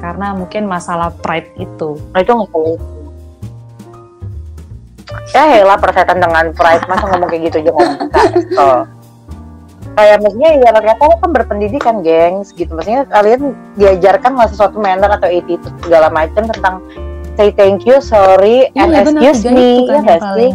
karena 0.00 0.32
mungkin 0.32 0.64
masalah 0.64 1.12
pride 1.12 1.48
itu 1.56 1.96
Nah, 2.12 2.20
itu 2.20 2.32
nggak. 2.32 2.50
Ya 5.30 5.42
helah 5.48 5.78
persetan 5.78 6.18
dengan 6.18 6.52
pride 6.52 6.84
masa 6.84 7.04
ngomong 7.06 7.26
kayak 7.26 7.42
gitu 7.48 7.56
aja 7.58 7.70
nggak 7.70 7.88
bisa. 7.88 8.10
Oh. 8.58 8.82
Kayak 9.94 10.16
maksudnya 10.20 10.50
ya 10.58 10.70
ternyata 10.70 11.02
lo 11.02 11.16
kan 11.16 11.30
berpendidikan 11.32 11.96
gengs 12.00 12.50
gitu. 12.50 12.70
Maksudnya 12.70 13.06
kalian 13.06 13.40
diajarkan 13.74 14.32
lah 14.34 14.46
sesuatu 14.46 14.76
manner 14.76 15.08
atau 15.08 15.26
attitude 15.26 15.72
segala 15.80 16.10
macam 16.10 16.44
tentang 16.44 16.82
say 17.34 17.48
thank 17.50 17.82
you, 17.82 17.98
sorry, 17.98 18.68
and 18.74 18.90
Iya, 18.90 19.00
benar, 19.02 19.22
excuse 19.24 19.48
me. 19.48 19.68
itu 19.80 19.88
Ya 19.88 19.94
kan 19.94 20.02
nggak 20.04 20.20
sih? 20.34 20.52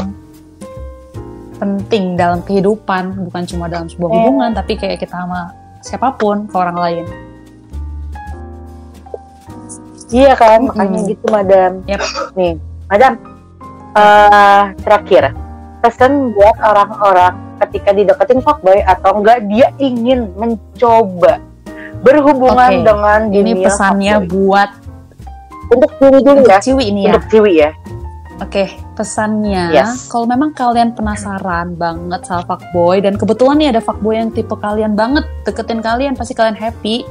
penting 1.55 2.15
dalam 2.15 2.39
kehidupan 2.39 3.03
bukan 3.26 3.43
cuma 3.43 3.67
dalam 3.67 3.84
sebuah 3.86 4.07
Eh. 4.07 4.15
hubungan 4.17 4.51
tapi 4.53 4.80
kayak 4.80 4.95
kita 4.97 5.11
sama 5.17 5.51
siapa 5.82 6.15
pun 6.15 6.47
ke 6.47 6.55
orang 6.55 6.78
lain 6.78 7.05
Iya 10.07 10.34
kan, 10.34 10.65
makanya 10.65 10.99
gitu 11.05 11.26
madam. 11.28 11.72
Yap. 11.86 12.01
Nih, 12.34 12.57
madam. 12.88 13.13
Eh 13.93 14.63
terakhir, 14.81 15.33
pesan 15.81 16.33
buat 16.33 16.57
orang-orang 16.61 17.33
ketika 17.59 17.89
dideketin 17.91 18.39
fuckboy 18.39 18.79
atau 18.83 19.19
enggak 19.19 19.43
dia 19.47 19.73
ingin 19.77 20.31
mencoba 20.35 21.43
berhubungan 21.99 22.79
Oke, 22.79 22.85
dengan 22.87 23.19
ini 23.27 23.51
dunia 23.51 23.65
pesannya 23.67 24.13
fuckboy. 24.23 24.31
buat 24.31 24.69
untuk 25.69 25.91
ciwi 25.99 26.17
dulu 26.23 26.37
untuk 26.39 26.49
ya, 26.49 26.59
ciwi 26.63 26.83
ini 26.87 27.01
ya 27.03 27.11
untuk 27.11 27.25
ciwi 27.29 27.53
ya. 27.59 27.71
Oke, 28.39 28.63
pesannya 28.95 29.75
Yes. 29.75 30.07
kalau 30.07 30.23
memang 30.23 30.55
kalian 30.55 30.95
penasaran 30.95 31.75
banget 31.75 32.23
sama 32.23 32.47
fuckboy 32.47 33.03
dan 33.03 33.19
kebetulan 33.19 33.59
nih 33.59 33.69
ada 33.75 33.81
fuckboy 33.83 34.15
yang 34.15 34.31
tipe 34.31 34.55
kalian 34.55 34.95
banget 34.95 35.27
deketin 35.43 35.83
kalian 35.83 36.15
pasti 36.15 36.31
kalian 36.31 36.55
happy, 36.55 37.03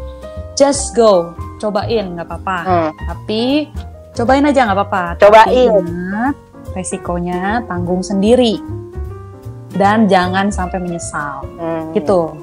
just 0.56 0.96
go, 0.96 1.36
cobain 1.60 2.16
nggak 2.16 2.24
apa-apa. 2.24 2.58
Hmm. 2.64 2.90
Tapi 2.96 3.68
cobain 4.16 4.48
aja 4.48 4.60
nggak 4.64 4.78
apa-apa. 4.80 5.04
Cobain. 5.20 5.44
Tapi 5.44 5.60
ingat 5.68 6.34
resikonya 6.78 7.66
tanggung 7.66 8.06
sendiri 8.06 8.62
dan 9.74 10.06
jangan 10.06 10.48
sampai 10.48 10.78
menyesal. 10.78 11.42
Hmm. 11.58 11.90
Gitu. 11.90 12.38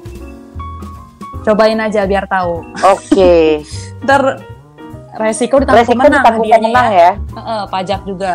Cobain 1.40 1.78
aja 1.80 2.04
biar 2.04 2.28
tahu. 2.28 2.60
Oke. 2.84 3.64
Ntar 4.04 4.44
resiko 5.16 5.64
ditanggung 5.64 5.80
Resiko 5.88 5.94
pemenang 5.96 6.20
ditanggung 6.20 6.44
hadiahnya 6.44 6.68
pemenang 6.68 6.92
ya. 6.92 7.00
ya. 7.00 7.12
Heeh, 7.32 7.62
pajak 7.72 8.00
juga. 8.04 8.34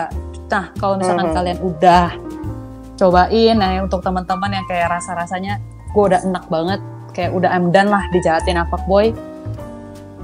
Nah, 0.52 0.66
kalau 0.76 0.95
misalkan 0.97 1.28
Mhm. 1.30 1.36
kalian 1.38 1.60
udah 1.64 2.08
cobain, 2.97 3.56
nah 3.56 3.70
untuk 3.80 4.02
teman-teman 4.02 4.52
yang 4.52 4.66
kayak 4.68 4.88
rasa-rasanya 4.91 5.62
gue 5.91 6.04
udah 6.04 6.22
enak 6.22 6.45
banget, 6.49 6.80
kayak 7.12 7.32
udah 7.32 7.49
I'm 7.52 7.72
done 7.72 7.88
lah 7.88 8.04
dijahatin 8.12 8.60
apa 8.60 8.76
boy. 8.84 9.14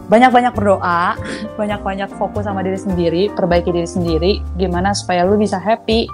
Banyak-banyak 0.07 0.53
berdoa, 0.55 1.19
banyak-banyak 1.59 2.09
fokus 2.15 2.47
sama 2.47 2.63
diri 2.63 2.79
sendiri, 2.79 3.23
perbaiki 3.31 3.71
diri 3.71 3.89
sendiri, 3.89 4.31
gimana 4.55 4.95
supaya 4.95 5.27
lu 5.27 5.35
bisa 5.35 5.59
happy 5.59 6.07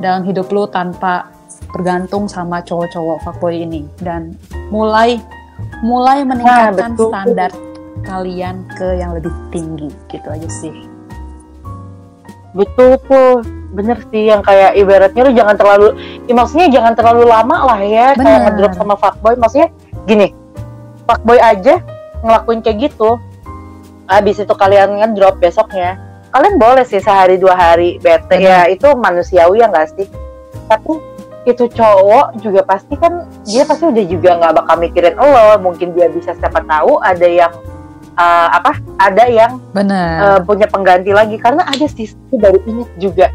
dalam 0.00 0.24
hidup 0.24 0.48
lu 0.52 0.68
tanpa 0.68 1.32
bergantung 1.72 2.26
sama 2.26 2.60
cowok-cowok 2.64 3.22
fuckboy 3.22 3.62
ini 3.62 3.86
dan 4.02 4.34
mulai 4.72 5.20
mulai 5.84 6.26
meningkatkan 6.26 6.96
betul. 6.96 7.08
standar 7.12 7.50
kalian 8.04 8.64
ke 8.74 8.96
yang 8.96 9.12
lebih 9.14 9.32
tinggi 9.52 9.88
gitu 10.08 10.26
aja 10.28 10.48
sih. 10.48 10.74
Betul 12.56 12.98
tuh. 13.06 13.44
Bener 13.70 14.02
sih 14.10 14.26
yang 14.26 14.42
kayak 14.42 14.74
ibaratnya 14.74 15.30
lu 15.30 15.30
jangan 15.30 15.54
terlalu 15.54 15.94
ya 16.26 16.34
maksudnya 16.34 16.66
jangan 16.74 16.92
terlalu 16.98 17.22
lama 17.22 17.70
lah 17.70 17.78
ya 17.78 18.18
kayak 18.18 18.18
Bener. 18.18 18.42
ngedrop 18.50 18.72
sama 18.74 18.94
fuckboy. 18.98 19.34
Maksudnya 19.38 19.68
gini. 20.10 20.34
Fuckboy 21.06 21.38
aja 21.38 21.78
ngelakuin 22.26 22.60
kayak 22.66 22.90
gitu. 22.90 23.20
Habis 24.10 24.42
itu 24.42 24.50
kalian 24.52 24.98
ngedrop 24.98 25.38
besoknya. 25.38 25.94
Kalian 26.30 26.58
boleh 26.58 26.82
sih 26.82 26.98
sehari 26.98 27.38
dua 27.38 27.54
hari 27.54 27.98
bete 27.98 28.38
ya 28.38 28.66
itu 28.66 28.90
manusiawi 28.92 29.62
ya 29.62 29.70
nggak 29.70 29.88
sih? 29.94 30.06
Tapi 30.66 30.92
itu 31.42 31.64
cowok 31.66 32.36
juga 32.38 32.60
pasti 32.62 32.94
kan 32.94 33.24
dia 33.42 33.64
pasti 33.64 33.88
udah 33.88 34.04
juga 34.04 34.36
nggak 34.36 34.52
bakal 34.60 34.76
mikirin 34.76 35.16
lo 35.16 35.56
mungkin 35.58 35.96
dia 35.96 36.06
bisa 36.06 36.36
siapa 36.36 36.60
tahu 36.60 37.00
ada 37.00 37.24
yang 37.24 37.48
eh, 38.12 38.48
apa 38.52 38.76
ada 39.00 39.24
yang 39.24 39.56
Bener. 39.72 40.36
eh, 40.36 40.40
punya 40.44 40.68
pengganti 40.68 41.16
lagi 41.16 41.40
karena 41.40 41.64
ada 41.64 41.86
sih 41.88 42.12
gue 42.28 42.36
baru 42.36 42.60
inget 42.68 42.90
juga 43.00 43.26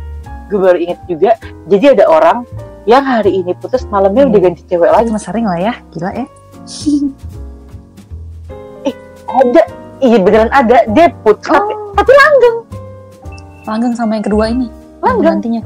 gue 0.47 0.59
baru 0.61 0.78
inget 0.78 1.01
juga 1.09 1.34
jadi 1.65 1.97
ada 1.97 2.05
orang 2.05 2.38
yang 2.86 3.01
hari 3.01 3.41
ini 3.41 3.57
putus 3.57 3.89
malamnya 3.89 4.21
Hmm. 4.21 4.32
udah 4.32 4.41
ganti 4.45 4.61
cewek 4.69 4.91
lagi 4.93 5.09
Cuma 5.09 5.17
sering 5.17 5.49
lah 5.49 5.57
ya, 5.57 5.73
gila 5.89 6.11
ya. 6.13 6.26
ada 9.26 9.63
iya 10.00 10.18
beneran 10.18 10.50
ada 10.50 10.84
dia 10.88 11.08
putus 11.22 11.46
tapi, 11.46 11.72
Oh. 11.72 11.91
tapi 11.93 12.12
langgeng 12.12 12.58
Langgeng 13.66 13.93
sama 13.98 14.14
yang 14.14 14.26
kedua 14.26 14.46
ini. 14.54 14.70
Langgeng. 15.02 15.41
Nantinya. 15.41 15.62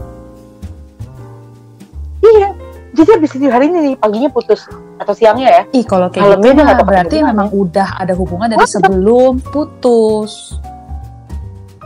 iya 2.19 2.49
jadi 2.89 3.09
habis 3.15 3.31
ini 3.35 3.47
hari 3.47 3.65
ini 3.67 3.77
nih 3.79 3.95
paginya 3.95 4.29
putus 4.29 4.67
atau 4.99 5.13
siangnya 5.15 5.47
ya 5.47 5.63
Ih, 5.71 5.83
kalau 5.83 6.07
kayak 6.07 6.35
Malamnya 6.35 6.51
gitu 6.51 6.59
dia 6.59 6.75
tahu 6.75 6.87
berarti 6.87 7.17
memang 7.23 7.47
udah 7.49 7.87
ada 7.95 8.13
hubungan 8.15 8.47
dari 8.51 8.59
Masa? 8.59 8.75
sebelum 8.79 9.39
putus. 9.39 10.59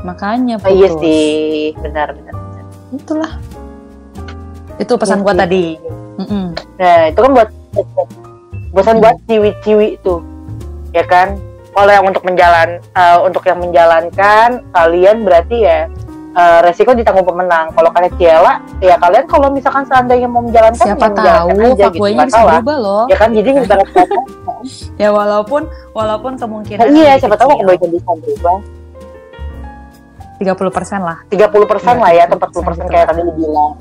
Makanya 0.01 0.57
oh, 0.57 0.69
iya 0.69 0.89
putus. 0.89 1.01
sih 1.01 1.25
benar 1.79 2.13
benar 2.13 2.33
Itulah. 2.93 3.31
Itu 4.77 4.93
pesan 4.97 5.21
Iya 5.21 5.25
gua 5.25 5.33
tadi. 5.33 5.65
Mm-mm. 6.17 6.45
Nah, 6.77 6.99
itu 7.09 7.19
kan 7.21 7.31
buat 7.33 7.49
bosan 8.69 8.97
buat 8.97 9.17
ciwi-ciwi 9.25 10.01
tuh. 10.01 10.21
Ya 10.93 11.01
kan? 11.05 11.37
Kalau 11.73 11.89
yang 11.89 12.05
untuk 12.05 12.23
menjalan 12.23 12.77
eh, 12.77 13.17
untuk 13.25 13.43
yang 13.49 13.59
menjalankan 13.59 14.61
kalian 14.69 15.17
berarti 15.25 15.57
ya 15.57 15.79
eh, 16.37 16.59
resiko 16.61 16.93
ditanggung 16.93 17.25
pemenang. 17.25 17.73
Kalau 17.73 17.89
kalian 17.89 18.13
ciela, 18.21 18.61
ya 18.77 18.95
kalian 19.01 19.25
kalau 19.25 19.49
misalkan 19.49 19.83
seandainya 19.89 20.29
mau 20.29 20.45
menjalankan 20.45 20.85
Siapa 20.85 21.09
ya 21.09 21.41
tahu 21.41 21.49
aja 21.57 21.85
gitu, 21.89 22.05
bisa 22.05 22.25
salah. 22.29 22.61
berubah 22.61 22.77
loh. 22.77 23.03
Ya 23.09 23.17
kan 23.17 23.29
jadi 23.33 23.49
ibarat 23.57 23.89
kata, 23.89 24.21
Ya 25.01 25.09
walaupun 25.11 25.67
walaupun 25.91 26.39
kemungkinan 26.39 26.87
nah, 26.87 26.93
iya 26.93 27.19
siapa 27.19 27.35
tahu 27.35 27.57
kebaikan 27.57 27.89
bisa 27.89 28.11
berubah. 28.21 28.57
30% 30.41 30.99
lah. 30.99 31.17
30% 31.31 32.03
lah 32.03 32.11
ya 32.11 32.23
atau 32.27 32.35
40% 32.35 32.83
30% 32.83 32.91
kayak 32.91 33.05
tadi 33.09 33.21
dibilang. 33.23 33.71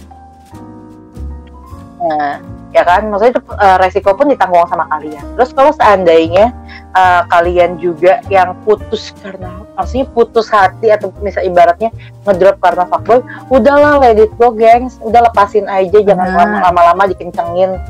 Nah, 2.03 2.35
ya 2.75 2.83
kan 2.83 3.03
maksudnya 3.11 3.33
itu 3.35 3.43
eh, 3.57 3.77
resiko 3.83 4.11
pun 4.15 4.27
ditanggung 4.31 4.65
sama 4.71 4.87
kalian. 4.91 5.25
Terus 5.39 5.51
kalau 5.55 5.73
seandainya 5.75 6.55
eh, 6.93 7.23
kalian 7.27 7.77
juga 7.77 8.21
yang 8.29 8.53
putus 8.63 9.11
karena 9.19 9.65
maksudnya 9.73 10.07
putus 10.09 10.47
hati 10.47 10.89
atau 10.89 11.09
misal 11.19 11.43
ibaratnya 11.43 11.89
ngedrop 12.23 12.61
karena 12.61 12.85
fuckboy, 12.85 13.21
udahlah 13.49 13.97
let 13.99 14.17
it 14.17 14.31
go 14.37 14.53
gengs, 14.53 15.01
udah 15.01 15.25
lepasin 15.25 15.65
aja 15.65 15.99
jangan 15.99 16.29
lama-lama 16.61 17.09
dikencengin. 17.09 17.81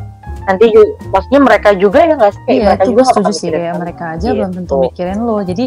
Nanti 0.43 0.71
ju- 0.71 0.95
maksudnya 1.09 1.39
mereka 1.39 1.71
juga 1.73 2.03
ya 2.03 2.15
nggak 2.15 2.33
sih 2.33 2.43
kayak 2.43 2.51
Iya, 2.53 2.65
mereka 2.65 2.83
itu 2.83 2.91
juga 2.91 3.03
setuju 3.05 3.33
sih 3.33 3.49
kayak 3.49 3.63
kamu. 3.69 3.79
mereka 3.79 4.05
aja 4.11 4.27
Gitu. 4.27 4.35
belum 4.35 4.51
tentu 4.53 4.75
mikirin 4.81 5.19
lo. 5.21 5.37
Jadi 5.41 5.67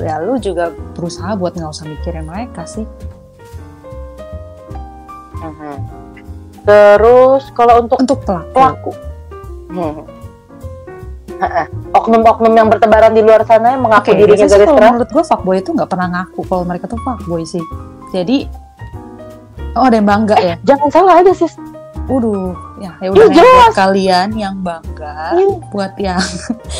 ya 0.00 0.14
lu 0.18 0.34
juga 0.36 0.64
berusaha 0.92 1.30
buat 1.34 1.52
nggak 1.52 1.70
usah 1.70 1.86
mikirin 1.86 2.24
mereka 2.24 2.62
sih. 2.64 2.84
Mhm. 5.34 5.74
Terus 6.62 7.42
kalau 7.52 7.82
untuk 7.82 7.98
Untuk 7.98 8.18
pelaku. 8.22 8.52
pelaku. 8.52 8.92
Hmm. 9.68 10.04
Oknum-oknum 11.92 12.52
yang 12.52 12.68
bertebaran 12.68 13.10
di 13.10 13.20
luar 13.20 13.42
sana 13.42 13.74
yang 13.74 13.82
mengaku 13.82 14.10
Oke, 14.10 14.18
dirinya 14.18 14.46
sih 14.46 14.54
garis 14.54 14.68
keras. 14.68 14.90
menurut 14.90 15.10
gue 15.10 15.24
fuckboy 15.24 15.56
itu 15.58 15.70
nggak 15.70 15.86
pernah 15.86 16.08
ngaku 16.10 16.40
kalau 16.46 16.64
mereka 16.64 16.84
tuh 16.86 16.98
fuckboy 17.00 17.42
sih. 17.42 17.62
Jadi 18.10 18.46
oh 19.72 19.84
ada 19.84 19.96
yang 19.96 20.06
bangga 20.06 20.36
ya. 20.38 20.54
Jangan 20.62 20.88
salah 20.88 21.14
ada 21.18 21.32
sis. 21.32 21.54
Waduh, 22.02 22.52
ya 22.78 22.98
ya 22.98 23.08
Iya, 23.08 23.10
udah 23.14 23.26
ya, 23.30 23.42
buat 23.46 23.74
kalian 23.74 24.28
yang 24.34 24.56
bangga, 24.58 25.14
Iya. 25.32 25.46
buat 25.70 25.92
yang 25.96 26.22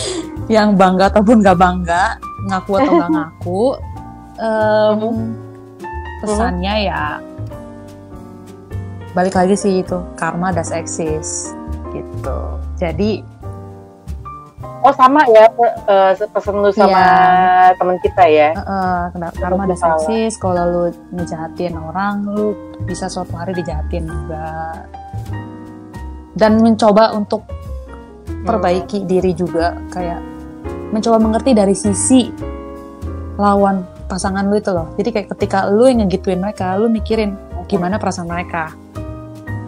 yang 0.58 0.68
bangga 0.74 1.04
ataupun 1.08 1.40
nggak 1.40 1.54
bangga, 1.56 2.04
ngaku 2.48 2.70
atau 2.74 2.92
nggak 2.92 3.10
ngaku, 3.12 3.62
Mhm. 4.34 5.14
pesannya 6.20 6.74
ya 6.84 7.04
balik 9.12 9.36
lagi 9.36 9.54
sih 9.54 9.84
itu 9.84 10.00
karma 10.14 10.50
does 10.50 10.72
exist 10.72 11.52
gitu. 11.92 12.38
Jadi 12.74 13.20
oh 14.82 14.94
sama 14.94 15.22
ya 15.30 15.46
uh, 15.86 16.12
pesen 16.18 16.58
lu 16.58 16.70
sama 16.74 16.90
yeah. 16.90 17.74
teman 17.78 17.96
kita 18.02 18.24
ya 18.26 18.50
uh, 18.58 19.08
uh, 19.14 19.30
karma 19.38 19.70
ada 19.70 19.78
seksis 19.78 20.34
kalau 20.36 20.64
lu 20.66 20.84
ngejahatin 21.14 21.78
orang 21.78 22.26
lu 22.26 22.54
bisa 22.82 23.06
suatu 23.06 23.38
hari 23.38 23.54
dijahatin 23.54 24.10
juga 24.10 24.82
dan 26.34 26.58
mencoba 26.58 27.14
untuk 27.14 27.46
perbaiki 28.42 29.06
hmm. 29.06 29.08
diri 29.08 29.32
juga 29.38 29.78
kayak 29.94 30.20
mencoba 30.90 31.16
mengerti 31.22 31.50
dari 31.54 31.74
sisi 31.78 32.28
lawan 33.38 33.86
pasangan 34.10 34.44
lu 34.50 34.58
itu 34.58 34.74
loh 34.74 34.92
jadi 34.98 35.08
kayak 35.08 35.28
ketika 35.38 35.70
lu 35.70 35.86
yang 35.86 36.04
ngegituin 36.04 36.42
mereka 36.42 36.74
lu 36.76 36.90
mikirin 36.90 37.38
gimana 37.70 37.96
perasaan 37.96 38.28
mereka 38.28 38.74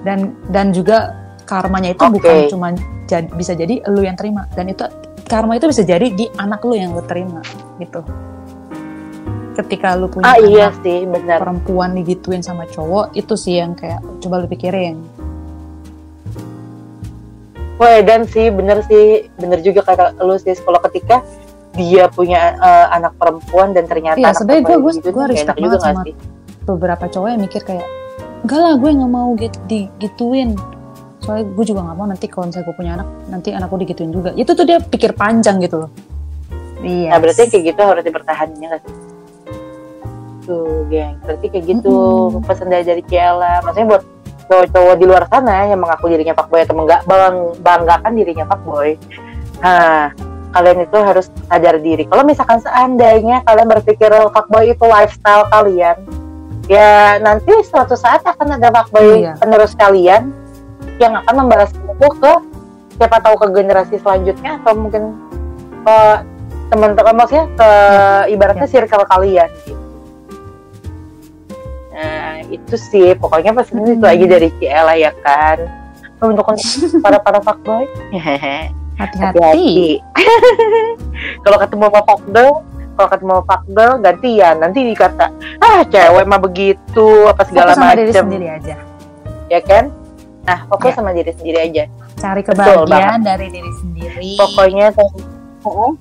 dan 0.04 0.36
dan 0.50 0.74
juga 0.74 1.16
karmanya 1.48 1.96
itu 1.96 2.02
okay. 2.02 2.12
bukan 2.12 2.36
cuma 2.50 2.68
bisa 3.36 3.52
jadi 3.54 3.84
lu 3.88 4.04
yang 4.04 4.16
terima 4.16 4.48
dan 4.52 4.68
itu 4.68 4.84
karma 5.24 5.56
itu 5.56 5.66
bisa 5.68 5.82
jadi 5.82 6.06
di 6.12 6.28
anak 6.36 6.60
lu 6.64 6.76
yang 6.76 6.92
lu 6.92 7.02
terima 7.04 7.40
gitu 7.80 8.04
ketika 9.54 9.94
lu 9.94 10.10
punya 10.10 10.34
ah, 10.34 10.38
iya 10.42 10.68
sih, 10.82 11.06
benar. 11.06 11.38
perempuan 11.38 11.94
digituin 11.94 12.42
sama 12.42 12.66
cowok 12.66 13.14
itu 13.14 13.34
sih 13.38 13.62
yang 13.62 13.78
kayak 13.78 14.02
coba 14.20 14.44
lu 14.44 14.48
pikirin 14.50 14.98
Wah 17.74 17.98
dan 18.06 18.22
sih 18.30 18.54
bener 18.54 18.86
sih 18.86 19.26
bener 19.34 19.58
juga 19.58 19.82
kata 19.82 20.14
lu 20.22 20.38
sih 20.38 20.54
kalau 20.62 20.78
ketika 20.90 21.26
dia 21.74 22.06
punya 22.06 22.54
uh, 22.62 22.86
anak 22.94 23.18
perempuan 23.18 23.74
dan 23.74 23.90
ternyata 23.90 24.22
iya, 24.22 24.30
sebenarnya 24.30 24.62
gue 24.62 24.76
gue 24.78 24.92
gitu, 25.02 25.10
gue 25.10 25.24
respect 25.26 25.58
banget 25.58 25.82
sama 25.82 26.02
sih? 26.06 26.14
beberapa 26.62 27.04
cowok 27.10 27.28
yang 27.34 27.42
mikir 27.42 27.62
kayak 27.66 27.86
enggak 28.46 28.60
lah 28.62 28.74
gue 28.78 28.90
nggak 28.94 29.10
mau 29.10 29.30
gitu 29.34 29.58
digituin 29.66 30.54
soalnya 31.24 31.48
gue 31.48 31.64
juga 31.64 31.80
nggak 31.88 31.96
mau 31.96 32.06
nanti 32.06 32.26
kalau 32.28 32.52
misalnya 32.52 32.68
gue 32.68 32.76
punya 32.76 32.92
anak 33.00 33.08
nanti 33.32 33.48
anakku 33.56 33.76
digituin 33.80 34.12
juga. 34.12 34.30
Itu 34.36 34.52
tuh 34.52 34.68
dia 34.68 34.78
pikir 34.78 35.16
panjang 35.16 35.56
gitu 35.64 35.88
loh. 35.88 35.90
Iya. 36.84 37.16
Nah, 37.16 37.18
berarti 37.24 37.48
kayak 37.48 37.64
gitu 37.72 37.80
harus 37.80 38.04
dipertahankan 38.04 38.60
nggak 38.60 38.80
sih? 38.84 38.94
Tuh 40.44 40.84
geng. 40.92 41.16
Berarti 41.24 41.46
kayak 41.48 41.64
gitu. 41.64 41.96
Mm-hmm. 41.96 42.44
pesan 42.44 42.68
dari 42.68 42.84
dari 42.84 43.02
Ciela 43.08 43.64
maksudnya 43.64 43.88
buat 43.96 44.02
cowok-cowok 44.44 44.94
di 45.00 45.04
luar 45.08 45.24
sana 45.32 45.72
yang 45.72 45.80
mengaku 45.80 46.12
dirinya 46.12 46.36
fuckboy 46.36 46.60
atau 46.60 46.76
enggak 46.76 47.00
bang 47.08 47.36
banggakan 47.64 48.12
dirinya 48.12 48.44
fuckboy. 48.44 49.00
Nah 49.64 50.12
kalian 50.52 50.84
itu 50.84 50.98
harus 51.00 51.26
sadar 51.48 51.80
diri. 51.80 52.04
Kalau 52.04 52.22
misalkan 52.22 52.60
seandainya 52.60 53.40
kalian 53.48 53.68
berpikir 53.72 54.12
fuckboy 54.30 54.70
itu 54.76 54.84
lifestyle 54.84 55.48
kalian 55.48 55.96
ya 56.68 57.20
nanti 57.20 57.52
suatu 57.68 57.92
saat 57.92 58.24
akan 58.24 58.56
ada 58.56 58.72
fuckboy 58.72 59.24
iya. 59.24 59.36
penerus 59.36 59.76
kalian 59.76 60.32
yang 61.02 61.18
akan 61.24 61.34
membalas 61.44 61.70
itu 61.74 62.08
ke 62.20 62.32
siapa 62.94 63.18
tahu 63.18 63.34
ke 63.42 63.46
generasi 63.50 63.98
selanjutnya 63.98 64.62
atau 64.62 64.72
mungkin 64.78 65.18
ke 65.82 65.98
teman-teman 66.70 67.14
maksudnya 67.14 67.46
ke 67.58 67.70
ya. 67.70 68.30
ibaratnya 68.30 68.66
ya. 68.66 68.72
circle 68.72 69.04
kalian. 69.10 69.50
Gitu. 69.66 69.82
Nah 71.94 72.42
itu 72.50 72.74
sih. 72.78 73.08
Pokoknya 73.18 73.52
pesan 73.54 73.82
hmm. 73.82 73.94
itu 73.98 74.06
aja 74.06 74.24
dari 74.26 74.48
Ciela 74.58 74.94
ya 74.94 75.12
kan? 75.22 75.58
Untuk 76.22 76.46
para 77.04 77.18
para 77.20 77.38
fuckboy. 77.42 77.84
Hati-hati. 78.94 79.98
Kalau 81.44 81.58
ketemu 81.58 81.84
sama 81.90 82.00
fuckboy 82.06 82.52
kalau 82.94 83.10
ketemu 83.10 83.34
fuckboy 83.42 83.90
gantian 84.06 84.54
nanti 84.62 84.78
dikata 84.86 85.26
ah 85.58 85.82
cewek 85.82 86.30
mah 86.30 86.38
begitu 86.38 87.26
apa 87.26 87.42
segala 87.42 87.74
macam 87.74 87.98
diri 87.98 88.14
sendiri 88.14 88.46
aja. 88.46 88.78
Ya 89.50 89.58
kan 89.66 89.90
Nah, 90.44 90.58
fokus 90.68 90.92
ya. 90.92 90.96
sama 91.00 91.10
diri 91.16 91.32
sendiri 91.32 91.58
aja. 91.58 91.84
Cari 92.20 92.42
kebahagiaan 92.44 93.20
dari 93.24 93.46
diri 93.48 93.72
sendiri. 93.80 94.30
Pokoknya 94.36 94.92
uh, 95.64 95.92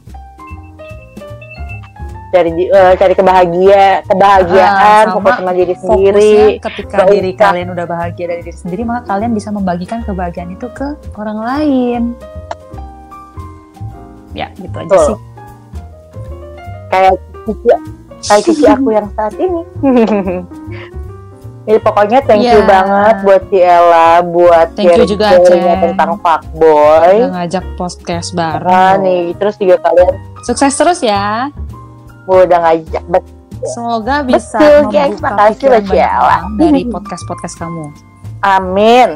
cari 2.34 2.52
uh, 2.68 2.94
cari 3.00 3.14
kebahagia 3.16 4.04
kebahagiaan 4.04 5.04
uh, 5.08 5.14
fokus 5.16 5.34
sama 5.40 5.52
diri 5.56 5.76
sendiri. 5.80 6.36
Ketika 6.60 7.08
Gak 7.08 7.08
diri 7.16 7.32
usah. 7.32 7.42
kalian 7.48 7.68
udah 7.72 7.86
bahagia 7.88 8.26
dari 8.36 8.42
diri 8.44 8.58
sendiri, 8.58 8.82
maka 8.84 9.02
kalian 9.16 9.32
bisa 9.32 9.50
membagikan 9.56 10.04
kebahagiaan 10.04 10.52
itu 10.52 10.68
ke 10.76 10.88
orang 11.16 11.40
lain. 11.40 12.02
Ya, 14.36 14.52
gitu 14.60 14.76
aja 14.76 14.92
oh. 14.92 15.06
sih. 15.08 15.18
Kayak 16.92 17.14
kayak 18.28 18.44
cici 18.44 18.66
aku 18.68 18.90
yang 18.92 19.08
saat 19.16 19.34
ini. 19.40 19.62
Jadi 21.64 21.80
pokoknya 21.80 22.20
thank 22.28 22.44
yeah. 22.44 22.60
you 22.60 22.62
iya. 22.62 22.68
banget 22.68 23.16
buat 23.24 23.44
Ciela, 23.48 24.12
buat 24.20 24.68
thank 24.76 25.00
you 25.00 25.08
juga 25.08 25.40
tentang 25.40 26.20
fuckboy. 26.20 27.24
Udah 27.24 27.32
ngajak 27.40 27.66
podcast 27.80 28.36
bareng. 28.36 28.68
Nah, 28.68 29.00
nih, 29.00 29.32
terus 29.40 29.56
juga 29.56 29.80
kalian 29.80 30.20
sukses 30.44 30.76
terus 30.76 31.00
ya. 31.00 31.48
Udah 32.28 32.60
ngajak 32.68 33.04
bet. 33.08 33.24
Semoga 33.64 34.28
bisa 34.28 34.60
Betul, 34.60 34.92
membuka 34.92 35.24
makasih 35.24 35.68
buat 35.72 35.86
Ciela 35.88 36.38
dari 36.60 36.82
podcast-podcast 36.94 37.56
kamu. 37.56 37.86
Amin. 38.44 39.10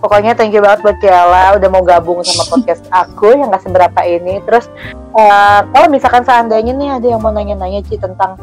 Pokoknya 0.00 0.32
thank 0.32 0.56
you 0.56 0.64
banget 0.64 0.80
buat 0.80 0.96
Ciela 1.04 1.60
udah 1.60 1.68
mau 1.68 1.84
gabung 1.84 2.24
sama 2.24 2.44
podcast 2.56 2.88
aku 2.88 3.36
yang 3.36 3.52
gak 3.52 3.68
seberapa 3.68 4.00
ini. 4.00 4.40
Terus 4.48 4.64
uh, 5.12 5.60
kalau 5.68 5.92
misalkan 5.92 6.24
seandainya 6.24 6.72
nih 6.72 6.88
ada 6.88 7.06
yang 7.16 7.20
mau 7.20 7.32
nanya-nanya 7.32 7.84
Ci 7.84 8.00
tentang 8.00 8.40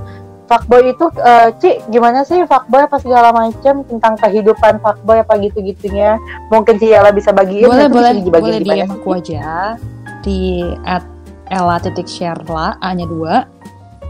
fuckboy 0.53 0.93
itu 0.93 1.05
uh, 1.17 1.49
Ci 1.57 1.81
gimana 1.89 2.21
sih 2.21 2.45
fuckboy 2.45 2.85
apa 2.85 3.01
segala 3.01 3.33
macam 3.33 3.81
tentang 3.89 4.13
kehidupan 4.21 4.77
fuckboy 4.77 5.25
apa 5.25 5.33
gitu-gitunya? 5.41 6.21
Mungkin 6.53 6.77
si 6.77 6.93
Ella 6.93 7.09
bisa 7.09 7.33
bagiin 7.33 7.65
boleh 7.65 7.89
boleh 7.89 8.11
boleh 8.29 8.59
DM 8.61 8.89
aku 8.93 9.17
aja. 9.17 9.73
Di 10.21 10.61
at 10.85 11.01
Ella 11.49 11.81
titik 11.81 12.05
Sherla 12.05 12.77
A 12.77 12.93
nya 12.93 13.09
dua. 13.09 13.49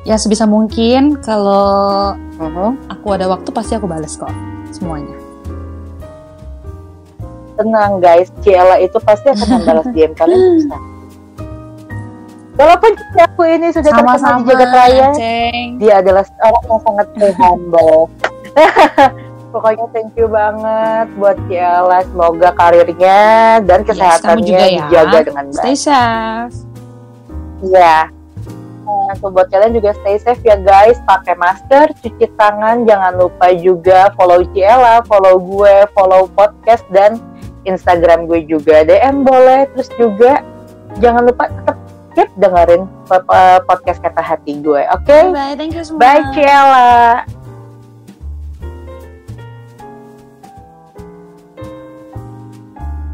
Ya 0.04 0.20
sebisa 0.20 0.44
mungkin 0.44 1.24
kalau 1.24 2.12
uh 2.12 2.44
-huh. 2.44 2.76
aku 2.92 3.16
ada 3.16 3.32
waktu 3.32 3.48
pasti 3.56 3.80
aku 3.80 3.88
balas 3.88 4.20
kok 4.20 4.32
semuanya. 4.76 5.16
Tenang 7.56 8.04
guys. 8.04 8.28
Ciela 8.44 8.84
itu 8.84 9.00
pasti 9.00 9.32
akan 9.32 9.48
membalas 9.48 9.88
DM 9.96 10.12
kalian 10.12 10.60
bisa 10.60 10.76
Walaupun 12.54 12.92
aku 13.18 13.42
ini 13.50 13.74
sudah 13.74 13.90
Sama 13.90 14.14
terkenal 14.14 14.38
di 14.38 14.44
jagat 14.46 14.70
raya, 14.70 15.08
ceng. 15.18 15.68
dia 15.82 15.94
adalah 16.06 16.24
orang 16.46 16.64
yang 16.70 16.82
sangat 16.86 17.08
humble. 17.34 18.00
Pokoknya 19.54 19.86
thank 19.94 20.14
you 20.18 20.30
banget 20.30 21.08
buat 21.18 21.38
Ciela. 21.50 22.06
Semoga 22.06 22.50
karirnya 22.58 23.22
dan 23.66 23.86
kesehatannya 23.86 24.42
yes, 24.42 24.50
juga 24.50 24.66
ya. 24.66 24.78
dijaga 24.78 25.18
dengan 25.30 25.46
baik. 25.50 25.62
Stay 25.62 25.76
safe. 25.78 26.58
Iya. 27.62 27.98
Nah, 28.84 29.16
buat 29.18 29.48
kalian 29.50 29.74
juga 29.78 29.94
stay 30.02 30.18
safe 30.22 30.42
ya 30.42 30.58
guys. 30.58 30.98
Pakai 31.06 31.38
masker, 31.38 31.90
cuci 32.02 32.26
tangan. 32.38 32.86
Jangan 32.86 33.14
lupa 33.18 33.50
juga 33.54 34.10
follow 34.18 34.42
Ciela, 34.54 35.02
follow 35.06 35.38
gue, 35.38 35.86
follow 35.94 36.30
podcast 36.34 36.86
dan 36.94 37.18
Instagram 37.66 38.26
gue 38.26 38.46
juga. 38.46 38.86
DM 38.86 39.22
boleh. 39.26 39.70
Terus 39.74 39.90
juga 39.98 40.42
jangan 41.02 41.30
lupa 41.30 41.50
tetap 41.50 41.78
keep 42.14 42.30
dengerin 42.40 42.88
podcast 43.68 44.00
kata 44.02 44.22
hati 44.22 44.62
gue. 44.62 44.82
Oke? 44.94 45.06
Okay? 45.06 45.24
Bye, 45.34 45.56
thank 45.58 45.74
you 45.74 45.84
semua. 45.84 46.00
Bye, 46.02 46.24
Ciela. 46.34 47.43